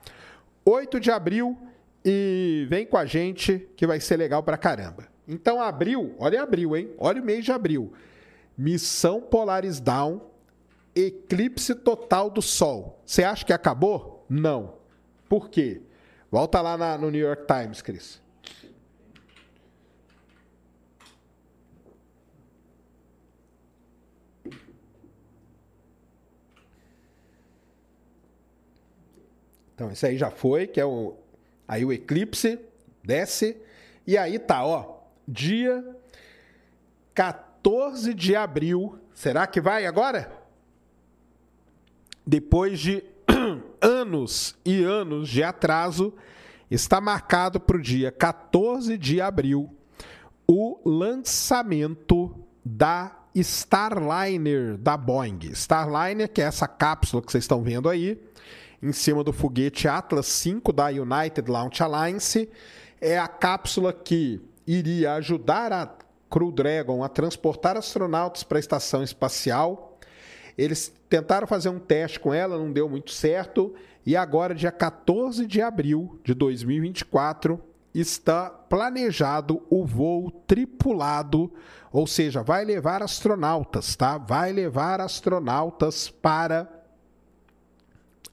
[0.64, 1.58] 8 de abril.
[2.02, 5.08] E vem com a gente que vai ser legal pra caramba.
[5.28, 6.90] Então, abril, olha abril, hein?
[6.96, 7.92] Olha o mês de abril.
[8.56, 10.22] Missão Polaris Down,
[10.96, 13.02] eclipse total do Sol.
[13.04, 14.24] Você acha que acabou?
[14.28, 14.78] Não.
[15.28, 15.82] Por quê?
[16.30, 18.20] Volta lá na, no New York Times, Cris.
[29.74, 31.14] Então, esse aí já foi, que é o.
[31.68, 32.58] Aí o eclipse
[33.04, 33.60] desce.
[34.06, 35.00] E aí tá, ó.
[35.28, 35.84] Dia
[37.14, 38.96] 14 14 de abril.
[39.12, 40.30] Será que vai agora?
[42.26, 43.04] Depois de
[43.80, 46.12] anos e anos de atraso,
[46.70, 49.74] está marcado para o dia 14 de abril
[50.48, 55.38] o lançamento da Starliner da Boeing.
[55.52, 58.20] Starliner, que é essa cápsula que vocês estão vendo aí,
[58.82, 62.48] em cima do foguete Atlas V da United Launch Alliance,
[63.00, 65.94] é a cápsula que iria ajudar a
[66.30, 69.85] Crew Dragon a transportar astronautas para a estação espacial.
[70.56, 73.74] Eles tentaram fazer um teste com ela, não deu muito certo.
[74.04, 77.60] E agora, dia 14 de abril de 2024,
[77.94, 81.52] está planejado o voo tripulado,
[81.90, 84.18] ou seja, vai levar astronautas, tá?
[84.18, 86.68] Vai levar astronautas para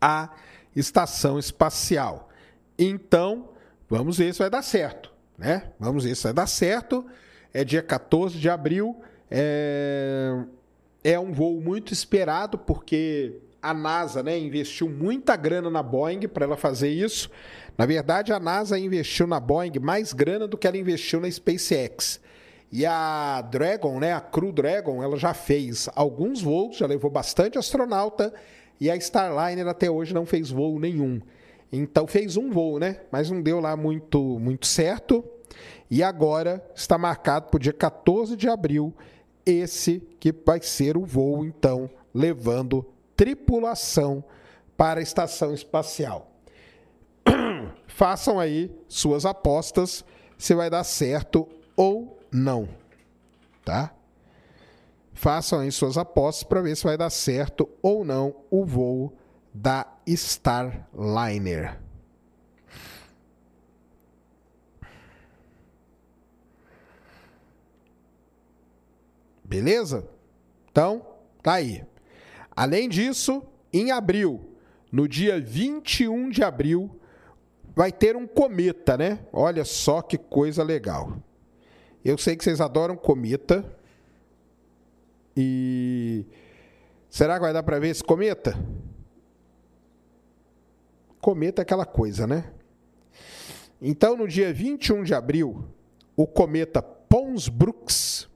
[0.01, 0.30] a
[0.76, 2.30] estação espacial.
[2.78, 3.49] Então,
[3.89, 5.71] vamos ver se vai dar certo, né?
[5.80, 7.05] Vamos ver se vai dar certo
[7.53, 8.99] é dia 14 de abril.
[9.30, 10.43] É,
[11.04, 16.45] é um voo muito esperado, porque a NASA né, investiu muita grana na Boeing para
[16.45, 17.30] ela fazer isso.
[17.78, 22.20] Na verdade, a NASA investiu na Boeing mais grana do que ela investiu na SpaceX.
[22.72, 27.58] E a Dragon, né, a Crew Dragon, ela já fez alguns voos, já levou bastante
[27.58, 28.34] astronauta,
[28.80, 31.22] e a Starliner até hoje não fez voo nenhum.
[31.72, 32.97] Então fez um voo, né?
[33.12, 35.24] Mas não deu lá muito muito certo.
[35.89, 38.93] E agora está marcado para o dia 14 de abril,
[39.46, 42.86] esse que vai ser o voo, então, levando
[43.16, 44.24] tripulação
[44.76, 46.32] para a estação espacial.
[47.88, 50.04] Façam aí suas apostas
[50.38, 52.68] se vai dar certo ou não,
[53.64, 53.94] tá?
[55.14, 59.14] Façam aí suas apostas para ver se vai dar certo ou não o voo
[59.54, 61.83] da Starliner.
[69.54, 70.10] Beleza?
[70.72, 71.06] Então,
[71.43, 71.86] tá aí.
[72.56, 74.58] Além disso, em abril,
[74.91, 76.99] no dia 21 de abril,
[77.76, 79.20] vai ter um cometa, né?
[79.32, 81.18] Olha só que coisa legal.
[82.04, 83.64] Eu sei que vocês adoram cometa.
[85.38, 86.26] E
[87.08, 88.58] será que vai dar para ver esse cometa?
[91.22, 92.51] Cometa é aquela coisa, né?
[93.80, 95.64] Então, no dia 21 de abril,
[96.16, 98.33] o cometa Pons Brooks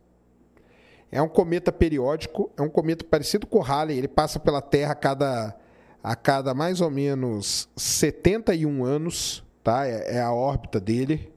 [1.12, 4.92] é um cometa periódico, é um cometa parecido com o Halley, ele passa pela Terra
[4.92, 5.56] a cada,
[6.04, 9.88] a cada mais ou menos 71 anos, tá?
[9.88, 11.32] É, é a órbita dele.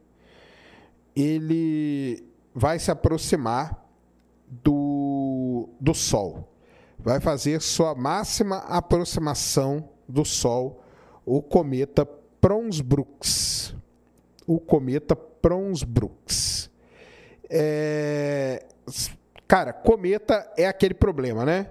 [1.15, 3.87] Ele vai se aproximar
[4.49, 6.49] do, do Sol.
[6.99, 10.85] Vai fazer sua máxima aproximação do Sol,
[11.25, 12.05] o cometa
[12.41, 13.75] Pronsbrooks.
[14.47, 16.69] O cometa Pronsbrooks.
[17.49, 18.65] É,
[19.51, 21.71] Cara, cometa é aquele problema, né?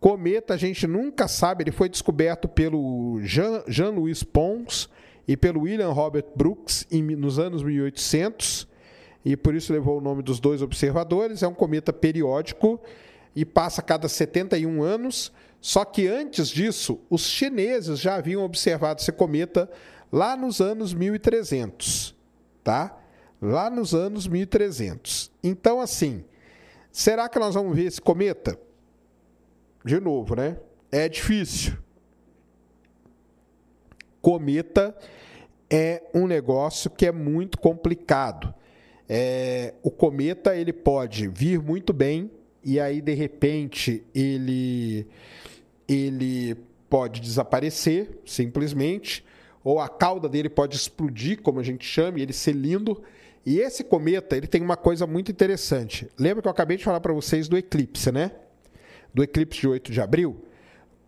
[0.00, 4.90] Cometa a gente nunca sabe, ele foi descoberto pelo Jean-Louis Jean Pons
[5.28, 8.66] e pelo William Robert Brooks em, nos anos 1800
[9.24, 11.44] e por isso levou o nome dos dois observadores.
[11.44, 12.80] É um cometa periódico
[13.36, 15.32] e passa a cada 71 anos.
[15.60, 19.70] Só que antes disso, os chineses já haviam observado esse cometa
[20.10, 22.16] lá nos anos 1300,
[22.64, 22.98] tá?
[23.40, 25.30] Lá nos anos 1300.
[25.40, 26.24] Então, assim,
[26.92, 28.60] Será que nós vamos ver esse cometa?
[29.82, 30.58] De novo, né?
[30.90, 31.72] É difícil.
[34.20, 34.94] Cometa
[35.70, 38.54] é um negócio que é muito complicado.
[39.08, 42.30] É, o cometa ele pode vir muito bem
[42.62, 45.06] e aí de repente ele
[45.88, 46.54] ele
[46.88, 49.24] pode desaparecer simplesmente
[49.64, 53.02] ou a cauda dele pode explodir, como a gente chama, e ele ser lindo
[53.44, 56.08] e esse cometa, ele tem uma coisa muito interessante.
[56.18, 58.30] Lembra que eu acabei de falar para vocês do eclipse, né?
[59.12, 60.44] Do eclipse de 8 de abril?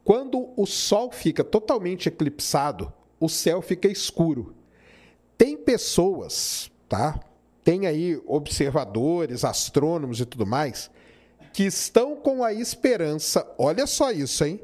[0.02, 4.54] Quando o Sol fica totalmente eclipsado, o céu fica escuro.
[5.38, 7.18] Tem pessoas, tá?
[7.62, 10.90] Tem aí observadores, astrônomos e tudo mais,
[11.52, 14.60] que estão com a esperança, olha só isso, hein?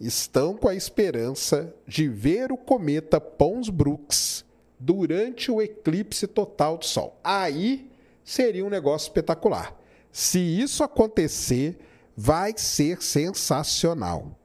[0.00, 4.44] Estão com a esperança de ver o cometa Pons Brooks
[4.80, 7.20] durante o eclipse total do Sol.
[7.22, 7.90] Aí
[8.24, 9.78] seria um negócio espetacular.
[10.10, 11.78] Se isso acontecer,
[12.16, 14.38] vai ser sensacional.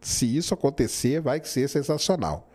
[0.00, 2.50] Se isso acontecer, vai ser sensacional.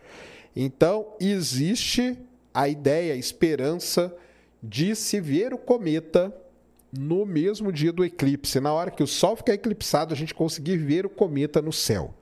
[0.56, 2.18] Então, existe
[2.54, 4.14] a ideia, a esperança
[4.62, 6.36] de se ver o cometa
[6.92, 8.60] no mesmo dia do eclipse.
[8.60, 12.14] Na hora que o Sol ficar eclipsado, a gente conseguir ver o cometa no céu.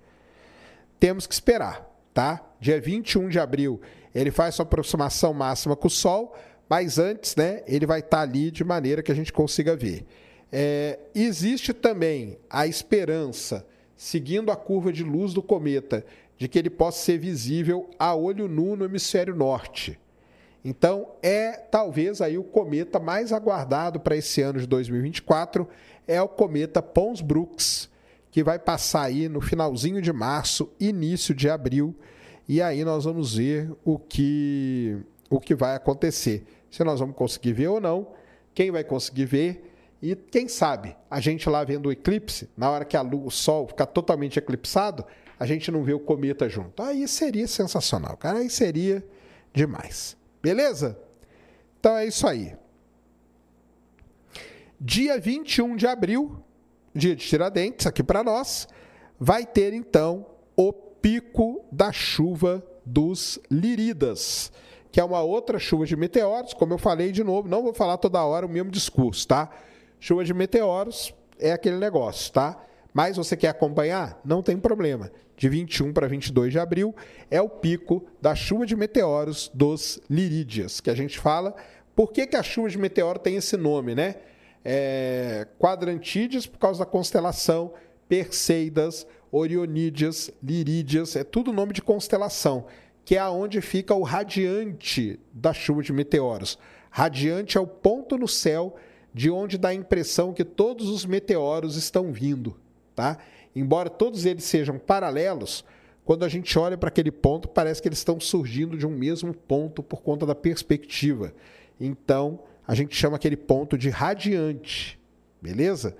[0.99, 2.45] Temos que esperar, tá?
[2.59, 3.81] Dia 21 de abril
[4.13, 6.35] ele faz sua aproximação máxima com o Sol,
[6.69, 10.05] mas antes né, ele vai estar ali de maneira que a gente consiga ver.
[10.51, 16.05] É, existe também a esperança, seguindo a curva de luz do cometa,
[16.37, 19.99] de que ele possa ser visível a olho nu no hemisfério norte.
[20.63, 25.67] Então, é talvez aí o cometa mais aguardado para esse ano de 2024
[26.07, 27.89] é o cometa Pons Brooks,
[28.31, 31.95] que vai passar aí no finalzinho de março, início de abril,
[32.49, 34.97] e aí nós vamos ver o que,
[35.29, 36.43] o que vai acontecer.
[36.71, 38.07] Se nós vamos conseguir ver ou não,
[38.55, 39.71] quem vai conseguir ver.
[40.01, 43.67] E quem sabe, a gente lá vendo o eclipse, na hora que lua, o Sol
[43.67, 45.05] ficar totalmente eclipsado,
[45.39, 46.81] a gente não vê o cometa junto.
[46.81, 48.39] Aí seria sensacional, cara.
[48.39, 49.05] Aí seria
[49.53, 50.17] demais.
[50.41, 50.99] Beleza?
[51.79, 52.55] Então é isso aí.
[54.81, 56.43] Dia 21 de abril,
[56.95, 58.67] dia de Tiradentes, aqui para nós,
[59.19, 60.25] vai ter então
[60.57, 64.51] o pico da chuva dos Liridas,
[64.91, 67.97] que é uma outra chuva de meteoros, como eu falei de novo, não vou falar
[67.97, 69.49] toda hora o mesmo discurso, tá?
[69.99, 72.59] Chuva de meteoros é aquele negócio, tá?
[72.93, 74.19] Mas você quer acompanhar?
[74.25, 75.11] Não tem problema.
[75.37, 76.93] De 21 para 22 de abril
[77.29, 81.55] é o pico da chuva de meteoros dos Lirídeas, que a gente fala.
[81.95, 84.15] Por que, que a chuva de meteoro tem esse nome, né?
[84.65, 87.71] É, por causa da constelação
[88.09, 92.65] Perseidas, Orionídeas, Lirídeas, é tudo nome de constelação,
[93.05, 96.57] que é aonde fica o radiante da chuva de meteoros.
[96.89, 98.75] Radiante é o ponto no céu
[99.13, 102.55] de onde dá a impressão que todos os meteoros estão vindo,
[102.95, 103.17] tá?
[103.55, 105.65] Embora todos eles sejam paralelos,
[106.05, 109.33] quando a gente olha para aquele ponto, parece que eles estão surgindo de um mesmo
[109.33, 111.33] ponto por conta da perspectiva.
[111.79, 114.99] Então, a gente chama aquele ponto de radiante,
[115.41, 115.95] beleza?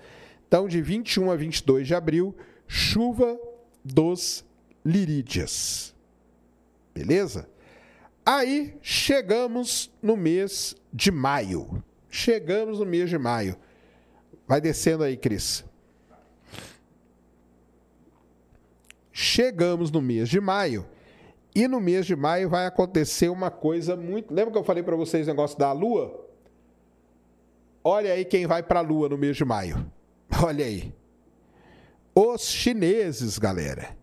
[0.48, 2.36] Então, de 21 a 22 de abril,
[2.70, 3.38] chuva
[3.84, 4.46] dos
[4.86, 5.96] Lirídias.
[6.94, 7.50] Beleza?
[8.24, 11.84] Aí chegamos no mês de maio.
[12.10, 13.58] Chegamos no mês de maio.
[14.48, 15.66] Vai descendo aí, Cris.
[19.12, 20.86] Chegamos no mês de maio.
[21.56, 24.32] E no mês de maio vai acontecer uma coisa muito.
[24.32, 26.28] Lembra que eu falei para vocês o negócio da lua?
[27.84, 29.92] Olha aí quem vai para a lua no mês de maio.
[30.44, 30.99] Olha aí.
[32.22, 33.96] Os chineses, galera.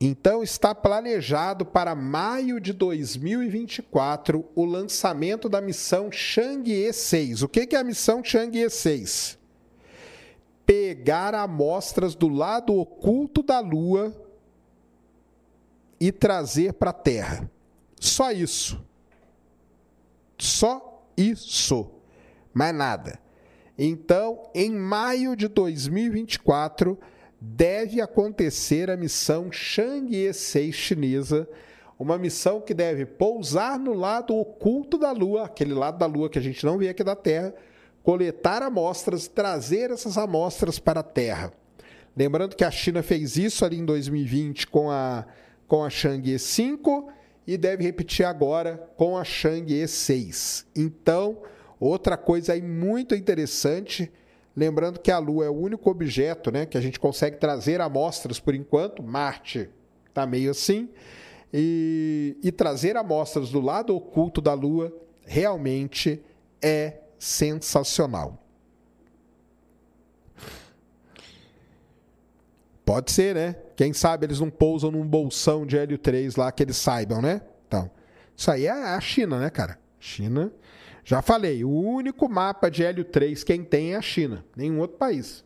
[0.00, 7.42] Então está planejado para maio de 2024 o lançamento da missão Chang'e 6.
[7.42, 9.38] O que é a missão Chang'e 6?
[10.66, 14.12] Pegar amostras do lado oculto da Lua
[16.00, 17.48] e trazer para a Terra.
[18.00, 18.84] Só isso.
[20.36, 21.88] Só isso.
[22.52, 23.27] Mais nada.
[23.78, 26.98] Então, em maio de 2024
[27.40, 31.48] deve acontecer a missão Chang'e 6 chinesa,
[31.96, 36.38] uma missão que deve pousar no lado oculto da Lua, aquele lado da Lua que
[36.38, 37.54] a gente não vê aqui da Terra,
[38.02, 41.52] coletar amostras, trazer essas amostras para a Terra.
[42.16, 45.24] Lembrando que a China fez isso ali em 2020 com a,
[45.68, 47.12] com a Chang'e 5
[47.46, 50.66] e deve repetir agora com a Chang'e 6.
[50.74, 51.38] Então,
[51.80, 54.10] outra coisa aí muito interessante
[54.58, 58.40] Lembrando que a Lua é o único objeto né, que a gente consegue trazer amostras
[58.40, 59.04] por enquanto.
[59.04, 59.70] Marte
[60.08, 60.88] está meio assim.
[61.54, 64.92] E, e trazer amostras do lado oculto da Lua
[65.24, 66.20] realmente
[66.60, 68.42] é sensacional.
[72.84, 73.54] Pode ser, né?
[73.76, 77.42] Quem sabe eles não pousam num bolsão de hélio 3 lá que eles saibam, né?
[77.68, 77.88] Então,
[78.36, 79.78] isso aí é a China, né, cara?
[80.00, 80.52] China
[81.08, 84.98] já falei, o único mapa de hélio 3 quem tem é a China, nenhum outro
[84.98, 85.42] país.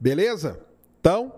[0.00, 0.58] Beleza?
[0.98, 1.30] Então,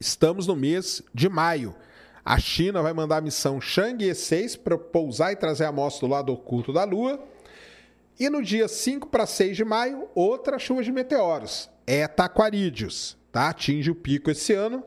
[0.00, 1.76] estamos no mês de maio.
[2.24, 6.12] A China vai mandar a missão Chang'e 6 para pousar e trazer a amostra do
[6.12, 7.24] lado oculto da Lua.
[8.18, 13.48] E no dia 5 para 6 de maio, outra chuva de meteoros, Eta Aquaridius, tá?
[13.48, 14.84] Atinge o pico esse ano.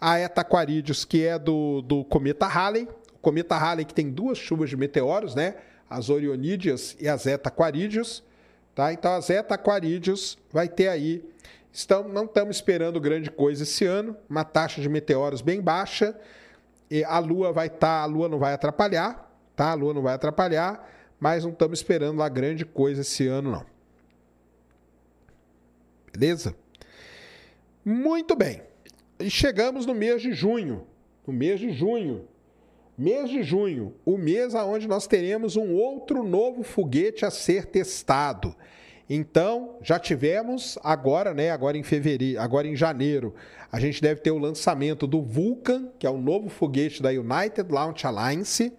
[0.00, 4.38] A Eta Aquaridius, que é do, do cometa Halley, o cometa Halley que tem duas
[4.38, 5.56] chuvas de meteoros, né?
[5.90, 8.22] As Orionídeas e as Eta Aquaridius,
[8.74, 8.92] tá?
[8.92, 11.22] Então as Eta Aquaridius vai ter aí
[11.72, 16.14] Estão, não estamos esperando grande coisa esse ano, uma taxa de meteoros bem baixa.
[17.06, 19.70] A Lua vai estar, tá, a Lua não vai atrapalhar, tá?
[19.70, 20.86] A Lua não vai atrapalhar
[21.22, 23.64] mas não estamos esperando lá grande coisa esse ano, não.
[26.12, 26.52] Beleza?
[27.84, 28.60] Muito bem.
[29.20, 30.84] E chegamos no mês de junho.
[31.24, 32.26] No mês de junho.
[32.98, 38.52] Mês de junho, o mês aonde nós teremos um outro novo foguete a ser testado.
[39.08, 43.32] Então, já tivemos agora, né, agora em fevereiro, agora em janeiro,
[43.70, 47.70] a gente deve ter o lançamento do Vulcan, que é o novo foguete da United
[47.70, 48.72] Launch Alliance,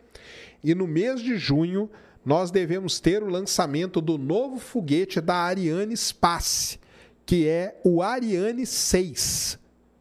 [0.61, 1.89] e no mês de junho
[2.25, 6.79] nós devemos ter o lançamento do novo foguete da Ariane Space,
[7.25, 9.59] que é o Ariane 6,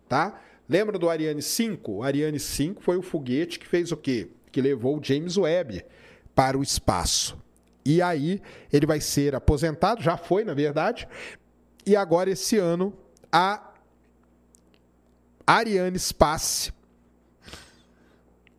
[0.08, 0.40] tá?
[0.68, 1.92] Lembra do Ariane 5?
[1.92, 4.30] O Ariane 5 foi o foguete que fez o quê?
[4.50, 5.84] Que levou o James Webb
[6.34, 7.36] para o espaço.
[7.84, 8.40] E aí
[8.72, 11.08] ele vai ser aposentado, já foi, na verdade.
[11.84, 12.94] E agora esse ano
[13.30, 13.72] a
[15.46, 16.72] Ariane Space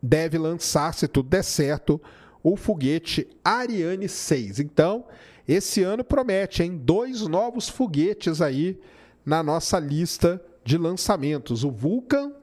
[0.02, 2.02] deve lançar, se tudo der certo,
[2.44, 4.60] o foguete Ariane 6.
[4.60, 5.06] Então,
[5.48, 6.78] esse ano promete, hein?
[6.78, 8.80] Dois novos foguetes aí
[9.26, 12.34] na nossa lista de lançamentos: o Vulcan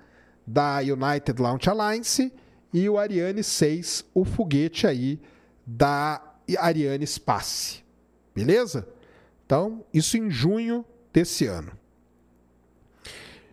[0.47, 2.33] da United Launch Alliance
[2.73, 5.21] e o Ariane 6, o foguete aí
[5.67, 6.23] da
[6.59, 7.83] Ariane Space.
[8.35, 8.89] Beleza?
[9.45, 11.73] Então, isso em junho desse ano.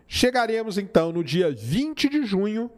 [0.08, 2.72] Chegaremos então no dia 20 de junho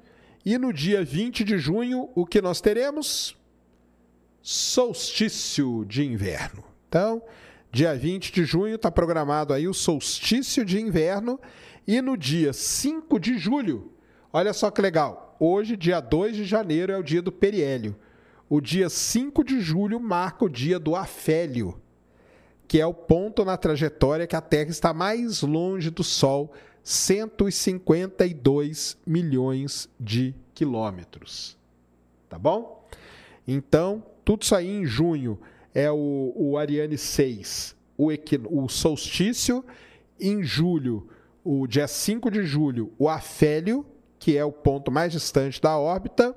[0.43, 3.37] e no dia 20 de junho o que nós teremos?
[4.41, 6.63] Solstício de inverno.
[6.87, 7.21] Então,
[7.71, 11.39] dia 20 de junho está programado aí o solstício de inverno
[11.87, 13.91] e no dia 5 de julho,
[14.31, 17.95] olha só que legal, hoje, dia 2 de janeiro, é o dia do periélio.
[18.47, 21.79] O dia 5 de julho marca o dia do afélio,
[22.67, 26.51] que é o ponto na trajetória que a Terra está mais longe do Sol,
[26.83, 31.57] 152 milhões de quilômetros.
[32.27, 32.85] tá bom?
[33.47, 35.39] Então, tudo aí em junho
[35.73, 38.09] é o, o Ariane 6, o,
[38.51, 39.65] o solstício.
[40.19, 41.09] Em julho,
[41.43, 43.83] o dia 5 de julho, o Afélio,
[44.19, 46.35] que é o ponto mais distante da órbita.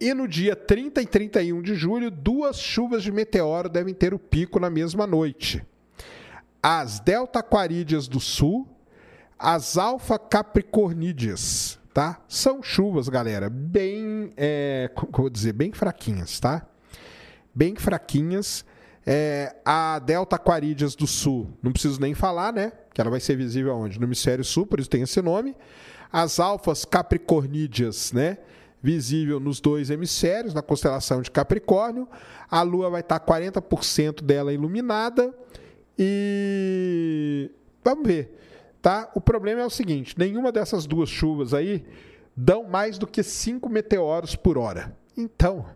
[0.00, 4.18] E no dia 30 e 31 de julho, duas chuvas de meteoro devem ter o
[4.18, 5.66] pico na mesma noite.
[6.62, 8.68] As Delta Aquarídeas do Sul,
[9.36, 12.22] as Alfa Capricornídeas, tá?
[12.28, 16.64] São chuvas, galera, bem, é, como vou dizer, bem fraquinhas, tá?
[17.52, 18.64] Bem fraquinhas.
[19.04, 22.70] É, a Delta Aquarídeas do Sul, não preciso nem falar, né?
[22.94, 23.98] Que ela vai ser visível onde?
[23.98, 25.56] No hemisfério sul, por isso tem esse nome.
[26.12, 28.38] As alfas capricornídeas, né?
[28.80, 32.06] Visível nos dois hemisférios, na constelação de Capricórnio.
[32.48, 35.34] A Lua vai estar 40% dela iluminada.
[35.98, 37.50] E
[37.82, 38.38] vamos ver,
[38.80, 39.10] tá?
[39.14, 41.84] O problema é o seguinte: nenhuma dessas duas chuvas aí
[42.36, 44.96] dão mais do que 5 meteoros por hora.
[45.16, 45.66] Então,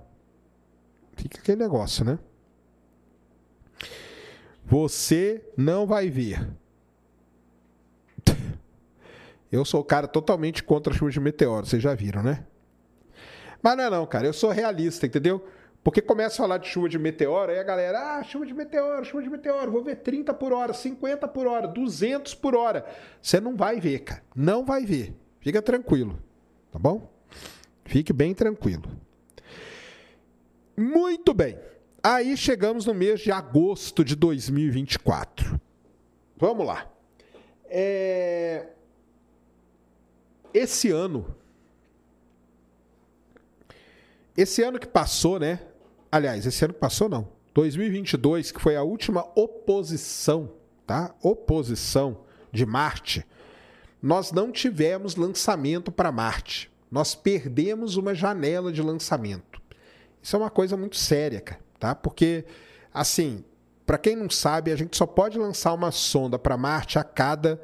[1.16, 2.18] fica aquele negócio, né?
[4.64, 6.48] Você não vai ver
[9.50, 12.46] eu sou o cara totalmente contra a chuva de meteoro, vocês já viram, né?
[13.62, 14.26] Mas não é não, cara.
[14.26, 15.46] Eu sou realista, entendeu?
[15.82, 19.04] Porque começa a falar de chuva de meteoro, aí a galera, ah, chuva de meteoro,
[19.04, 22.86] chuva de meteoro, vou ver 30 por hora, 50 por hora, 200 por hora.
[23.20, 24.22] Você não vai ver, cara.
[24.34, 25.14] Não vai ver.
[25.40, 26.18] Fica tranquilo,
[26.70, 27.10] tá bom?
[27.84, 28.84] Fique bem tranquilo.
[30.76, 31.59] Muito bem.
[32.02, 35.60] Aí chegamos no mês de agosto de 2024.
[36.36, 36.88] Vamos lá.
[37.68, 38.68] É
[40.52, 41.34] esse ano,
[44.36, 45.60] esse ano que passou, né?
[46.12, 47.26] Aliás, esse ano passou não.
[47.55, 50.52] 2022, que foi a última oposição,
[50.86, 51.14] tá?
[51.22, 52.20] Oposição
[52.52, 53.26] de Marte.
[54.02, 56.70] Nós não tivemos lançamento para Marte.
[56.90, 59.59] Nós perdemos uma janela de lançamento.
[60.22, 61.94] Isso é uma coisa muito séria, cara, tá?
[61.94, 62.44] Porque
[62.93, 63.43] assim,
[63.86, 67.59] para quem não sabe, a gente só pode lançar uma sonda para Marte a cada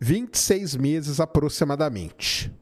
[0.00, 2.52] 26 meses aproximadamente,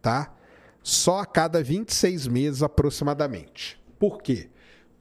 [0.00, 0.34] tá?
[0.82, 3.78] Só a cada 26 meses aproximadamente.
[3.98, 4.48] Por quê?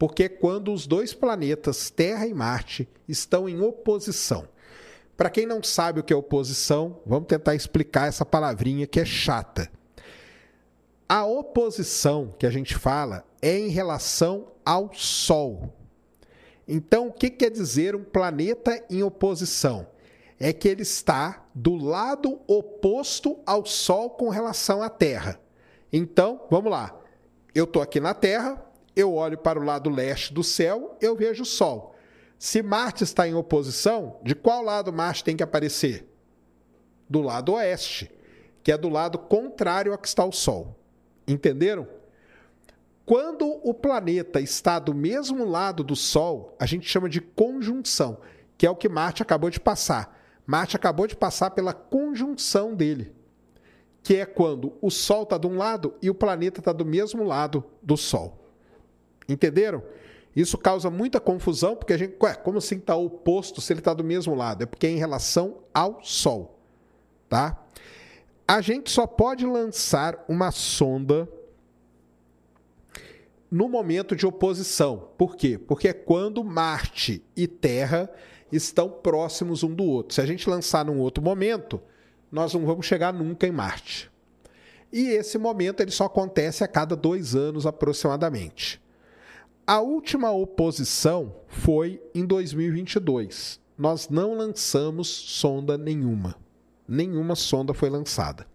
[0.02, 4.48] Porque é quando os dois planetas, Terra e Marte, estão em oposição.
[5.16, 9.06] Para quem não sabe o que é oposição, vamos tentar explicar essa palavrinha que é
[9.06, 9.72] chata.
[11.08, 15.72] A oposição que a gente fala é em relação ao Sol.
[16.68, 19.86] Então, o que quer dizer um planeta em oposição?
[20.40, 25.40] é que ele está do lado oposto ao Sol com relação à Terra.
[25.94, 27.00] Então, vamos lá.
[27.54, 28.60] Eu estou aqui na Terra,
[28.96, 31.96] eu olho para o lado leste do céu, eu vejo o Sol.
[32.38, 36.08] Se Marte está em oposição, de qual lado Marte tem que aparecer?
[37.08, 38.12] Do lado oeste,
[38.64, 40.76] que é do lado contrário a que está o Sol.
[41.28, 41.88] Entenderam?
[43.06, 48.20] Quando o planeta está do mesmo lado do Sol, a gente chama de conjunção,
[48.58, 50.20] que é o que Marte acabou de passar.
[50.46, 53.14] Marte acabou de passar pela conjunção dele,
[54.02, 57.24] que é quando o Sol está de um lado e o planeta está do mesmo
[57.24, 58.41] lado do Sol.
[59.28, 59.84] Entenderam?
[60.36, 62.16] Isso causa muita confusão, porque a gente.
[62.22, 64.64] Ué, como assim está oposto se ele está do mesmo lado?
[64.64, 66.58] É porque é em relação ao Sol.
[67.28, 67.62] Tá?
[68.48, 71.28] A gente só pode lançar uma sonda
[73.50, 75.10] no momento de oposição.
[75.18, 75.58] Por quê?
[75.58, 78.10] Porque é quando Marte e Terra
[78.52, 80.16] estão próximos um do outro.
[80.16, 81.82] Se a gente lançar num outro momento,
[82.32, 84.10] nós não vamos chegar nunca em Marte.
[84.92, 88.82] E esse momento ele só acontece a cada dois anos aproximadamente.
[89.66, 93.60] A última oposição foi em 2022.
[93.78, 96.36] Nós não lançamos sonda nenhuma.
[96.88, 98.48] Nenhuma sonda foi lançada.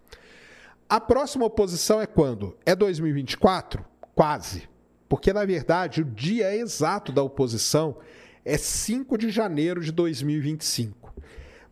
[0.88, 2.56] A próxima oposição é quando?
[2.66, 3.84] É 2024?
[4.14, 4.68] Quase.
[5.08, 7.98] Porque, na verdade, o dia exato da oposição
[8.44, 11.14] é 5 de janeiro de 2025.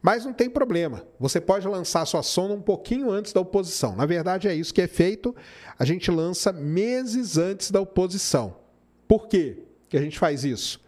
[0.01, 1.05] Mas não tem problema.
[1.19, 3.97] Você pode lançar sua sonda um pouquinho antes da oposição.
[3.97, 5.35] Na verdade, é isso que é feito.
[5.77, 8.64] A gente lança meses antes da oposição.
[9.07, 9.59] Por quê
[9.89, 10.83] que a gente faz isso?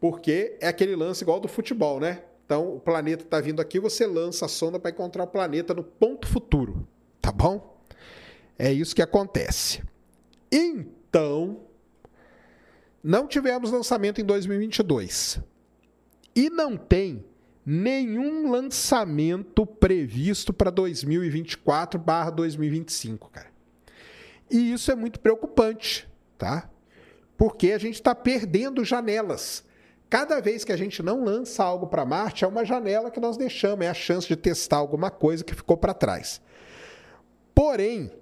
[0.00, 2.22] Porque é aquele lance igual do futebol, né?
[2.46, 5.84] Então, o planeta está vindo aqui, você lança a sonda para encontrar o planeta no
[5.84, 6.88] ponto futuro.
[7.20, 7.78] Tá bom?
[8.58, 9.82] É isso que acontece.
[10.50, 11.60] Então,
[13.02, 15.40] não tivemos lançamento em 2022.
[16.34, 17.24] E não tem
[17.66, 23.48] nenhum lançamento previsto para 2024/2025, cara.
[24.50, 26.08] E isso é muito preocupante,
[26.38, 26.69] tá?
[27.40, 29.64] Porque a gente está perdendo janelas.
[30.10, 33.38] Cada vez que a gente não lança algo para Marte, é uma janela que nós
[33.38, 36.38] deixamos, é a chance de testar alguma coisa que ficou para trás.
[37.54, 38.12] Porém,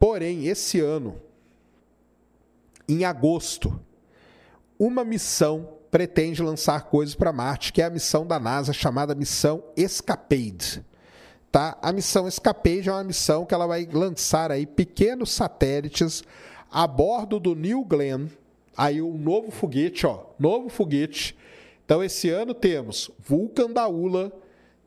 [0.00, 1.20] Porém, esse ano,
[2.88, 3.78] em agosto,
[4.78, 9.62] uma missão pretende lançar coisas para Marte, que é a missão da NASA chamada missão
[9.76, 10.82] Escapade.
[11.52, 11.76] Tá?
[11.82, 16.24] A missão Escapade é uma missão que ela vai lançar aí pequenos satélites
[16.70, 18.28] a bordo do New Glenn,
[18.76, 21.36] aí um novo foguete, ó, novo foguete.
[21.84, 24.32] Então esse ano temos Vulcan da ULA,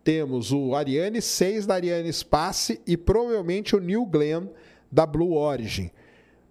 [0.03, 4.47] temos o Ariane 6 da Ariane Space e provavelmente o New Glenn
[4.91, 5.91] da Blue Origin.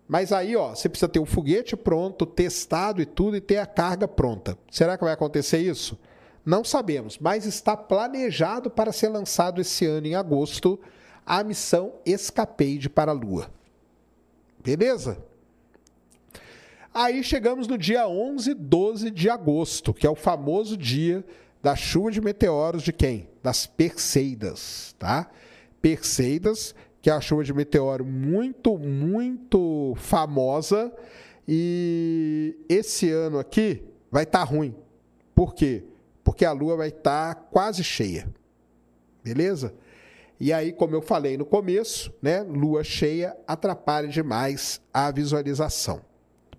[0.06, 3.66] Mas aí, ó, você precisa ter o foguete pronto, testado e tudo, e ter a
[3.66, 4.58] carga pronta.
[4.70, 5.98] Será que vai acontecer isso?
[6.44, 10.78] Não sabemos, mas está planejado para ser lançado esse ano, em agosto,
[11.24, 13.48] a missão Escapade para a Lua.
[14.62, 15.22] Beleza?
[16.94, 21.24] Aí chegamos no dia 11 12 de agosto, que é o famoso dia
[21.62, 23.28] da chuva de meteoros de quem?
[23.42, 25.30] Das Perseidas, tá?
[25.80, 30.92] Perseidas que é a chuva de meteoro muito, muito famosa.
[31.46, 34.72] E esse ano aqui vai estar tá ruim.
[35.34, 35.82] Por quê?
[36.22, 38.32] Porque a lua vai estar tá quase cheia.
[39.24, 39.74] Beleza?
[40.42, 46.00] E aí, como eu falei no começo, né, lua cheia atrapalha demais a visualização.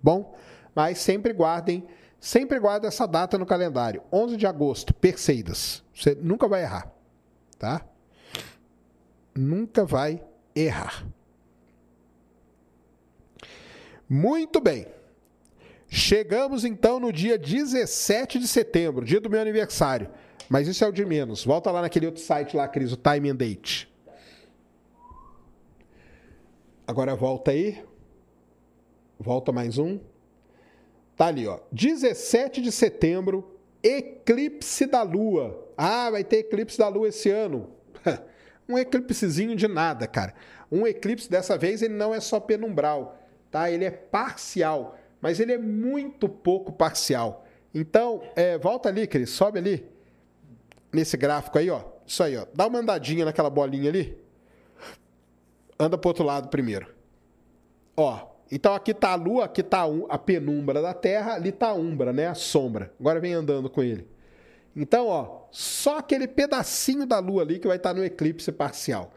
[0.02, 0.34] Bom,
[0.74, 1.86] mas sempre guardem,
[2.18, 4.02] sempre guardem essa data no calendário.
[4.10, 5.84] 11 de agosto, Perseidas.
[5.94, 6.90] Você nunca vai errar,
[7.58, 7.84] tá?
[9.34, 10.24] Nunca vai
[10.56, 11.06] errar.
[14.08, 14.86] Muito bem.
[15.88, 20.08] Chegamos então no dia 17 de setembro, dia do meu aniversário.
[20.48, 21.44] Mas isso é o de menos.
[21.44, 23.92] Volta lá naquele outro site lá, Cris, o Time and Date.
[26.86, 27.82] Agora volta aí.
[29.18, 29.98] Volta mais um.
[31.16, 31.60] Tá ali, ó.
[31.72, 35.66] 17 de setembro, eclipse da Lua.
[35.76, 37.70] Ah, vai ter eclipse da Lua esse ano.
[38.68, 40.34] um eclipsezinho de nada, cara.
[40.70, 43.18] Um eclipse dessa vez ele não é só penumbral,
[43.50, 43.70] tá?
[43.70, 47.46] Ele é parcial, mas ele é muito pouco parcial.
[47.72, 49.93] Então, é, volta ali, Cris, sobe ali
[50.94, 51.82] nesse gráfico aí, ó.
[52.06, 52.46] Isso aí, ó.
[52.54, 54.16] Dá uma andadinha naquela bolinha ali.
[55.78, 56.94] Anda pro outro lado primeiro.
[57.96, 61.74] Ó, então aqui tá a lua, aqui tá a penumbra da Terra, ali tá a
[61.74, 62.28] umbra, né?
[62.28, 62.92] A sombra.
[62.98, 64.06] Agora vem andando com ele.
[64.76, 69.12] Então, ó, só aquele pedacinho da lua ali que vai estar no eclipse parcial.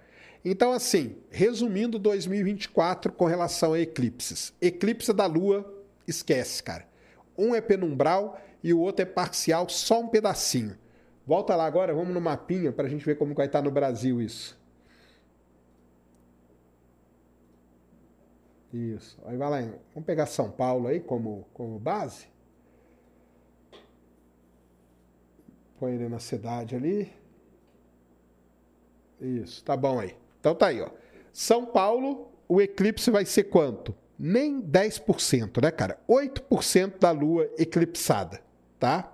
[0.46, 4.54] Então, assim, resumindo 2024 com relação a eclipses.
[4.62, 6.88] Eclipse da lua, esquece, cara.
[7.38, 10.78] Um é penumbral e o outro é parcial, só um pedacinho.
[11.28, 14.22] Volta lá agora, vamos no mapinha para a gente ver como vai estar no Brasil
[14.22, 14.58] isso.
[18.74, 19.20] Isso.
[19.26, 19.60] Aí vai lá,
[19.94, 22.28] vamos pegar São Paulo aí como, como base.
[25.78, 27.12] Põe ele na cidade ali.
[29.20, 30.16] Isso, tá bom aí.
[30.40, 30.90] Então tá aí, ó.
[31.34, 33.94] São Paulo, o eclipse vai ser quanto?
[34.18, 36.00] Nem 10%, né, cara?
[36.08, 38.42] 8% da lua eclipsada,
[38.80, 39.14] tá?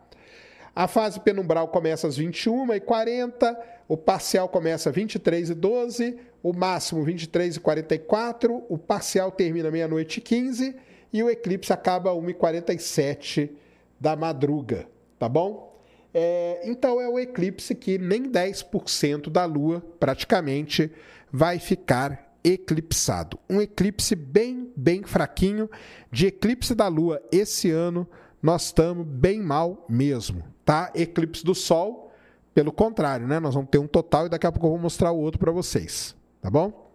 [0.75, 3.55] A fase penumbral começa às 21h40,
[3.87, 10.75] o parcial começa às 23h12, o máximo 23h44, o parcial termina meia-noite e 15
[11.11, 13.51] e o eclipse acaba às 1h47
[13.99, 14.87] da madruga,
[15.19, 15.79] tá bom?
[16.11, 20.91] É, então é o eclipse que nem 10% da Lua praticamente
[21.31, 23.39] vai ficar eclipsado.
[23.49, 25.69] Um eclipse bem, bem fraquinho.
[26.11, 28.07] De eclipse da Lua esse ano,
[28.41, 30.91] nós estamos bem mal mesmo, tá?
[30.95, 32.11] Eclipse do Sol,
[32.53, 33.39] pelo contrário, né?
[33.39, 35.51] Nós vamos ter um total e daqui a pouco eu vou mostrar o outro para
[35.51, 36.91] vocês, tá bom?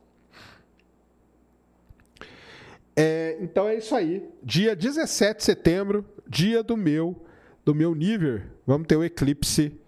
[2.96, 4.28] É, então é isso aí.
[4.42, 7.24] Dia 17 de setembro, dia do meu
[7.64, 9.78] do meu nível, vamos ter o eclipse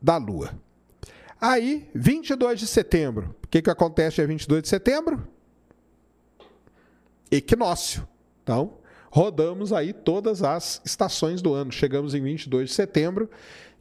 [0.00, 0.50] da Lua.
[1.38, 3.36] Aí, 22 de setembro.
[3.44, 5.28] O que, que acontece dia 22 de setembro?
[7.30, 8.08] Equinócio.
[8.42, 8.78] Então,
[9.14, 11.70] rodamos aí todas as estações do ano.
[11.70, 13.28] Chegamos em 22 de setembro,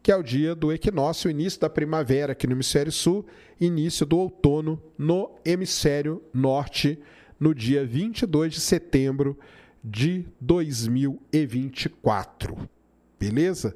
[0.03, 3.25] que é o dia do equinócio, início da primavera aqui no hemisfério sul,
[3.59, 6.99] início do outono no hemisfério norte,
[7.39, 9.39] no dia 22 de setembro
[9.83, 12.69] de 2024
[13.21, 13.75] beleza?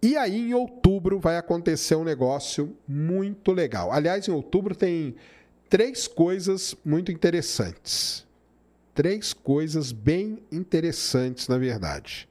[0.00, 3.90] E aí, em outubro, vai acontecer um negócio muito legal.
[3.90, 5.16] Aliás, em outubro tem
[5.68, 8.24] três coisas muito interessantes.
[8.96, 12.26] Três coisas bem interessantes, na verdade.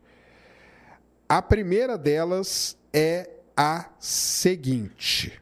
[1.29, 5.39] A primeira delas é a seguinte.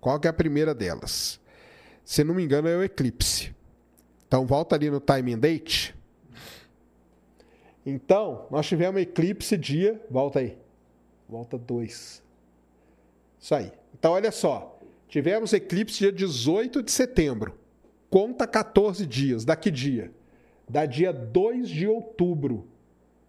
[0.00, 1.40] Qual que é a primeira delas?
[2.04, 3.52] Se não me engano, é o eclipse.
[4.28, 5.92] Então, volta ali no time and date.
[7.84, 10.00] Então, nós tivemos eclipse dia.
[10.08, 10.56] Volta aí.
[11.28, 12.22] Volta 2.
[13.40, 13.72] Isso aí.
[13.92, 14.78] Então, olha só.
[15.08, 17.58] Tivemos eclipse dia 18 de setembro.
[18.08, 19.44] conta 14 dias.
[19.44, 20.12] Da que dia?
[20.68, 22.66] Da dia 2 de outubro.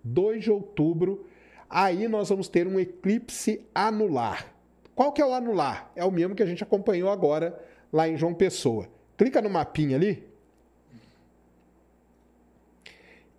[0.03, 1.25] 2 de outubro,
[1.69, 4.53] aí nós vamos ter um eclipse anular.
[4.93, 5.91] Qual que é o anular?
[5.95, 7.59] É o mesmo que a gente acompanhou agora
[7.91, 8.87] lá em João Pessoa.
[9.17, 10.23] Clica no mapinha ali.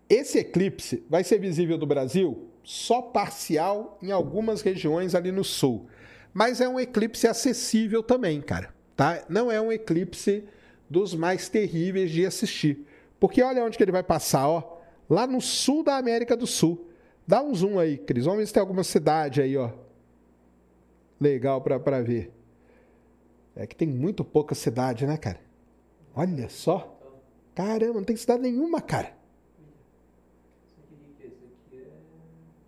[0.09, 5.89] Esse eclipse vai ser visível do Brasil só parcial em algumas regiões ali no sul.
[6.35, 8.74] Mas é um eclipse acessível também, cara.
[8.94, 9.24] Tá?
[9.28, 10.44] Não é um eclipse
[10.89, 12.86] dos mais terríveis de assistir.
[13.18, 14.78] Porque olha onde que ele vai passar, ó.
[15.09, 16.90] Lá no sul da América do Sul.
[17.26, 18.24] Dá um zoom aí, Cris.
[18.24, 19.70] Vamos ver se tem alguma cidade aí, ó.
[21.20, 22.32] Legal para ver.
[23.55, 25.40] É que tem muito pouca cidade, né, cara?
[26.14, 26.94] Olha só.
[27.55, 29.14] Caramba, não tem cidade nenhuma, cara.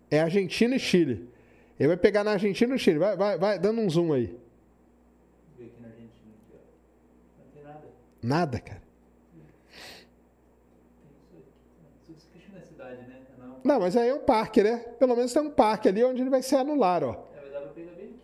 [0.09, 1.29] É Argentina e Chile.
[1.79, 2.97] Ele vai pegar na Argentina e no Chile.
[2.97, 4.35] Vai, vai, vai, dando um zoom aí.
[8.21, 8.81] Nada, cara.
[13.63, 14.77] Não, mas aí é um parque, né?
[14.99, 17.29] Pelo menos tem um parque ali onde ele vai ser anular, ó.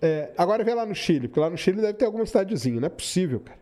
[0.02, 2.80] É, agora vê lá no Chile, porque lá no Chile deve ter alguma cidadezinha.
[2.80, 3.60] Não é possível, cara.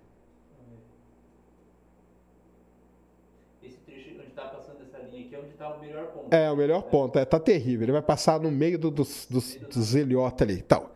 [3.64, 6.34] Esse trecho onde está passando essa linha aqui é onde está o melhor ponto.
[6.34, 7.20] É, o melhor ponto.
[7.20, 7.86] É, tá terrível.
[7.86, 10.60] Ele vai passar no meio do, dos, dos, dos ilhotas ali.
[10.60, 10.90] Então,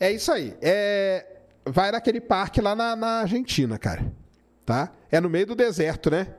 [0.00, 0.56] é isso aí.
[0.60, 1.24] É,
[1.64, 4.10] vai naquele parque lá na, na Argentina, cara.
[4.64, 4.92] Tá?
[5.10, 6.34] É no meio do deserto, né?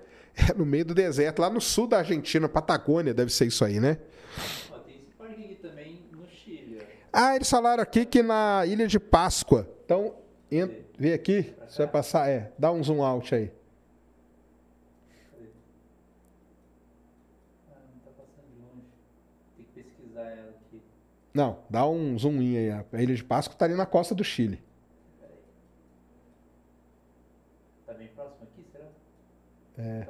[0.50, 3.80] É no meio do deserto, lá no sul da Argentina, Patagônia, deve ser isso aí,
[3.80, 3.98] né?
[4.72, 6.82] Ó, tem esse parque aqui também no Chile.
[7.12, 9.68] Ah, eles falaram aqui que na Ilha de Páscoa.
[9.86, 10.16] Então,
[10.52, 13.52] en- vê aqui, você vai passar, é, dá um zoom out aí.
[17.70, 18.24] Ah, não tá.
[21.34, 22.72] Não, dá um zoom in aí.
[22.72, 24.62] A Ilha de Páscoa tá ali na costa do Chile.
[27.86, 28.86] Tá bem próximo aqui, será?
[29.78, 30.08] É.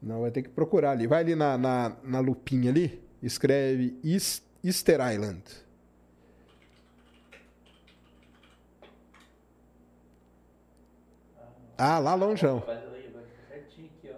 [0.00, 1.06] Não, vai ter que procurar ali.
[1.06, 5.42] Vai ali na, na, na lupinha ali, escreve East, Easter Island.
[11.76, 12.64] Ah, lá longeão.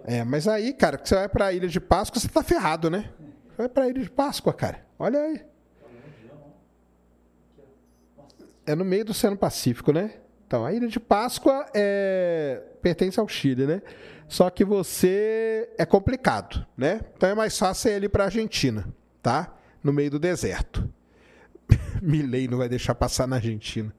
[0.04, 3.12] É, mas aí, cara, que você vai pra Ilha de Páscoa, você tá ferrado, né?
[3.56, 4.84] Vai pra Ilha de Páscoa, cara.
[4.98, 5.44] Olha aí.
[8.64, 10.14] É no meio do Oceano Pacífico, né?
[10.50, 12.60] Então, a Ilha de Páscoa é...
[12.82, 13.80] pertence ao Chile, né?
[14.26, 17.02] Só que você é complicado, né?
[17.16, 19.54] Então é mais fácil ir ali pra Argentina, tá?
[19.80, 20.92] No meio do deserto.
[22.02, 23.94] Milley não vai deixar passar na Argentina.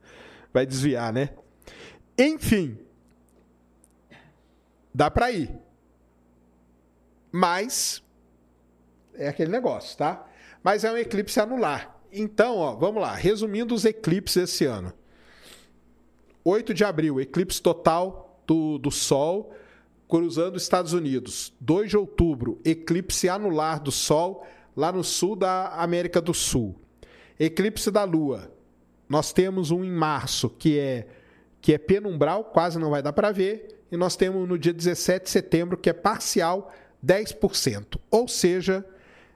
[0.53, 1.29] Vai desviar, né?
[2.17, 2.77] Enfim.
[4.93, 5.57] Dá pra ir.
[7.31, 8.03] Mas
[9.13, 10.27] é aquele negócio, tá?
[10.61, 11.95] Mas é um eclipse anular.
[12.11, 13.15] Então, ó, vamos lá.
[13.15, 14.93] Resumindo os eclipses esse ano.
[16.43, 19.53] 8 de abril, eclipse total do, do Sol
[20.07, 21.53] cruzando os Estados Unidos.
[21.61, 24.45] 2 de outubro, eclipse anular do Sol
[24.75, 26.75] lá no sul da América do Sul.
[27.39, 28.51] Eclipse da Lua.
[29.07, 31.07] Nós temos um em março que é
[31.61, 35.25] que é penumbral, quase não vai dar para ver, e nós temos no dia 17
[35.25, 36.73] de setembro que é parcial,
[37.05, 37.99] 10%.
[38.09, 38.83] Ou seja,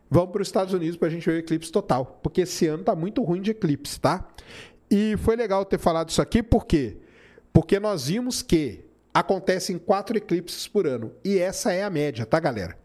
[0.10, 2.80] vamos para os Estados Unidos para a gente ver o eclipse total, porque esse ano
[2.80, 4.28] está muito ruim de eclipse, tá?
[4.90, 6.98] E foi legal ter falado isso aqui, por quê?
[7.52, 11.12] Porque nós vimos que acontecem quatro eclipses por ano.
[11.24, 12.78] E essa é a média, tá, galera?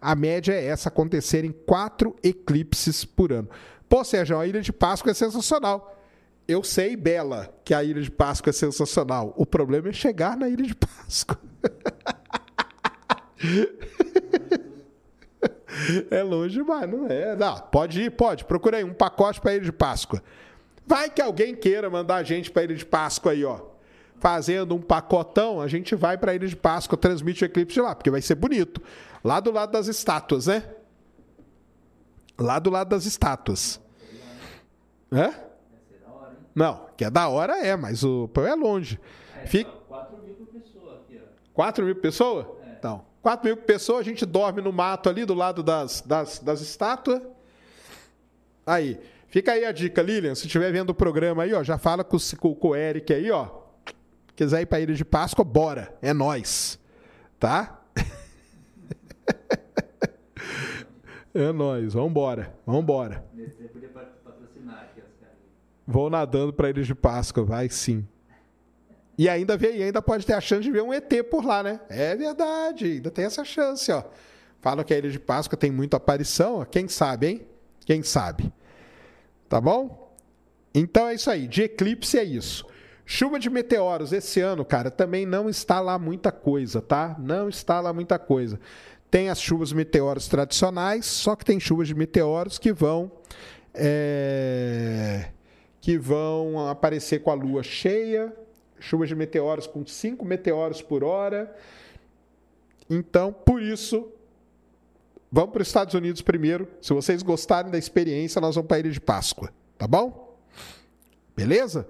[0.00, 3.48] A média é essa, acontecerem quatro eclipses por ano.
[3.88, 5.96] Pô, Sérgio, a Ilha de Páscoa é sensacional.
[6.48, 9.32] Eu sei, Bela, que a Ilha de Páscoa é sensacional.
[9.36, 11.38] O problema é chegar na Ilha de Páscoa.
[16.10, 17.36] É longe demais, não é?
[17.36, 18.44] Não, pode ir, pode.
[18.44, 20.22] Procura aí um pacote para Ilha de Páscoa.
[20.86, 23.60] Vai que alguém queira mandar a gente para Ilha de Páscoa aí, ó.
[24.18, 27.94] Fazendo um pacotão, a gente vai para Ilha de Páscoa, transmite o eclipse de lá,
[27.94, 28.80] porque vai ser bonito.
[29.22, 30.62] Lá do lado das estátuas, né?
[32.38, 33.80] Lá do lado das estátuas.
[35.12, 35.34] Hã?
[36.54, 38.98] Não, que é da hora é, mas o pão é longe.
[39.42, 39.70] É, Fica...
[39.70, 41.28] 4 mil por pessoa aqui, ó.
[41.52, 42.46] 4 mil pessoas?
[42.78, 46.60] Então, 4 mil pessoas, a gente dorme no mato ali do lado das, das, das
[46.60, 47.20] estátuas.
[48.64, 50.34] Aí, fica aí a dica, Lilian.
[50.34, 53.30] Se estiver vendo o programa aí, ó, já fala com, o- com, o Eric aí,
[53.30, 53.48] ó.
[54.34, 55.96] Quiser ir pra Ilha de Páscoa, bora.
[56.02, 56.78] É nós.
[57.38, 57.80] Tá?
[61.34, 61.94] é nós.
[61.94, 62.54] Vambora.
[62.66, 63.24] Vambora.
[65.86, 68.06] Vou nadando pra Ilha de Páscoa, vai sim.
[69.16, 71.80] E ainda vê, ainda pode ter a chance de ver um ET por lá, né?
[71.88, 74.02] É verdade, ainda tem essa chance, ó.
[74.60, 76.64] Falam que a Ilha de Páscoa tem muita aparição, ó.
[76.64, 77.46] Quem sabe, hein?
[77.86, 78.52] Quem sabe?
[79.48, 80.14] Tá bom?
[80.74, 81.46] Então é isso aí.
[81.46, 82.66] De eclipse é isso.
[83.04, 87.14] Chuva de meteoros esse ano, cara, também não está lá muita coisa, tá?
[87.18, 88.58] Não está lá muita coisa.
[89.08, 93.12] Tem as chuvas de meteoros tradicionais, só que tem chuvas de meteoros que vão
[93.72, 95.28] é,
[95.80, 98.34] que vão aparecer com a lua cheia,
[98.80, 101.54] chuvas de meteoros com 5 meteoros por hora.
[102.90, 104.08] Então, por isso,
[105.30, 106.68] vamos para os Estados Unidos primeiro.
[106.80, 110.38] Se vocês gostarem da experiência, nós vamos para a Ilha de Páscoa, tá bom?
[111.36, 111.86] Beleza?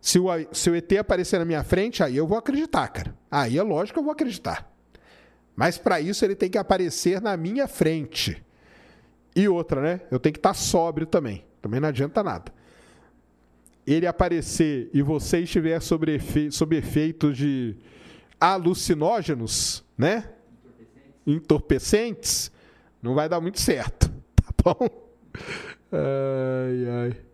[0.00, 3.14] Se o, se o ET aparecer na minha frente, aí eu vou acreditar, cara.
[3.30, 4.68] Aí é lógico que eu vou acreditar.
[5.54, 8.44] Mas para isso ele tem que aparecer na minha frente.
[9.34, 10.00] E outra, né?
[10.10, 11.44] Eu tenho que estar sóbrio também.
[11.60, 12.52] Também não adianta nada.
[13.86, 16.50] Ele aparecer e você estiver sob, efe...
[16.50, 17.76] sob efeito de
[18.40, 20.30] alucinógenos, né?
[21.24, 22.50] Entorpecentes,
[23.02, 24.88] não vai dar muito certo, tá bom?
[25.92, 27.32] Ai, ai.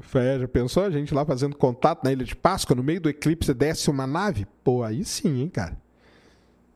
[0.00, 3.10] Fé, já pensou a gente lá fazendo contato na Ilha de Páscoa, no meio do
[3.10, 4.46] eclipse desce uma nave?
[4.64, 5.76] Pô, aí sim, hein, cara.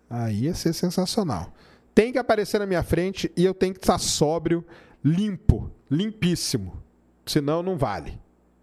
[0.09, 1.55] Aí ia ser sensacional.
[1.95, 4.65] Tem que aparecer na minha frente e eu tenho que estar sóbrio,
[5.03, 6.83] limpo, limpíssimo.
[7.25, 8.21] Senão não vale.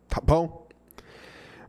[0.08, 0.66] Tá bom?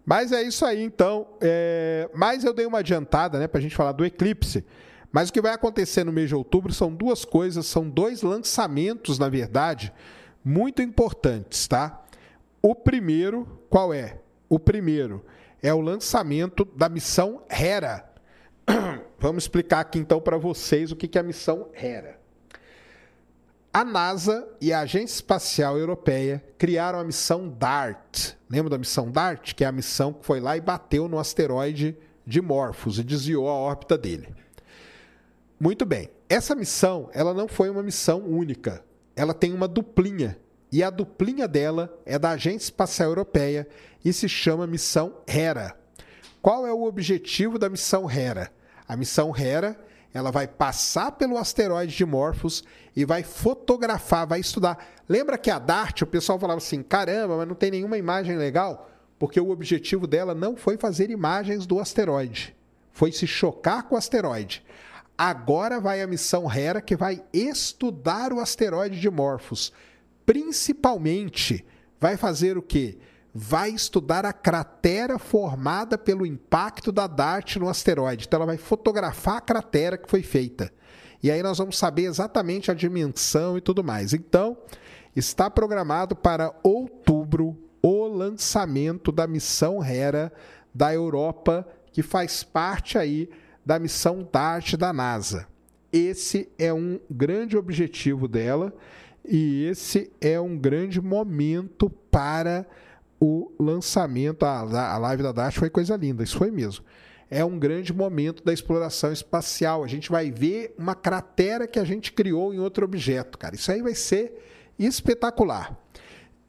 [0.08, 1.26] Mas é isso aí, então.
[1.38, 2.08] É...
[2.14, 4.64] Mas eu dei uma adiantada, né, pra gente falar do eclipse.
[5.12, 9.18] Mas o que vai acontecer no mês de outubro são duas coisas, são dois lançamentos,
[9.18, 9.92] na verdade,
[10.42, 12.02] muito importantes, tá?
[12.62, 14.18] O primeiro, qual é?
[14.48, 15.22] O primeiro
[15.62, 18.10] é o lançamento da missão Hera.
[19.20, 22.17] Vamos explicar aqui então para vocês o que é a missão Hera.
[23.72, 28.34] A NASA e a Agência Espacial Europeia criaram a missão DART.
[28.48, 29.54] Lembra da missão DART?
[29.54, 31.96] Que é a missão que foi lá e bateu no asteroide
[32.26, 34.34] de Morphos e desviou a órbita dele.
[35.60, 36.10] Muito bem.
[36.28, 38.82] Essa missão, ela não foi uma missão única.
[39.14, 40.38] Ela tem uma duplinha
[40.70, 43.66] e a duplinha dela é da Agência Espacial Europeia
[44.04, 45.74] e se chama Missão Hera.
[46.42, 48.50] Qual é o objetivo da missão Hera?
[48.86, 49.78] A missão Hera
[50.18, 52.62] ela vai passar pelo asteroide de Morphos
[52.94, 54.86] e vai fotografar, vai estudar.
[55.08, 58.90] Lembra que a DART, o pessoal falava assim: caramba, mas não tem nenhuma imagem legal?
[59.18, 62.54] Porque o objetivo dela não foi fazer imagens do asteroide,
[62.92, 64.64] foi se chocar com o asteroide.
[65.16, 69.72] Agora vai a missão Hera que vai estudar o asteroide de Morphos
[70.28, 71.64] principalmente
[71.98, 72.98] vai fazer o quê?
[73.40, 78.24] Vai estudar a cratera formada pelo impacto da DART no asteroide.
[78.26, 80.72] Então, ela vai fotografar a cratera que foi feita.
[81.22, 84.12] E aí nós vamos saber exatamente a dimensão e tudo mais.
[84.12, 84.56] Então,
[85.14, 90.32] está programado para outubro o lançamento da missão Hera
[90.74, 93.30] da Europa, que faz parte aí
[93.64, 95.46] da missão DART da NASA.
[95.92, 98.74] Esse é um grande objetivo dela
[99.24, 102.66] e esse é um grande momento para
[103.20, 104.44] o lançamento.
[104.44, 104.60] A,
[104.94, 106.84] a live da Dash foi coisa linda, isso foi mesmo.
[107.30, 109.84] É um grande momento da exploração espacial.
[109.84, 113.54] A gente vai ver uma cratera que a gente criou em outro objeto, cara.
[113.54, 114.42] Isso aí vai ser
[114.78, 115.78] espetacular.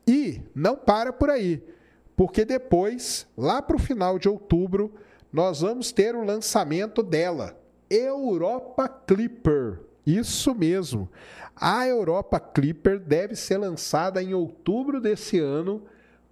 [0.07, 1.61] E não para por aí,
[2.15, 4.93] porque depois, lá para o final de outubro,
[5.31, 7.57] nós vamos ter o lançamento dela,
[7.89, 9.81] Europa Clipper.
[10.05, 11.09] Isso mesmo.
[11.55, 15.83] A Europa Clipper deve ser lançada em outubro desse ano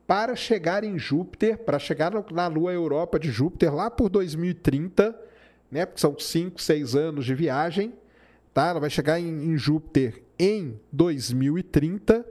[0.08, 5.14] para chegar em Júpiter, para chegar na Lua Europa de Júpiter lá por 2030,
[5.70, 5.86] né?
[5.86, 7.94] Porque são 5, 6 anos de viagem,
[8.54, 8.68] tá?
[8.70, 12.26] Ela vai chegar em, em Júpiter em 2030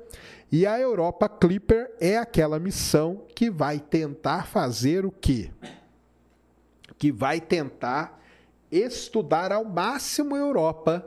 [0.51, 5.51] e a Europa Clipper é aquela missão que vai tentar fazer o quê?
[6.97, 8.23] Que vai tentar
[8.71, 11.07] estudar ao máximo a Europa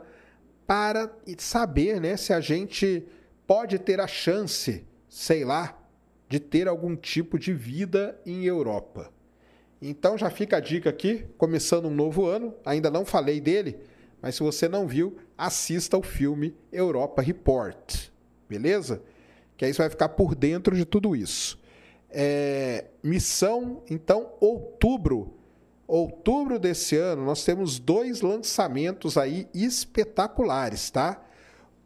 [0.68, 3.04] para saber né, se a gente
[3.44, 5.79] pode ter a chance, sei lá,
[6.30, 9.12] de ter algum tipo de vida em Europa.
[9.82, 13.76] Então já fica a dica aqui, começando um novo ano, ainda não falei dele,
[14.22, 18.08] mas se você não viu, assista o filme Europa Report,
[18.48, 19.02] beleza?
[19.56, 21.58] Que aí você vai ficar por dentro de tudo isso.
[22.08, 25.34] É, missão, então, outubro
[25.90, 31.20] outubro desse ano, nós temos dois lançamentos aí espetaculares, tá?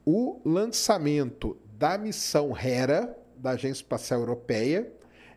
[0.05, 4.91] O lançamento da missão Hera, da Agência Espacial Europeia,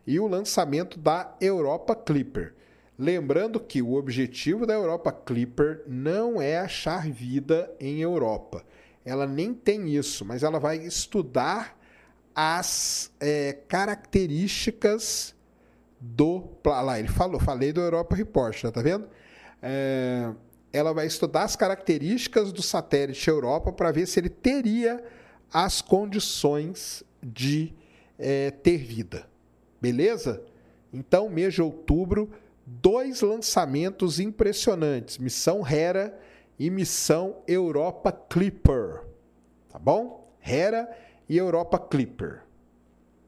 [0.06, 2.54] e o lançamento da Europa Clipper.
[2.98, 8.64] Lembrando que o objetivo da Europa Clipper não é achar vida em Europa.
[9.04, 11.78] Ela nem tem isso, mas ela vai estudar
[12.34, 15.34] as é, características
[16.00, 16.48] do.
[16.64, 19.06] Lá, ele falou, falei do Europa Report, tá vendo?
[19.62, 20.32] É,
[20.72, 25.04] ela vai estudar as características do satélite Europa para ver se ele teria
[25.52, 27.74] as condições de
[28.18, 29.28] é, ter vida.
[29.80, 30.42] Beleza?
[30.92, 32.30] Então, mês de outubro,
[32.66, 36.18] dois lançamentos impressionantes: Missão Hera
[36.58, 39.02] e Missão Europa Clipper.
[39.68, 40.32] Tá bom?
[40.42, 40.88] Hera
[41.28, 42.42] e Europa Clipper.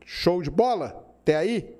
[0.04, 1.06] Show de bola?
[1.22, 1.76] Até aí?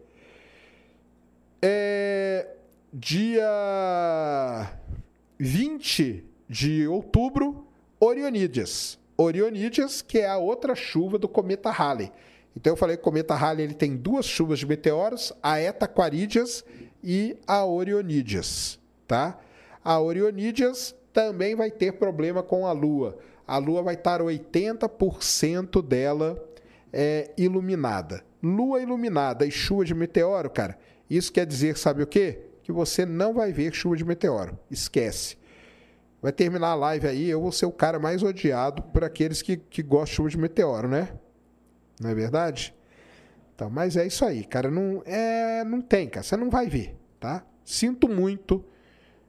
[1.62, 2.48] É,
[2.92, 4.70] dia
[5.38, 7.66] 20 de outubro,
[7.98, 8.98] Orionídeas.
[9.16, 12.10] Orionídeas, que é a outra chuva do cometa Halley.
[12.56, 15.84] Então eu falei que o cometa Halley ele tem duas chuvas de meteoros, a Eta
[15.84, 16.64] Aquaridias
[17.02, 19.38] e a Orionídeas, tá?
[19.84, 23.18] A Orionídeas também vai ter problema com a Lua.
[23.46, 26.42] A Lua vai estar 80% dela
[26.92, 28.22] é, iluminada.
[28.42, 30.78] Lua iluminada e chuva de meteoro, cara,
[31.08, 32.40] isso quer dizer, sabe o quê?
[32.62, 34.58] Que você não vai ver chuva de meteoro.
[34.70, 35.36] Esquece.
[36.22, 39.56] Vai terminar a live aí, eu vou ser o cara mais odiado por aqueles que,
[39.56, 41.08] que gostam de chuva de meteoro, né?
[42.00, 42.74] Não é verdade?
[43.54, 44.70] Então, mas é isso aí, cara.
[44.70, 46.24] Não, é, não tem, cara.
[46.24, 47.44] Você não vai ver, tá?
[47.62, 48.64] Sinto muito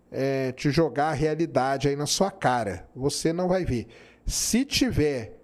[0.09, 2.87] é, te jogar a realidade aí na sua cara.
[2.95, 3.87] Você não vai ver.
[4.25, 5.37] Se tiver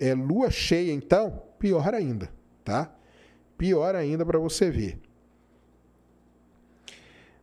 [0.00, 2.32] é, lua cheia, então, pior ainda,
[2.64, 2.90] tá?
[3.58, 4.98] Pior ainda para você ver.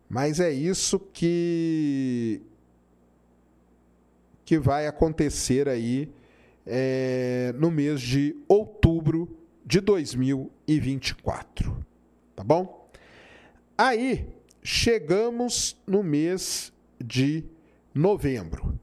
[0.09, 2.41] Mas é isso que
[4.43, 6.09] que vai acontecer aí
[6.67, 11.85] é, no mês de outubro de 2024.
[12.35, 12.89] Tá bom?
[13.77, 14.27] Aí
[14.61, 17.45] chegamos no mês de
[17.93, 18.77] novembro.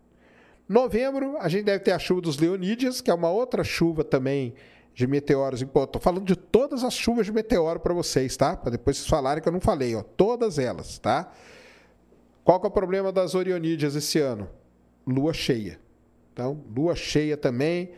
[0.68, 4.54] Novembro, a gente deve ter a chuva dos Leonídeas, que é uma outra chuva também
[4.94, 5.60] de meteoros.
[5.60, 8.56] Estou falando de todas as chuvas de meteoro para vocês, tá?
[8.56, 10.02] Para depois vocês falarem que eu não falei, ó.
[10.02, 11.30] Todas elas, tá?
[12.42, 14.48] Qual que é o problema das Orionídeas esse ano?
[15.06, 15.83] Lua cheia.
[16.34, 17.92] Então, lua cheia também,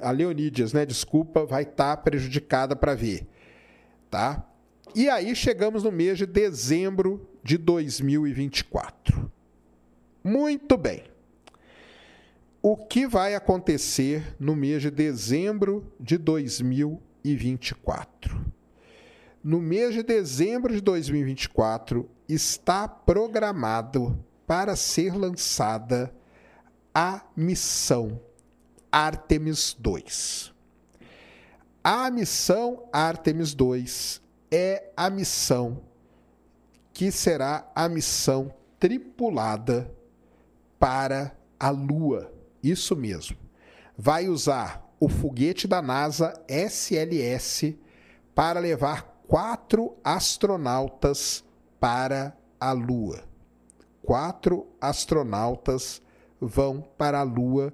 [0.00, 0.86] a Leonídeas, né?
[0.86, 3.26] Desculpa, vai estar tá prejudicada para ver,
[4.10, 4.48] tá?
[4.94, 9.30] E aí chegamos no mês de dezembro de 2024.
[10.24, 11.04] Muito bem
[12.62, 18.52] o que vai acontecer no mês de dezembro de 2024.
[19.42, 26.14] No mês de dezembro de 2024 está programado para ser lançada
[26.94, 28.20] a missão
[28.90, 30.52] Artemis 2.
[31.82, 35.82] A missão Artemis 2 é a missão
[36.92, 39.90] que será a missão tripulada
[40.78, 43.36] para a Lua isso mesmo.
[43.96, 47.76] Vai usar o foguete da NASA SLS
[48.34, 51.44] para levar quatro astronautas
[51.78, 53.24] para a Lua.
[54.02, 56.02] Quatro astronautas
[56.40, 57.72] vão para a Lua.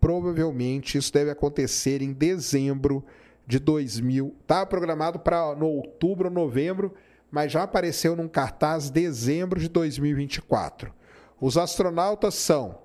[0.00, 3.04] Provavelmente isso deve acontecer em dezembro
[3.46, 4.34] de 2000.
[4.40, 6.94] Estava programado para no outubro ou novembro,
[7.30, 10.92] mas já apareceu num cartaz dezembro de 2024.
[11.40, 12.78] Os astronautas são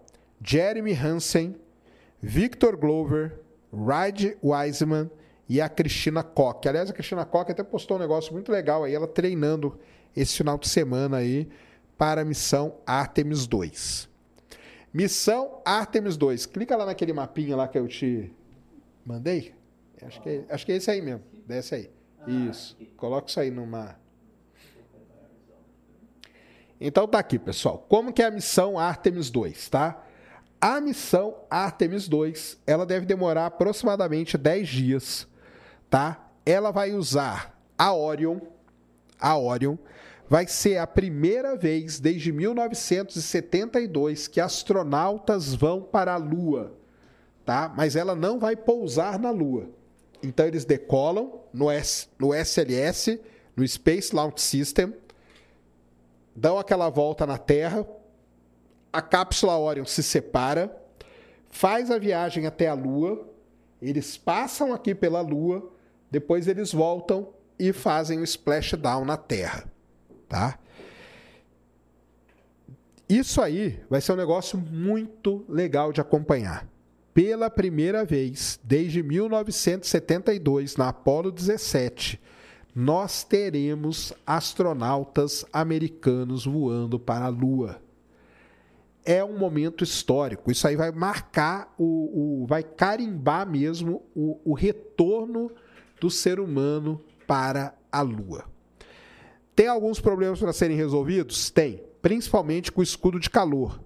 [0.44, 1.56] Jeremy Hansen,
[2.22, 3.40] Victor Glover,
[3.72, 5.10] Ride Wiseman
[5.48, 6.68] e a Cristina Koch.
[6.68, 9.80] Aliás, a Cristina Koch até postou um negócio muito legal aí, ela treinando
[10.16, 11.48] esse final de semana aí
[11.98, 14.11] para a missão Artemis 2.
[14.94, 16.46] Missão Artemis 2.
[16.46, 18.32] Clica lá naquele mapinha lá que eu te
[19.06, 19.54] mandei.
[20.02, 21.24] Acho que, acho que é esse aí mesmo.
[21.46, 21.92] Desce aí.
[22.28, 22.78] Isso.
[22.98, 23.96] Coloca isso aí numa.
[26.80, 27.86] Então tá aqui, pessoal.
[27.88, 30.04] Como que é a missão Artemis 2, tá?
[30.60, 35.28] A missão Artemis 2, ela deve demorar aproximadamente 10 dias,
[35.90, 36.30] tá?
[36.46, 38.40] Ela vai usar a Orion,
[39.20, 39.78] a Orion
[40.32, 46.74] vai ser a primeira vez desde 1972 que astronautas vão para a Lua,
[47.44, 47.70] tá?
[47.76, 49.70] Mas ela não vai pousar na Lua.
[50.24, 53.20] Então eles decolam no, S, no SLS,
[53.58, 54.94] no Space Launch System,
[56.34, 57.86] dão aquela volta na Terra,
[58.94, 60.74] a cápsula Orion se separa,
[61.50, 63.28] faz a viagem até a Lua,
[63.82, 65.74] eles passam aqui pela Lua,
[66.10, 69.70] depois eles voltam e fazem o splashdown na Terra,
[70.32, 70.58] tá?
[73.10, 76.66] Isso aí vai ser um negócio muito legal de acompanhar.
[77.14, 82.22] Pela primeira vez desde 1972, na Apollo 17,
[82.74, 87.82] nós teremos astronautas americanos voando para a Lua
[89.06, 90.52] é um momento histórico.
[90.52, 95.52] Isso aí vai marcar, o, o vai carimbar mesmo o, o retorno
[96.00, 98.46] do ser humano para a Lua.
[99.62, 101.52] Tem alguns problemas para serem resolvidos?
[101.52, 103.80] Tem, principalmente com o escudo de calor.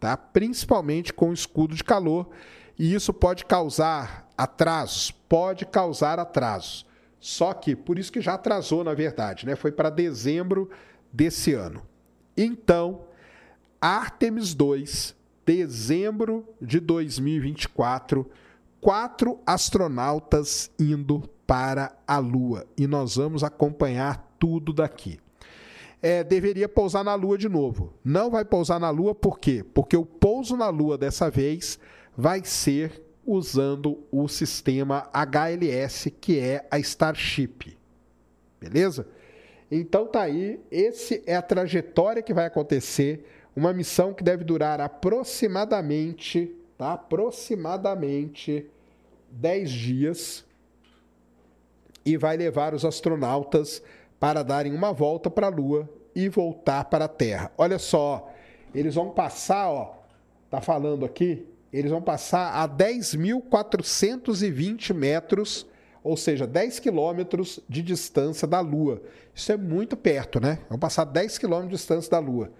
[0.00, 0.16] tá?
[0.16, 2.30] Principalmente com escudo de calor,
[2.78, 6.86] e isso pode causar atrasos, pode causar atrasos.
[7.20, 9.54] Só que por isso que já atrasou, na verdade, né?
[9.54, 10.70] Foi para dezembro
[11.12, 11.82] desse ano.
[12.34, 13.02] Então,
[13.78, 15.14] Artemis 2,
[15.44, 18.30] dezembro de 2024,
[18.80, 25.20] quatro astronautas indo para a Lua e nós vamos acompanhar tudo daqui.
[26.02, 27.94] É, deveria pousar na Lua de novo.
[28.04, 29.64] Não vai pousar na Lua por quê?
[29.72, 31.78] Porque o pouso na Lua dessa vez
[32.16, 37.78] vai ser usando o sistema HLS, que é a Starship.
[38.60, 39.06] Beleza?
[39.70, 43.24] Então tá aí, esse é a trajetória que vai acontecer,
[43.54, 46.94] uma missão que deve durar aproximadamente, tá?
[46.94, 48.66] Aproximadamente
[49.30, 50.44] 10 dias
[52.04, 53.82] e vai levar os astronautas
[54.22, 57.50] para darem uma volta para a Lua e voltar para a Terra.
[57.58, 58.30] Olha só,
[58.72, 59.96] eles vão passar, ó,
[60.48, 65.66] tá falando aqui, eles vão passar a 10.420 metros,
[66.04, 69.02] ou seja, 10 quilômetros de distância da Lua.
[69.34, 70.60] Isso é muito perto, né?
[70.68, 72.52] Vão passar 10 quilômetros de distância da Lua.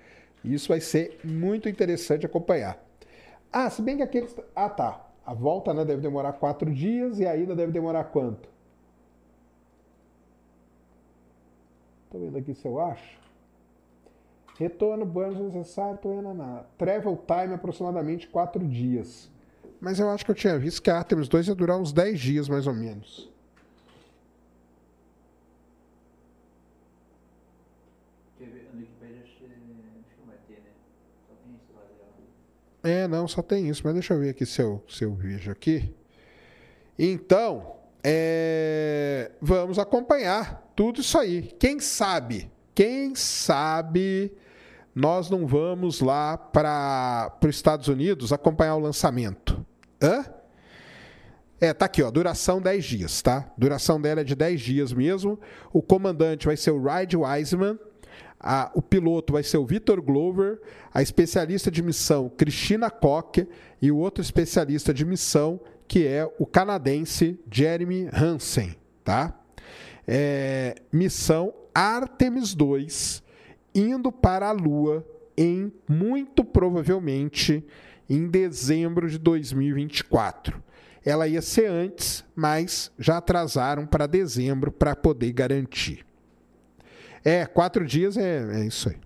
[0.44, 2.84] Isso vai ser muito interessante acompanhar.
[3.52, 4.34] Ah, se bem que aqueles.
[4.56, 5.00] Ah, tá.
[5.24, 8.50] A volta né, deve demorar quatro dias e a ida deve demorar quanto?
[12.12, 13.18] Estou vendo aqui se eu acho.
[14.58, 15.98] Retorno, banhos necessário,
[16.34, 19.30] na Travel time aproximadamente 4 dias.
[19.80, 22.20] Mas eu acho que eu tinha visto que a Artemis 2 ia durar uns 10
[22.20, 23.32] dias mais ou menos.
[32.82, 35.50] É, não, só tem isso, mas deixa eu ver aqui se eu, se eu vejo
[35.50, 35.94] aqui.
[36.98, 41.42] Então, é, vamos acompanhar tudo isso aí.
[41.60, 44.32] Quem sabe, quem sabe
[44.92, 49.64] nós não vamos lá para os Estados Unidos acompanhar o lançamento.
[50.02, 50.24] Hã?
[51.60, 53.48] É, tá aqui, ó, duração 10 dias, tá?
[53.56, 55.38] Duração dela é de 10 dias mesmo.
[55.72, 57.78] O comandante vai ser o Ride Wiseman,
[58.40, 60.60] a, o piloto vai ser o Victor Glover,
[60.92, 63.46] a especialista de missão Christina Koch
[63.80, 69.38] e o outro especialista de missão que é o canadense Jeremy Hansen, tá?
[70.06, 73.22] É, missão Artemis 2
[73.74, 75.06] indo para a Lua
[75.36, 77.64] em muito provavelmente
[78.08, 80.62] em dezembro de 2024.
[81.04, 86.04] Ela ia ser antes, mas já atrasaram para dezembro para poder garantir.
[87.24, 88.98] É, quatro dias é, é isso aí.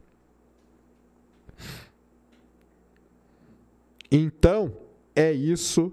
[4.10, 4.76] Então,
[5.14, 5.92] é isso.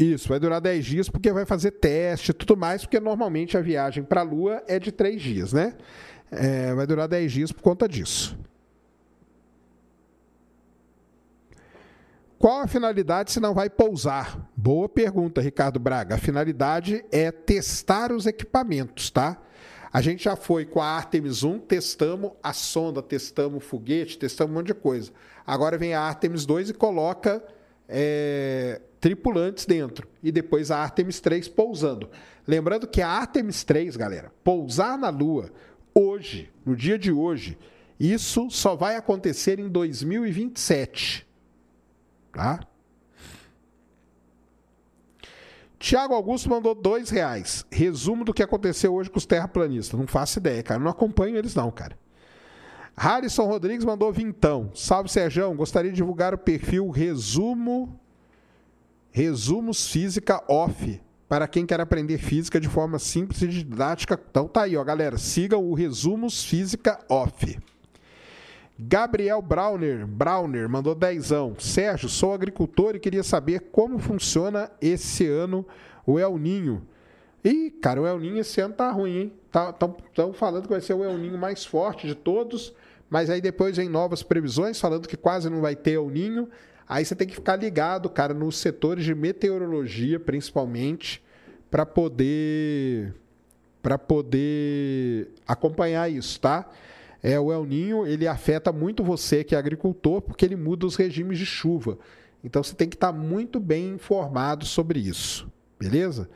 [0.00, 3.60] Isso, vai durar 10 dias porque vai fazer teste e tudo mais, porque normalmente a
[3.60, 5.74] viagem para a Lua é de 3 dias, né?
[6.30, 8.34] É, vai durar 10 dias por conta disso.
[12.38, 14.50] Qual a finalidade se não vai pousar?
[14.56, 16.14] Boa pergunta, Ricardo Braga.
[16.14, 19.36] A finalidade é testar os equipamentos, tá?
[19.92, 24.52] A gente já foi com a Artemis 1, testamos a sonda, testamos o foguete, testamos
[24.52, 25.12] um monte de coisa.
[25.46, 27.44] Agora vem a Artemis 2 e coloca
[27.86, 30.06] é, tripulantes dentro.
[30.22, 32.10] E depois a Artemis 3 pousando.
[32.46, 35.50] Lembrando que a Artemis 3, galera, pousar na Lua
[35.94, 37.58] hoje, no dia de hoje,
[37.98, 41.26] isso só vai acontecer em 2027.
[42.32, 42.60] Tá?
[45.78, 47.64] Tiago Augusto mandou dois reais.
[47.70, 49.98] Resumo do que aconteceu hoje com os terraplanistas.
[49.98, 50.78] Não faço ideia, cara.
[50.78, 51.98] Não acompanho eles, não, cara.
[52.94, 54.70] Harrison Rodrigues mandou vintão.
[54.74, 55.56] Salve, Serjão.
[55.56, 57.98] Gostaria de divulgar o perfil Resumo.
[59.10, 64.20] Resumos Física Off para quem quer aprender física de forma simples e didática.
[64.30, 65.16] Então tá aí, ó, galera.
[65.16, 67.56] Sigam o Resumos Física Off.
[68.76, 71.54] Gabriel Browner, Browner mandou dezão.
[71.58, 75.66] Sérgio, sou agricultor e queria saber como funciona esse ano
[76.06, 76.82] o El Ninho.
[77.44, 79.32] Ih, cara, o El Ninho esse ano tá ruim, hein?
[79.46, 82.74] Estão tá, falando que vai ser o El Ninho mais forte de todos,
[83.08, 86.48] mas aí depois vem novas previsões falando que quase não vai ter El Ninho.
[86.90, 91.22] Aí você tem que ficar ligado, cara, nos setores de meteorologia, principalmente,
[91.70, 93.14] para poder
[93.80, 96.68] para poder acompanhar isso, tá?
[97.22, 100.96] É o El Ninho, ele afeta muito você que é agricultor, porque ele muda os
[100.96, 101.96] regimes de chuva.
[102.42, 105.48] Então você tem que estar muito bem informado sobre isso,
[105.78, 106.28] beleza?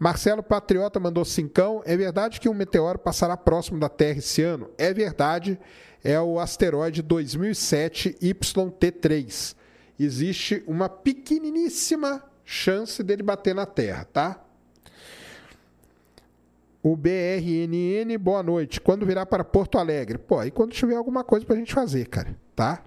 [0.00, 1.80] Marcelo Patriota mandou cincão.
[1.86, 4.68] É verdade que um meteoro passará próximo da Terra esse ano?
[4.76, 5.60] É verdade.
[6.02, 9.61] É o asteroide 2007 YT3
[10.04, 14.44] existe uma pequeniníssima chance dele bater na Terra, tá?
[16.82, 18.80] O BRNN, boa noite.
[18.80, 20.18] Quando virar para Porto Alegre?
[20.18, 22.82] Pô, aí quando tiver alguma coisa pra gente fazer, cara, tá?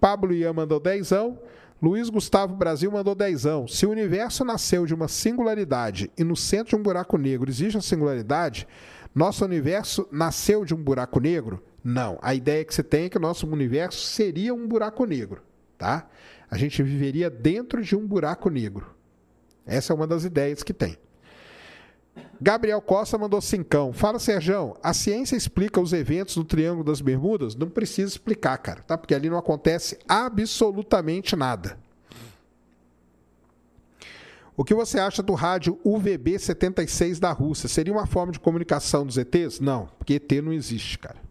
[0.00, 1.38] Pablo Ian mandou dezão.
[1.82, 3.68] Luiz Gustavo Brasil mandou dezão.
[3.68, 7.76] Se o universo nasceu de uma singularidade e no centro de um buraco negro existe
[7.76, 8.66] a singularidade,
[9.14, 11.62] nosso universo nasceu de um buraco negro?
[11.84, 12.18] Não.
[12.22, 15.42] A ideia que você tem é que o nosso universo seria um buraco negro,
[15.76, 16.08] tá?
[16.50, 18.94] A gente viveria dentro de um buraco negro.
[19.66, 20.96] Essa é uma das ideias que tem.
[22.40, 23.92] Gabriel Costa mandou cincão.
[23.92, 27.54] Fala, Serjão, a ciência explica os eventos do Triângulo das Bermudas?
[27.54, 28.98] Não precisa explicar, cara, tá?
[28.98, 31.78] Porque ali não acontece absolutamente nada.
[34.56, 37.68] O que você acha do rádio UVB-76 da Rússia?
[37.68, 39.58] Seria uma forma de comunicação dos ETs?
[39.58, 41.23] Não, porque ET não existe, cara.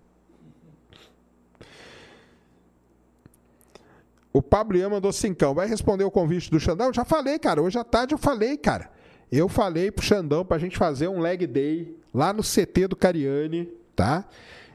[4.33, 5.53] O Pablo Ian mandou cincão.
[5.53, 6.91] Vai responder o convite do Xandão?
[6.91, 7.61] Já falei, cara.
[7.61, 8.89] Hoje à tarde eu falei, cara.
[9.31, 13.71] Eu falei pro Xandão pra gente fazer um leg day lá no CT do Cariani,
[13.95, 14.27] tá?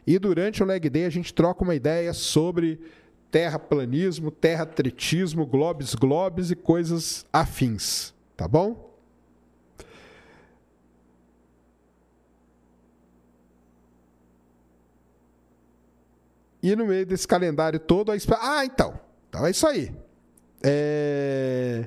[0.06, 2.80] E durante o leg day a gente troca uma ideia sobre
[3.32, 8.89] terraplanismo, terratretismo, globes globes e coisas afins, tá bom?
[16.62, 18.16] E no meio desse calendário todo, a...
[18.40, 18.98] ah, então,
[19.39, 19.94] então é isso aí.
[20.65, 21.86] É...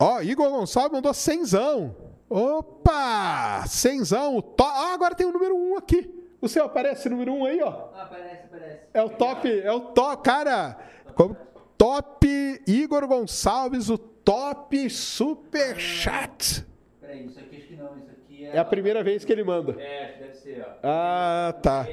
[0.00, 1.94] Ó, Igor Gonçalves mandou cenzão.
[2.28, 3.64] Opa!
[3.68, 4.40] Cenzão.
[4.40, 4.64] To...
[4.64, 6.12] Ah, agora tem o número 1 um aqui.
[6.40, 7.90] O seu aparece número 1 um aí, ó.
[7.94, 8.80] Ah, aparece, aparece.
[8.92, 10.76] É o top, é o top, cara.
[11.14, 11.36] Como...
[11.76, 12.26] Top
[12.66, 16.66] Igor Gonçalves, o top super chat.
[17.00, 18.17] Peraí, isso aqui acho que não, isso aqui
[18.52, 18.56] é.
[18.56, 19.80] É a primeira vez que ele manda.
[19.80, 20.72] É, deve ser, ó.
[20.82, 21.86] Ah, tá.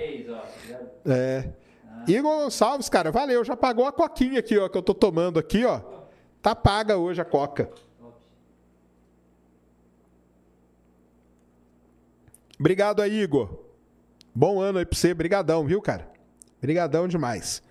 [1.06, 1.49] É.
[2.07, 3.44] Igor Gonçalves, cara, valeu.
[3.44, 5.80] Já pagou a coquinha aqui, ó, que eu tô tomando aqui, ó.
[6.41, 7.69] Tá paga hoje a coca.
[12.60, 13.65] Obrigado aí, Igor.
[14.34, 15.14] Bom ano aí pra você.
[15.14, 16.10] Brigadão, viu, cara?
[16.61, 17.61] Brigadão demais.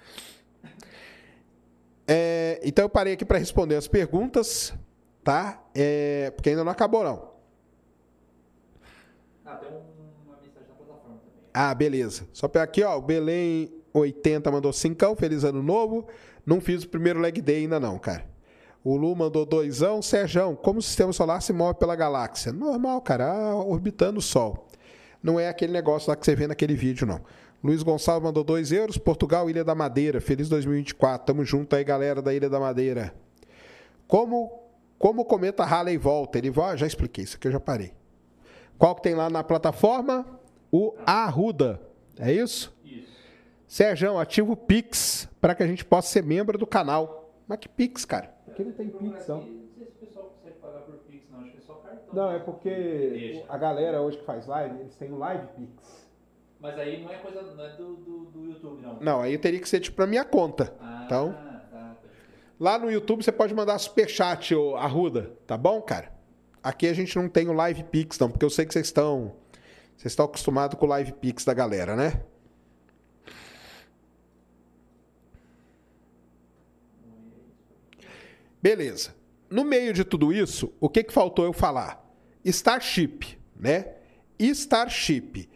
[2.07, 4.75] É, então eu parei aqui para responder as perguntas,
[5.23, 5.63] tá?
[5.75, 7.34] É, porque ainda não acabou, não.
[9.45, 11.21] Ah, tem uma mensagem plataforma também.
[11.53, 12.27] Ah, beleza.
[12.33, 16.07] Só para aqui, ó, o Belém 80 mandou cincão, feliz ano novo.
[16.45, 18.27] Não fiz o primeiro leg day ainda não, cara.
[18.83, 20.03] O Lu mandou doisão.
[20.03, 22.53] Serjão, como o sistema solar se move pela galáxia?
[22.53, 24.69] Normal, cara, ah, orbitando o Sol.
[25.23, 27.21] Não é aquele negócio lá que você vê naquele vídeo, não.
[27.63, 28.99] Luiz Gonçalves mandou 2 euros.
[28.99, 30.21] Portugal, Ilha da Madeira.
[30.21, 31.27] Feliz 2024.
[31.27, 33.15] Tamo junto aí, galera da Ilha da Madeira.
[34.07, 34.53] Como,
[34.99, 36.37] como o cometa Halley volta?
[36.37, 36.77] Ele volta.
[36.77, 37.95] Já expliquei, isso aqui eu já parei.
[38.79, 40.27] Qual que tem lá na plataforma?
[40.71, 41.81] O Arruda.
[42.19, 42.75] É isso?
[42.85, 43.13] Isso.
[43.67, 47.33] Sérgio, ativa o Pix para que a gente possa ser membro do canal.
[47.47, 48.33] Mas que Pix, cara?
[48.49, 49.39] Aqui não tem Pix, não.
[49.41, 51.41] Não sei se o pessoal consegue pagar por Pix, não.
[51.41, 52.15] Acho que é só cartão.
[52.15, 53.45] Não, é porque Deixa.
[53.49, 56.05] a galera hoje que faz live, eles têm o Live Pix.
[56.61, 58.95] Mas aí não é coisa não é do, do, do YouTube, não.
[59.01, 60.75] Não, aí teria que ser tipo pra minha conta.
[60.81, 61.97] Ah, Então, tá, tá.
[62.59, 66.11] lá no YouTube você pode mandar superchat, ô Arruda, tá bom, cara?
[66.65, 69.37] Aqui a gente não tem o Live Pix, não, porque eu sei que vocês estão.
[69.99, 72.23] Vocês estão acostumados com o Live Pix da galera, né?
[78.63, 79.15] Beleza.
[79.51, 82.03] No meio de tudo isso, o que, que faltou eu falar?
[82.43, 83.97] Starship, né?
[84.39, 85.51] Starship.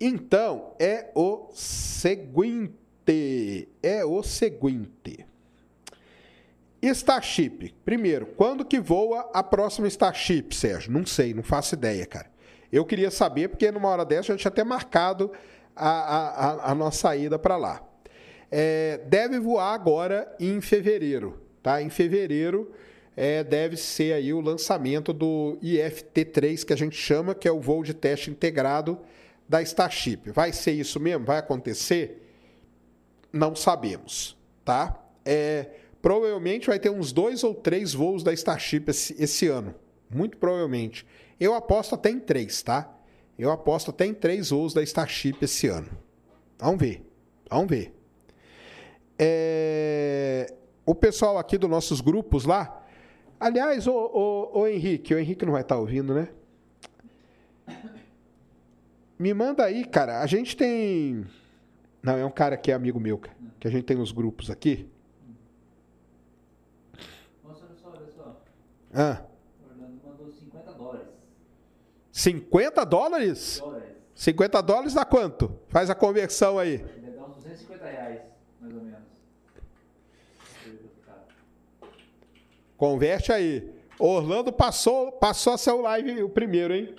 [0.00, 3.68] Então, é o seguinte.
[3.82, 5.26] É o seguinte.
[6.90, 7.74] Starship.
[7.84, 10.90] Primeiro, quando que voa a próxima Starship, Sérgio?
[10.92, 12.30] Não sei, não faço ideia, cara.
[12.72, 15.30] Eu queria saber, porque numa hora dessa a gente tinha até marcado
[15.76, 17.82] a, a, a- nossa ida para lá.
[18.50, 21.80] É, deve voar agora em fevereiro, tá?
[21.80, 22.72] Em fevereiro
[23.16, 27.60] é, deve ser aí o lançamento do IFT-3, que a gente chama, que é o
[27.60, 28.98] voo de teste integrado
[29.48, 30.30] da Starship.
[30.32, 31.24] Vai ser isso mesmo?
[31.24, 32.26] Vai acontecer?
[33.32, 34.98] Não sabemos, tá?
[35.24, 35.66] É,
[36.02, 39.74] provavelmente vai ter uns dois ou três voos da Starship esse, esse ano.
[40.10, 41.06] Muito provavelmente.
[41.40, 42.92] Eu aposto até em três, tá?
[43.38, 45.88] Eu aposto até em três voos da Starship esse ano.
[46.58, 47.06] Vamos ver.
[47.48, 47.94] Vamos ver.
[49.18, 50.52] É,
[50.84, 52.84] O pessoal aqui dos nossos grupos lá.
[53.38, 56.28] Aliás, o, o, o Henrique, o Henrique não vai estar ouvindo, né?
[59.18, 60.20] Me manda aí, cara.
[60.20, 61.24] A gente tem.
[62.02, 63.18] Não, é um cara que é amigo meu,
[63.60, 64.88] que a gente tem nos grupos aqui.
[67.44, 68.40] Nossa, olha só, olha só.
[68.94, 69.22] Ah,
[69.60, 71.06] O Orlando mandou 50 dólares.
[72.10, 73.58] 50 dólares?
[73.58, 73.88] Dólares.
[74.14, 75.58] 50 dólares dá quanto?
[75.68, 76.78] Faz a conversão aí.
[76.78, 78.20] Deve dar uns 250 reais,
[78.60, 78.98] mais ou menos.
[82.76, 83.72] Converte aí.
[83.98, 86.94] Orlando passou, passou a ser o live o primeiro, hein?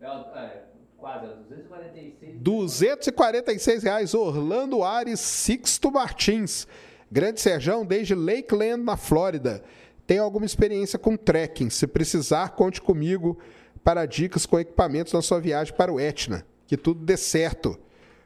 [0.00, 0.64] É, é,
[0.96, 2.40] Quase, ó, 246.
[2.40, 4.14] 246 reais.
[4.14, 6.66] Orlando Ares Sixto Martins.
[7.10, 9.62] Grande Serjão, desde Lakeland, na Flórida.
[10.08, 11.68] Tem alguma experiência com trekking?
[11.68, 13.38] Se precisar, conte comigo
[13.84, 16.46] para dicas com equipamentos na sua viagem para o Etna.
[16.66, 17.78] Que tudo dê certo.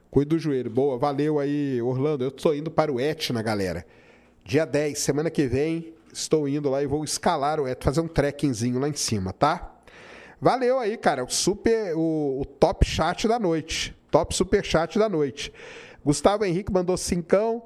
[0.08, 0.70] Cuide do joelho.
[0.70, 2.22] Boa, valeu aí, Orlando.
[2.22, 3.84] Eu estou indo para o Etna, galera.
[4.44, 8.06] Dia 10, semana que vem, estou indo lá e vou escalar o Etna, fazer um
[8.06, 9.74] trekkingzinho lá em cima, tá?
[10.40, 11.24] Valeu aí, cara.
[11.24, 13.92] O super, o, o top chat da noite.
[14.08, 15.52] Top super chat da noite.
[16.04, 17.60] Gustavo Henrique mandou cincão.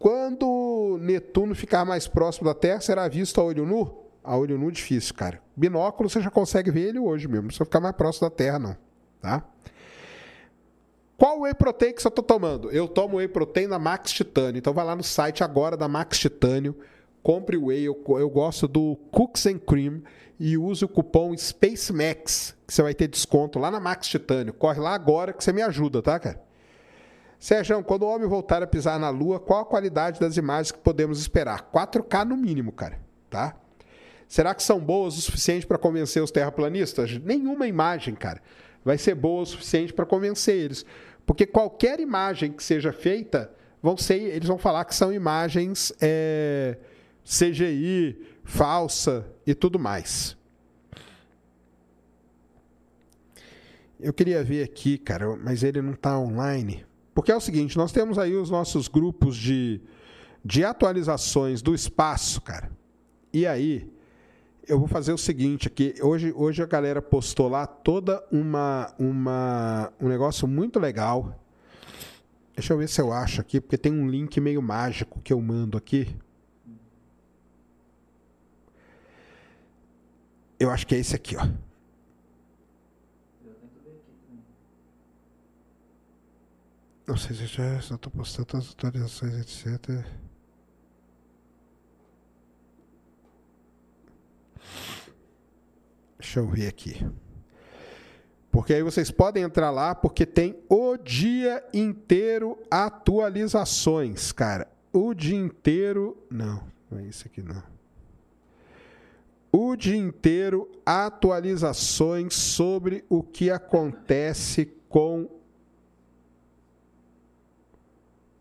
[0.00, 4.02] Quando Netuno ficar mais próximo da Terra, será visto a olho nu?
[4.24, 5.42] A olho nu difícil, cara.
[5.54, 7.42] Binóculo você já consegue ver ele hoje mesmo.
[7.42, 8.74] Não precisa ficar mais próximo da Terra, não.
[9.20, 9.44] Tá?
[11.18, 12.70] Qual whey protein que você está tomando?
[12.70, 14.58] Eu tomo whey protein da Max Titânio.
[14.58, 16.74] Então vai lá no site agora da Max Titânio,
[17.22, 17.84] compre o whey.
[17.84, 20.00] Eu, eu gosto do Cooks and Cream
[20.38, 24.54] e use o cupom SpaceMax, que você vai ter desconto lá na Max Titânio.
[24.54, 26.48] Corre lá agora que você me ajuda, tá, cara?
[27.40, 30.78] Sérgio, quando o homem voltar a pisar na Lua, qual a qualidade das imagens que
[30.78, 31.70] podemos esperar?
[31.72, 33.00] 4K no mínimo, cara,
[33.30, 33.56] tá?
[34.28, 37.16] Será que são boas o suficiente para convencer os terraplanistas?
[37.16, 38.42] Nenhuma imagem, cara,
[38.84, 40.84] vai ser boa o suficiente para convencer eles.
[41.24, 43.50] Porque qualquer imagem que seja feita,
[43.82, 46.76] vão ser, eles vão falar que são imagens é,
[47.24, 50.36] CGI, falsa e tudo mais.
[53.98, 56.89] Eu queria ver aqui, cara, mas ele não está online.
[57.20, 59.78] Porque é o seguinte, nós temos aí os nossos grupos de,
[60.42, 62.70] de atualizações do espaço, cara.
[63.30, 63.92] E aí,
[64.66, 65.96] eu vou fazer o seguinte aqui.
[66.00, 71.38] Hoje, hoje a galera postou lá toda uma, uma um negócio muito legal.
[72.56, 75.42] Deixa eu ver se eu acho aqui, porque tem um link meio mágico que eu
[75.42, 76.16] mando aqui.
[80.58, 81.46] Eu acho que é esse aqui, ó.
[87.06, 90.04] Não sei se já estou postando as atualizações, etc.
[96.18, 97.04] Deixa eu ver aqui.
[98.50, 104.68] Porque aí vocês podem entrar lá, porque tem o dia inteiro atualizações, cara.
[104.92, 106.16] O dia inteiro.
[106.30, 107.62] Não, não é isso aqui não.
[109.52, 115.28] O dia inteiro atualizações sobre o que acontece com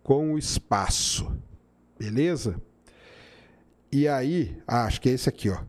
[0.09, 1.31] com o espaço.
[1.99, 2.59] Beleza?
[3.91, 5.59] E aí, ah, acho que é esse aqui, ó.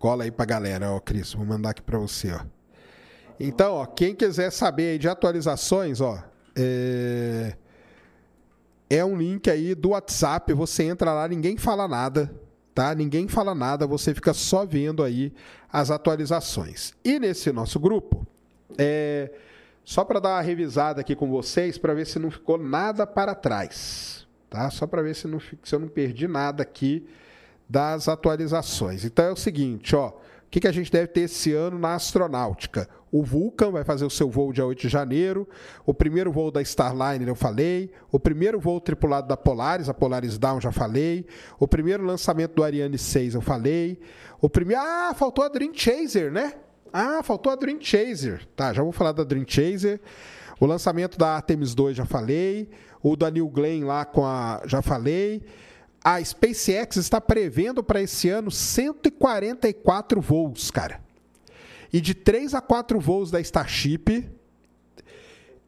[0.00, 1.32] Cola aí pra galera, ó, Cris.
[1.32, 2.40] Vou mandar aqui pra você, ó.
[3.38, 6.20] Então, ó, quem quiser saber aí de atualizações, ó,
[6.56, 7.56] é...
[8.90, 10.52] é um link aí do WhatsApp.
[10.54, 12.34] Você entra lá, ninguém fala nada,
[12.74, 12.94] tá?
[12.94, 15.32] Ninguém fala nada, você fica só vendo aí
[15.72, 16.92] as atualizações.
[17.04, 18.26] E nesse nosso grupo,
[18.76, 19.30] é...
[19.84, 23.34] só para dar uma revisada aqui com vocês, para ver se não ficou nada para
[23.34, 24.68] trás, tá?
[24.70, 27.06] Só para ver se, não, se eu não perdi nada aqui
[27.68, 29.04] das atualizações.
[29.04, 30.12] Então é o seguinte, ó,
[30.54, 32.88] que, que a gente deve ter esse ano na astronáutica?
[33.10, 35.48] O Vulcan vai fazer o seu voo dia 8 de janeiro.
[35.84, 37.90] O primeiro voo da Starliner eu falei.
[38.12, 41.26] O primeiro voo tripulado da Polaris, a Polaris Down já falei.
[41.58, 43.98] O primeiro lançamento do Ariane 6 eu falei.
[44.40, 44.80] O primeiro.
[44.80, 46.52] Ah, faltou a Dream Chaser, né?
[46.92, 48.46] Ah, faltou a Dream Chaser.
[48.54, 50.00] Tá, já vou falar da Dream Chaser.
[50.60, 52.70] O lançamento da Artemis 2 já falei.
[53.02, 54.62] O da New Glenn lá com a.
[54.66, 55.42] Já falei
[56.04, 61.02] a SpaceX está prevendo para esse ano 144 voos, cara.
[61.90, 64.30] E de 3 a 4 voos da Starship.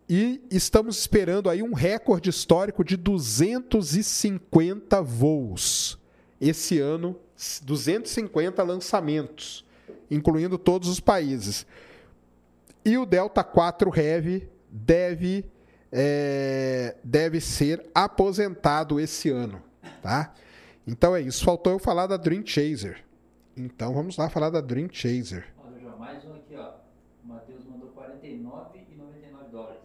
[0.09, 5.99] E estamos esperando aí um recorde histórico de 250 voos.
[6.39, 7.17] Esse ano,
[7.63, 9.65] 250 lançamentos,
[10.11, 11.67] incluindo todos os países.
[12.85, 15.47] E o Delta 4 Heavy deve,
[15.91, 19.65] é, deve ser aposentado esse ano
[20.03, 20.33] tá?
[20.87, 21.45] Então é isso.
[21.45, 23.05] Faltou eu falar da Dream Chaser.
[23.57, 25.47] Então vamos lá falar da Dream Chaser.
[25.65, 26.73] Olha, João, mais um aqui, ó.
[27.25, 29.81] O Matheus mandou 49,99 dólares.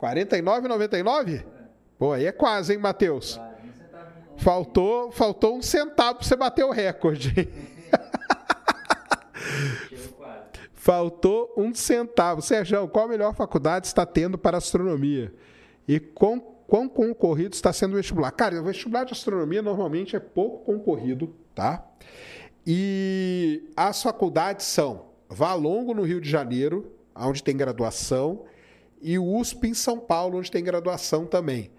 [0.00, 1.40] 49,99?
[1.40, 1.44] É.
[1.98, 3.36] Pô, aí é quase, hein, Matheus?
[3.36, 3.56] Claro,
[4.34, 7.48] um faltou, faltou um centavo pra você bater o recorde.
[10.88, 12.40] Faltou um centavo.
[12.40, 15.30] Sérgio, qual a melhor faculdade está tendo para astronomia?
[15.86, 18.30] E com quão concorrido está sendo o vestibular.
[18.30, 21.84] Cara, o vestibular de astronomia normalmente é pouco concorrido, tá?
[22.64, 28.44] E as faculdades são Valongo, no Rio de Janeiro, onde tem graduação,
[29.00, 31.70] e USP em São Paulo, onde tem graduação também.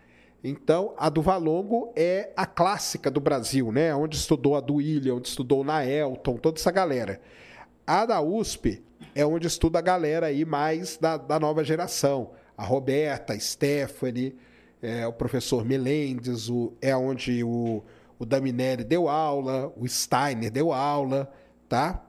[0.44, 3.94] Então, a do Valongo é a clássica do Brasil, né?
[3.94, 7.22] Onde estudou a do William, onde estudou na Elton, toda essa galera.
[7.86, 8.82] A da USP
[9.14, 12.32] é onde estuda a galera aí mais da, da nova geração.
[12.58, 14.36] A Roberta, a Stephanie,
[14.82, 17.84] é, o professor Melendes, o, é onde o,
[18.18, 21.32] o Daminelli deu aula, o Steiner deu aula,
[21.68, 22.06] tá?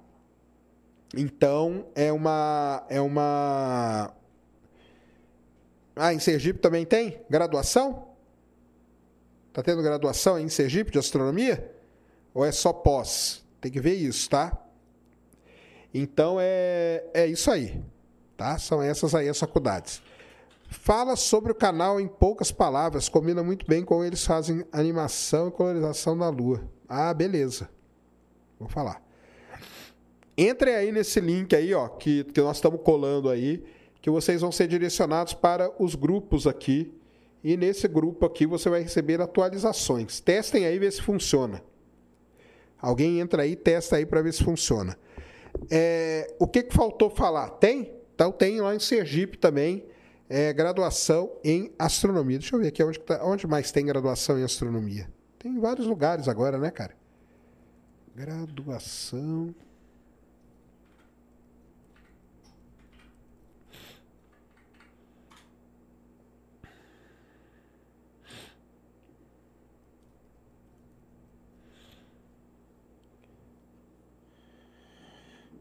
[1.16, 4.12] Então é uma é uma
[5.96, 8.08] Ah, em Sergipe também tem graduação?
[9.52, 11.74] Tá tendo graduação em Sergipe de astronomia?
[12.32, 13.44] Ou é só pós?
[13.60, 14.56] Tem que ver isso, tá?
[15.92, 17.82] Então é é isso aí,
[18.36, 18.56] tá?
[18.58, 20.00] São essas aí as faculdades.
[20.70, 25.50] Fala sobre o canal em poucas palavras, combina muito bem com eles fazem animação e
[25.50, 26.62] colorização da lua.
[26.88, 27.68] Ah, beleza.
[28.56, 29.02] Vou falar.
[30.38, 33.64] Entrem aí nesse link aí, ó, que, que nós estamos colando aí,
[34.00, 36.94] que vocês vão ser direcionados para os grupos aqui.
[37.42, 40.20] E nesse grupo aqui você vai receber atualizações.
[40.20, 41.64] Testem aí ver se funciona.
[42.80, 44.96] Alguém entra aí, testa aí para ver se funciona.
[45.68, 47.50] É, o que, que faltou falar?
[47.50, 47.92] Tem?
[48.14, 49.90] Então tem lá em Sergipe também
[50.30, 52.38] é, graduação em astronomia.
[52.38, 55.10] Deixa eu ver aqui onde, tá, onde mais tem graduação em astronomia.
[55.36, 56.94] Tem em vários lugares agora, né, cara?
[58.14, 59.52] Graduação.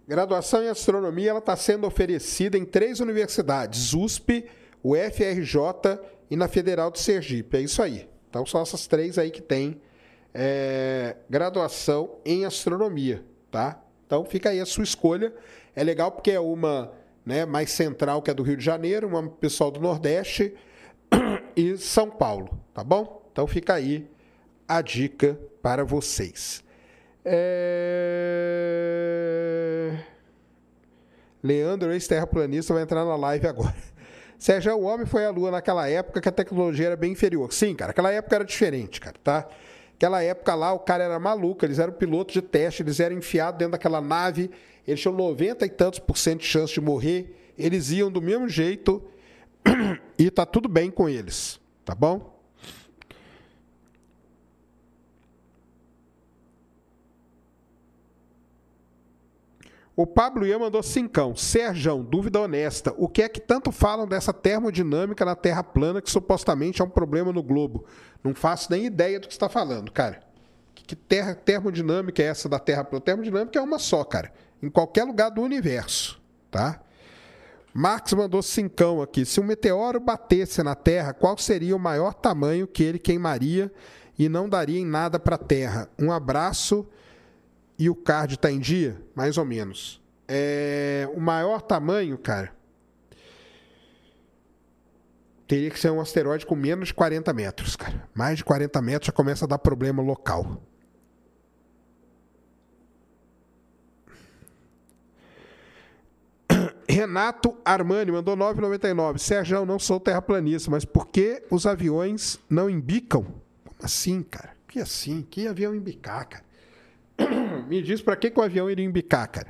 [0.07, 4.47] Graduação em astronomia ela está sendo oferecida em três universidades: USP,
[4.83, 5.99] o FRJ
[6.29, 7.57] e na Federal de Sergipe.
[7.57, 8.07] É isso aí.
[8.29, 9.81] Então são essas três aí que tem
[10.33, 13.81] é, graduação em astronomia, tá?
[14.05, 15.33] Então fica aí a sua escolha.
[15.75, 16.91] É legal porque é uma
[17.25, 20.53] né, mais central que é do Rio de Janeiro, uma pessoal do Nordeste
[21.55, 23.23] e São Paulo, tá bom?
[23.31, 24.09] Então fica aí
[24.67, 26.63] a dica para vocês.
[27.25, 27.99] É...
[31.41, 33.75] Leandro, ex-terraplanista, vai entrar na live agora.
[34.39, 37.51] Sérgio, o homem foi à Lua naquela época que a tecnologia era bem inferior.
[37.51, 39.45] Sim, cara, aquela época era diferente, cara, tá?
[39.93, 43.59] Aquela época lá, o cara era maluco, eles eram pilotos de teste, eles eram enfiados
[43.59, 44.49] dentro daquela nave,
[44.87, 48.47] eles tinham 90 e tantos por cento de chance de morrer, eles iam do mesmo
[48.47, 49.03] jeito
[50.17, 52.38] e tá tudo bem com eles, tá bom?
[59.99, 61.35] O Pablo Ian mandou cincão.
[61.35, 62.95] Serjão, dúvida honesta.
[62.97, 66.89] O que é que tanto falam dessa termodinâmica na Terra plana que supostamente é um
[66.89, 67.83] problema no globo?
[68.23, 70.21] Não faço nem ideia do que está falando, cara.
[70.73, 73.03] Que terra, termodinâmica é essa da Terra plana?
[73.03, 74.31] Termodinâmica é uma só, cara.
[74.63, 76.17] Em qualquer lugar do universo,
[76.49, 76.79] tá?
[77.73, 79.25] Marx mandou cincão aqui.
[79.25, 83.69] Se um meteoro batesse na Terra, qual seria o maior tamanho que ele queimaria
[84.17, 85.89] e não daria em nada para a Terra?
[85.99, 86.87] Um abraço
[87.79, 90.01] e o card está em dia, mais ou menos.
[90.27, 92.53] É, o maior tamanho, cara,
[95.47, 98.07] teria que ser um asteroide com menos de 40 metros, cara.
[98.13, 100.61] Mais de 40 metros já começa a dar problema local.
[106.87, 109.19] Renato Armani mandou 9,99.
[109.19, 113.23] Sérgio, não sou terraplanista, mas por que os aviões não embicam?
[113.63, 114.51] Como assim, cara?
[114.67, 115.21] Que assim?
[115.21, 116.48] Que avião embicar, cara?
[117.67, 119.47] Me diz para que, que o avião iria embicar, cara.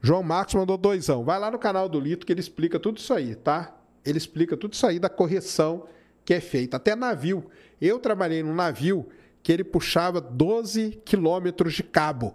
[0.00, 1.24] João Marcos mandou doisão.
[1.24, 3.74] Vai lá no canal do Lito que ele explica tudo isso aí, tá?
[4.04, 5.86] Ele explica tudo isso aí da correção
[6.24, 6.76] que é feita.
[6.76, 7.50] Até navio.
[7.80, 9.08] Eu trabalhei num navio
[9.42, 12.34] que ele puxava 12 quilômetros de cabo.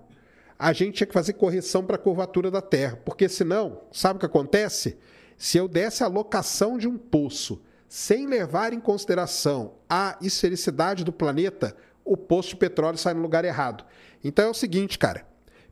[0.58, 4.20] A gente tinha que fazer correção para a curvatura da Terra, porque senão, sabe o
[4.20, 4.98] que acontece?
[5.38, 11.14] Se eu desse a locação de um poço sem levar em consideração a esfericidade do
[11.14, 13.86] planeta, o poço de petróleo sai no lugar errado.
[14.24, 15.26] Então é o seguinte, cara.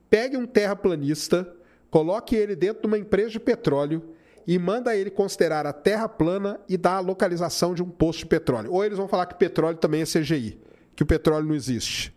[0.10, 1.54] Pegue um terraplanista,
[1.90, 4.14] coloque ele dentro de uma empresa de petróleo
[4.46, 8.26] e manda ele considerar a terra plana e dar a localização de um poço de
[8.26, 8.72] petróleo.
[8.72, 10.58] Ou eles vão falar que petróleo também é CGI,
[10.96, 12.16] que o petróleo não existe.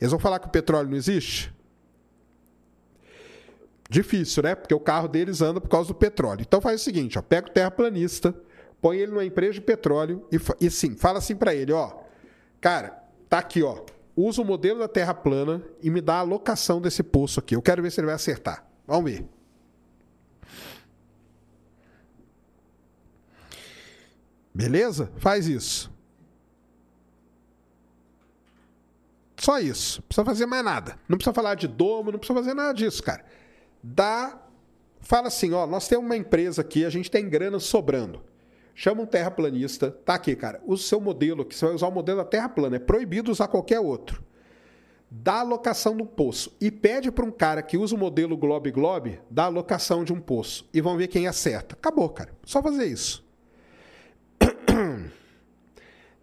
[0.00, 1.52] Eles vão falar que o petróleo não existe?
[3.90, 4.54] Difícil, né?
[4.54, 6.42] Porque o carro deles anda por causa do petróleo.
[6.42, 8.34] Então faz o seguinte, ó, pega o terraplanista,
[8.80, 11.92] põe ele numa empresa de petróleo e, e sim, fala assim para ele, ó,
[12.60, 13.84] cara, tá aqui, ó,
[14.16, 17.56] usa o modelo da Terra plana e me dá a locação desse poço aqui.
[17.56, 18.66] Eu quero ver se ele vai acertar.
[18.86, 19.26] Vamos ver.
[24.54, 25.10] Beleza?
[25.16, 25.90] Faz isso.
[29.36, 30.00] Só isso.
[30.00, 30.98] Não precisa fazer mais nada.
[31.08, 33.24] Não precisa falar de domo, não precisa fazer nada disso, cara.
[33.82, 34.38] Dá.
[35.00, 38.22] Fala assim, ó, nós temos uma empresa aqui, a gente tem grana sobrando.
[38.74, 39.90] Chama um terraplanista.
[39.90, 40.60] Tá aqui, cara.
[40.66, 42.76] O seu modelo, que você vai usar o modelo da Terra plana.
[42.76, 44.22] É proibido usar qualquer outro.
[45.10, 46.56] Dá a locação do poço.
[46.60, 50.12] E pede para um cara que usa o modelo Globe Globe dar a locação de
[50.12, 50.68] um poço.
[50.72, 51.74] E vão ver quem acerta.
[51.74, 52.32] Acabou, cara.
[52.44, 53.22] Só fazer isso.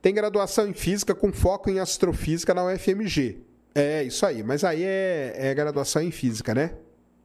[0.01, 3.43] Tem graduação em física com foco em astrofísica na UFMG.
[3.75, 4.41] É, isso aí.
[4.41, 6.73] Mas aí é, é graduação em física, né?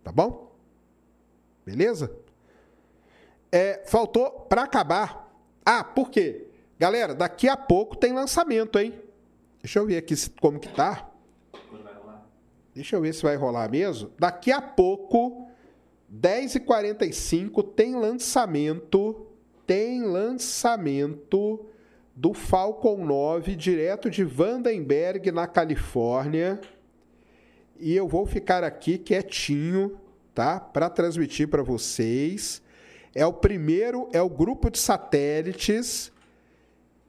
[0.02, 0.54] Tá bom?
[1.64, 2.14] Beleza?
[3.54, 5.32] É, faltou para acabar.
[5.64, 6.48] Ah, por quê?
[6.76, 8.92] Galera, daqui a pouco tem lançamento, hein?
[9.62, 11.08] Deixa eu ver aqui como que tá.
[12.74, 14.10] Deixa eu ver se vai rolar mesmo.
[14.18, 15.48] Daqui a pouco,
[16.12, 19.24] 10h45, tem lançamento.
[19.64, 21.64] Tem lançamento
[22.12, 26.60] do Falcon 9 direto de Vandenberg, na Califórnia.
[27.78, 29.96] E eu vou ficar aqui quietinho,
[30.34, 30.58] tá?
[30.58, 32.63] Para transmitir para vocês.
[33.14, 36.12] É o primeiro, é o grupo de satélites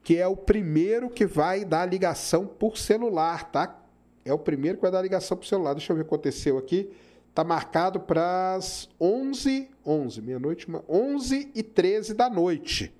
[0.06, 3.76] que é o primeiro que vai dar ligação por celular, tá?
[4.24, 5.74] É o primeiro que vai dar ligação por celular.
[5.74, 6.92] Deixa eu ver o que aconteceu aqui.
[7.34, 12.94] Tá marcado para as 11, 11, meia-noite, 11 e 13 da noite.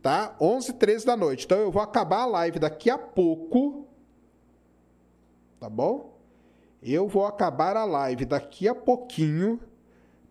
[0.00, 0.34] Tá?
[0.40, 1.44] 11 e 13 da noite.
[1.44, 3.86] Então eu vou acabar a live daqui a pouco.
[5.60, 6.18] Tá bom?
[6.82, 9.60] Eu vou acabar a live daqui a pouquinho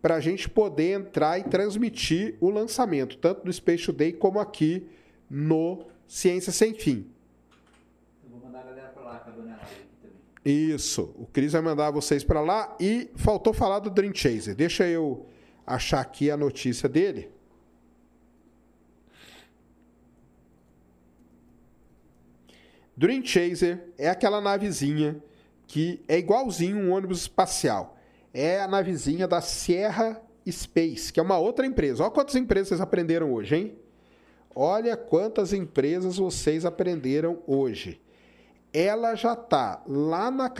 [0.01, 4.87] para a gente poder entrar e transmitir o lançamento, tanto no Space Today como aqui
[5.29, 7.11] no Ciência Sem Fim.
[8.23, 10.15] Eu vou mandar a galera para lá, com a dona aqui também.
[10.45, 14.55] Isso, o Cris vai mandar vocês para lá e faltou falar do Dream Chaser.
[14.55, 15.25] Deixa eu
[15.67, 17.29] achar aqui a notícia dele.
[22.95, 25.21] Dream Chaser é aquela navezinha
[25.67, 27.98] que é igualzinho um ônibus espacial
[28.33, 32.03] é a navezinha da Sierra Space, que é uma outra empresa.
[32.03, 33.77] Olha quantas empresas vocês aprenderam hoje, hein?
[34.55, 38.01] Olha quantas empresas vocês aprenderam hoje.
[38.73, 40.51] Ela já está lá, na,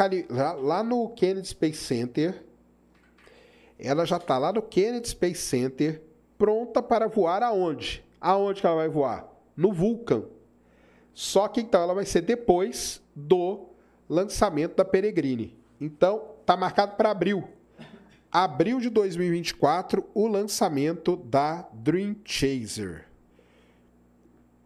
[0.54, 2.44] lá no Kennedy Space Center.
[3.78, 6.02] Ela já está lá no Kennedy Space Center,
[6.38, 8.04] pronta para voar aonde?
[8.20, 9.28] Aonde que ela vai voar?
[9.56, 10.24] No Vulcan.
[11.14, 13.70] Só que então ela vai ser depois do
[14.08, 15.58] lançamento da Peregrine.
[15.80, 17.48] Então, está marcado para abril
[18.32, 23.08] abril de 2024, o lançamento da Dream Chaser.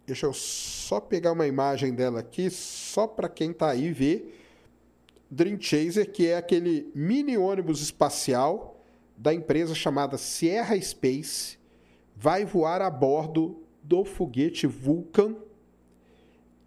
[0.06, 4.40] Deixa eu só pegar uma imagem dela aqui, só para quem está aí ver.
[5.32, 8.84] Dream Chaser, que é aquele mini ônibus espacial
[9.18, 11.58] da empresa chamada Sierra Space,
[12.16, 15.36] vai voar a bordo do foguete Vulcan.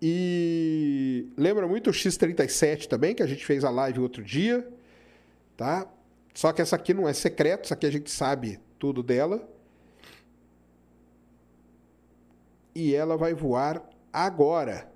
[0.00, 4.66] E lembra muito o X-37 também, que a gente fez a live outro dia,
[5.56, 5.86] tá?
[6.36, 9.48] Só que essa aqui não é secreto, essa aqui a gente sabe tudo dela.
[12.74, 13.82] E ela vai voar
[14.12, 14.92] agora.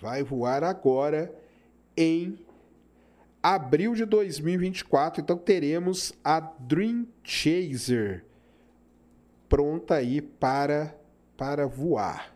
[0.00, 1.34] Vai voar agora
[1.96, 2.38] em
[3.42, 5.20] abril de 2024.
[5.20, 8.28] Então teremos a Dream Chaser
[9.48, 10.94] pronta aí para
[11.36, 12.34] para voar.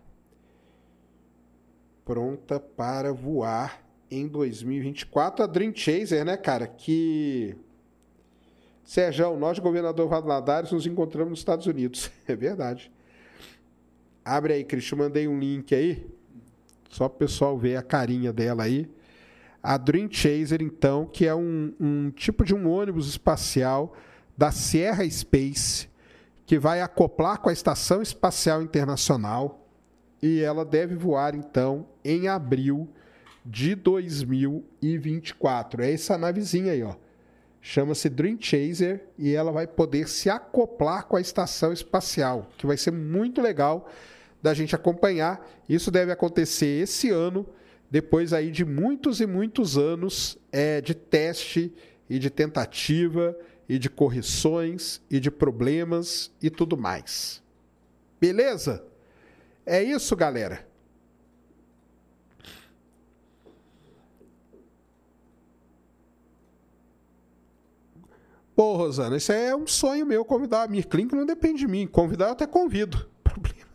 [2.05, 3.81] Pronta para voar
[4.12, 5.43] em 2024.
[5.43, 6.66] A Dream Chaser, né, cara?
[6.66, 7.56] Que.
[8.84, 12.10] Sérgio, nós, governador Valadares, nos encontramos nos Estados Unidos.
[12.28, 12.93] É verdade.
[14.24, 14.98] Abre aí, Cristian.
[14.98, 16.06] Mandei um link aí.
[16.90, 18.89] Só para o pessoal ver a carinha dela aí.
[19.62, 23.94] A Dream Chaser, então, que é um, um tipo de um ônibus espacial
[24.36, 25.89] da Sierra Space,
[26.44, 29.66] que vai acoplar com a Estação Espacial Internacional.
[30.20, 32.89] E ela deve voar, então, em abril
[33.44, 35.82] de 2024.
[35.82, 36.94] É essa navezinha aí, ó.
[37.60, 42.77] Chama-se Dream Chaser e ela vai poder se acoplar com a estação espacial, que vai
[42.77, 43.89] ser muito legal
[44.43, 45.48] da gente acompanhar.
[45.69, 47.47] Isso deve acontecer esse ano,
[47.89, 51.73] depois aí de muitos e muitos anos é, de teste
[52.10, 53.39] e de tentativa
[53.69, 57.40] e de correções e de problemas e tudo mais.
[58.20, 58.85] Beleza?
[59.64, 60.72] É isso, galera.
[68.62, 71.84] Pô, Rosana, isso é um sonho meu convidar a Mirklin, que não depende de mim.
[71.84, 73.10] Convidar eu até convido.
[73.24, 73.66] Problema,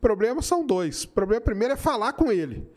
[0.00, 1.04] problemas são dois.
[1.04, 2.68] O problema primeiro é falar com ele.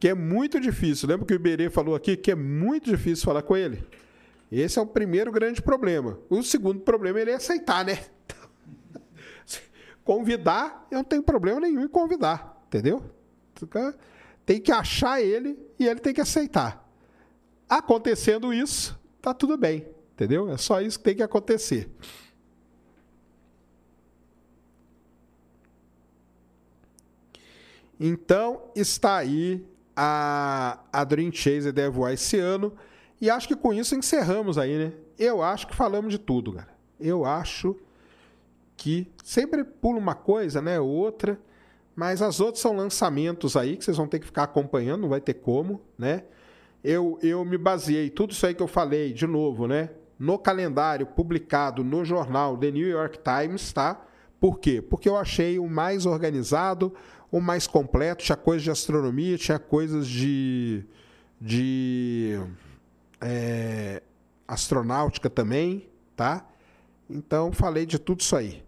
[0.00, 1.08] Que é muito difícil.
[1.08, 3.86] Lembra que o Iberê falou aqui que é muito difícil falar com ele?
[4.50, 6.18] Esse é o primeiro grande problema.
[6.28, 7.96] O segundo problema é ele aceitar, né?
[10.02, 13.00] Convidar, eu não tenho problema nenhum em convidar, entendeu?
[14.44, 16.84] Tem que achar ele e ele tem que aceitar.
[17.68, 19.94] Acontecendo isso, tá tudo bem.
[20.16, 20.50] Entendeu?
[20.50, 21.90] É só isso que tem que acontecer.
[28.00, 29.62] Então, está aí
[29.94, 32.72] a, a Dream Chaser deve voar esse ano.
[33.20, 34.92] E acho que com isso encerramos aí, né?
[35.18, 36.74] Eu acho que falamos de tudo, cara.
[36.98, 37.76] Eu acho
[38.74, 40.80] que sempre pula uma coisa, né?
[40.80, 41.38] Outra.
[41.94, 45.20] Mas as outras são lançamentos aí que vocês vão ter que ficar acompanhando, não vai
[45.20, 46.24] ter como, né?
[46.82, 49.90] Eu, eu me baseei, tudo isso aí que eu falei, de novo, né?
[50.18, 54.00] No calendário publicado no jornal The New York Times, tá?
[54.40, 54.80] Por quê?
[54.80, 56.94] Porque eu achei o mais organizado,
[57.30, 60.84] o mais completo, tinha coisas de astronomia, tinha coisas de.
[61.40, 62.40] de.
[63.20, 64.02] É,
[64.46, 66.46] astronáutica também, tá?
[67.08, 68.64] Então falei de tudo isso aí.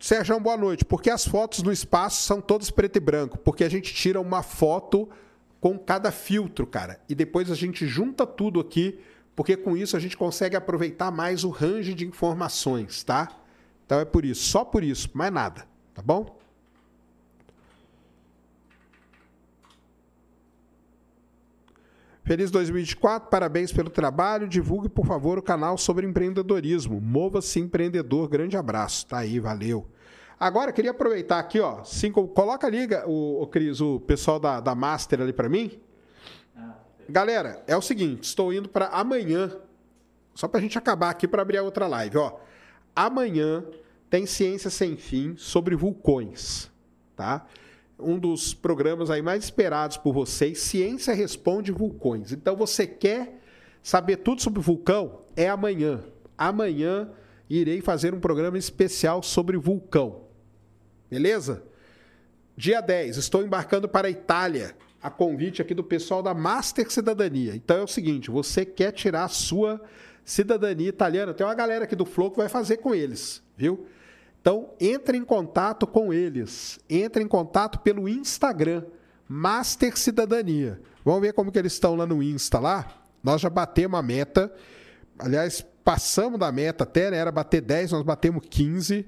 [0.00, 0.84] Sérgio, boa noite.
[0.84, 3.38] Porque as fotos no espaço são todas preto e branco?
[3.38, 5.08] Porque a gente tira uma foto
[5.60, 7.00] com cada filtro, cara.
[7.08, 8.98] E depois a gente junta tudo aqui,
[9.36, 13.28] porque com isso a gente consegue aproveitar mais o range de informações, tá?
[13.84, 16.38] Então é por isso, só por isso, mais nada, tá bom?
[22.22, 24.46] Feliz 2024, parabéns pelo trabalho.
[24.46, 27.00] Divulgue, por favor, o canal sobre empreendedorismo.
[27.00, 28.28] Mova-se empreendedor.
[28.28, 29.04] Grande abraço.
[29.04, 29.84] Tá aí, valeu.
[30.40, 31.84] Agora, queria aproveitar aqui, ó.
[31.84, 35.78] Cinco, coloca ali, o, o Cris, o pessoal da, da Master ali para mim.
[37.06, 39.54] Galera, é o seguinte, estou indo para amanhã,
[40.34, 42.38] só para a gente acabar aqui para abrir a outra live, ó.
[42.96, 43.64] Amanhã
[44.08, 46.70] tem Ciência Sem Fim sobre vulcões,
[47.14, 47.46] tá?
[48.02, 52.32] um dos programas aí mais esperados por vocês, Ciência Responde Vulcões.
[52.32, 53.40] Então você quer
[53.82, 55.20] saber tudo sobre vulcão?
[55.36, 56.00] É amanhã.
[56.36, 57.10] Amanhã
[57.48, 60.29] irei fazer um programa especial sobre vulcão.
[61.10, 61.62] Beleza?
[62.56, 67.56] Dia 10, estou embarcando para a Itália, a convite aqui do pessoal da Master Cidadania.
[67.56, 69.80] Então é o seguinte, você quer tirar a sua
[70.24, 73.86] cidadania italiana, tem uma galera aqui do Flow que vai fazer com eles, viu?
[74.40, 76.80] Então, entre em contato com eles.
[76.88, 78.84] Entre em contato pelo Instagram,
[79.28, 80.80] Master Cidadania.
[81.04, 82.88] Vamos ver como que eles estão lá no Insta lá.
[83.22, 84.52] Nós já batemos a meta.
[85.18, 87.18] Aliás, passamos da meta até, né?
[87.18, 89.06] Era bater 10, nós batemos 15.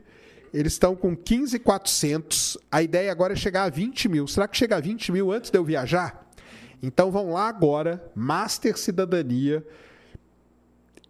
[0.53, 2.59] Eles estão com 15,400.
[2.70, 4.27] A ideia agora é chegar a 20 mil.
[4.27, 6.31] Será que chega a 20 mil antes de eu viajar?
[6.83, 9.65] Então vão lá agora, Master Cidadania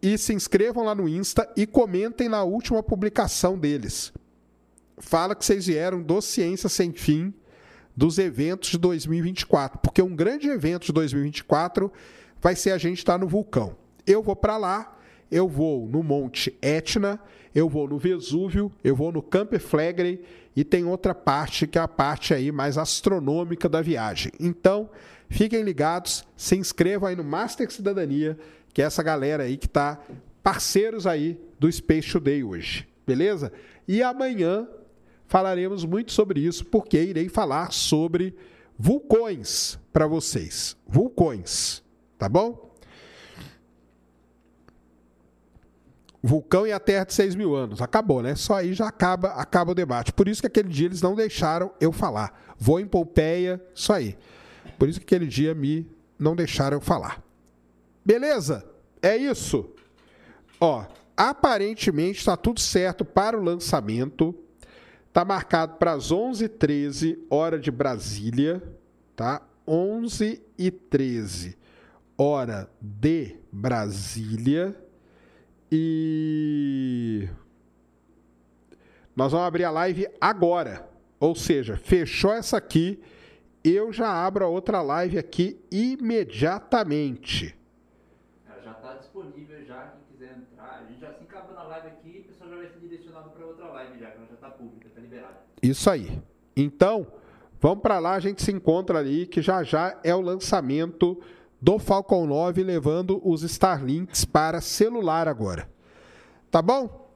[0.03, 4.13] e se inscrevam lá no Insta e comentem na última publicação deles.
[4.99, 7.33] Fala que vocês vieram do Ciência Sem Fim
[7.97, 11.93] dos eventos de 2024, porque um grande evento de 2024
[12.41, 13.77] vai ser a gente estar no vulcão.
[14.05, 14.99] Eu vou para lá,
[15.31, 17.21] eu vou no Monte Etna,
[17.55, 20.25] eu vou no Vesúvio, eu vou no Campo Flegrei
[20.55, 24.33] e tem outra parte que é a parte aí mais astronômica da viagem.
[24.39, 24.89] Então,
[25.29, 28.39] fiquem ligados, se inscrevam aí no Master Cidadania
[28.73, 30.01] que é essa galera aí que está
[30.43, 33.53] parceiros aí do Space Today hoje, beleza?
[33.87, 34.67] E amanhã
[35.27, 38.35] falaremos muito sobre isso, porque irei falar sobre
[38.79, 40.77] vulcões para vocês.
[40.87, 41.83] Vulcões,
[42.19, 42.72] tá bom?
[46.23, 47.83] Vulcão e a Terra de 6 mil anos.
[47.83, 48.37] Acabou, né?
[48.37, 50.13] Só aí já acaba, acaba o debate.
[50.13, 52.55] Por isso que aquele dia eles não deixaram eu falar.
[52.57, 54.17] Vou em Pompeia, isso aí.
[54.79, 57.21] Por isso que aquele dia me não deixaram eu falar.
[58.05, 58.65] Beleza?
[59.03, 59.69] É isso.
[60.61, 60.85] Ó,
[61.17, 64.35] aparentemente está tudo certo para o lançamento.
[65.09, 68.63] Está marcado para as 11h13, hora de Brasília,
[69.15, 69.43] tá?
[69.69, 71.57] 11h13,
[72.17, 74.82] hora de Brasília.
[75.73, 77.29] E
[79.17, 80.89] nós vamos abrir a live agora.
[81.19, 83.03] Ou seja, fechou essa aqui,
[83.65, 87.57] eu já abro a outra live aqui imediatamente
[89.13, 90.81] disponível já, quem quiser entrar.
[90.81, 93.47] A gente já assim acabando a live aqui, o pessoal já vai ser direcionado para
[93.47, 95.37] outra live já, que ela já está pública, está liberada.
[95.63, 96.19] Isso aí.
[96.57, 97.07] Então,
[97.61, 101.23] vamos para lá, a gente se encontra ali, que já já é o lançamento
[101.63, 105.71] do Falcon 9 levando os Starlinks para celular agora.
[106.51, 107.09] Tá bom?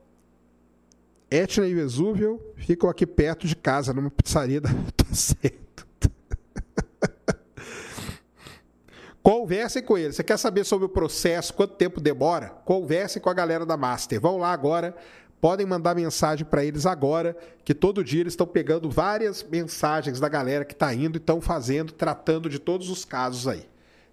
[1.28, 4.70] Etna e Vesúvio ficam aqui perto de casa, numa pizzaria da.
[4.97, 5.66] Tá certo.
[9.20, 10.14] Conversem com eles.
[10.14, 12.51] Você quer saber sobre o processo, quanto tempo demora?
[12.64, 14.20] Conversem com a galera da Master.
[14.20, 14.94] Vão lá agora,
[15.40, 20.28] podem mandar mensagem para eles agora, que todo dia eles estão pegando várias mensagens da
[20.28, 23.66] galera que está indo e estão fazendo, tratando de todos os casos aí.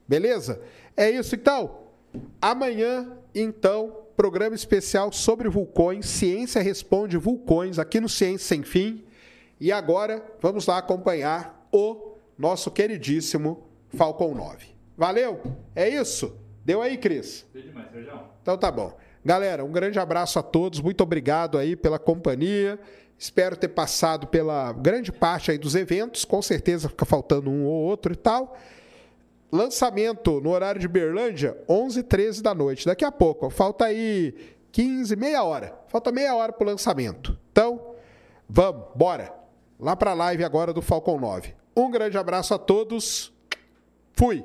[0.08, 0.62] Beleza?
[0.96, 1.80] É isso então.
[2.42, 6.06] Amanhã, então, programa especial sobre vulcões.
[6.06, 9.04] Ciência responde vulcões aqui no Ciência Sem Fim.
[9.60, 14.68] E agora vamos lá acompanhar o nosso queridíssimo Falcon 9.
[14.98, 15.42] Valeu?
[15.76, 16.38] É isso?
[16.66, 17.46] Deu aí, Cris?
[17.54, 18.20] Deu demais, Sérgio.
[18.42, 18.96] Então tá bom.
[19.26, 20.80] Galera, um grande abraço a todos.
[20.82, 22.78] Muito obrigado aí pela companhia.
[23.18, 26.26] Espero ter passado pela grande parte aí dos eventos.
[26.26, 28.58] Com certeza fica faltando um ou outro e tal.
[29.54, 32.88] Lançamento no horário de Berlândia, 11 h 13 da noite.
[32.88, 33.52] Daqui a pouco.
[33.52, 34.34] Falta aí
[34.72, 35.80] 15, meia hora.
[35.90, 37.38] Falta meia hora pro lançamento.
[37.52, 37.94] Então,
[38.50, 39.32] vamos, bora.
[39.80, 41.54] Lá pra live agora do Falcon 9.
[41.78, 43.32] Um grande abraço a todos.
[44.14, 44.44] Fui.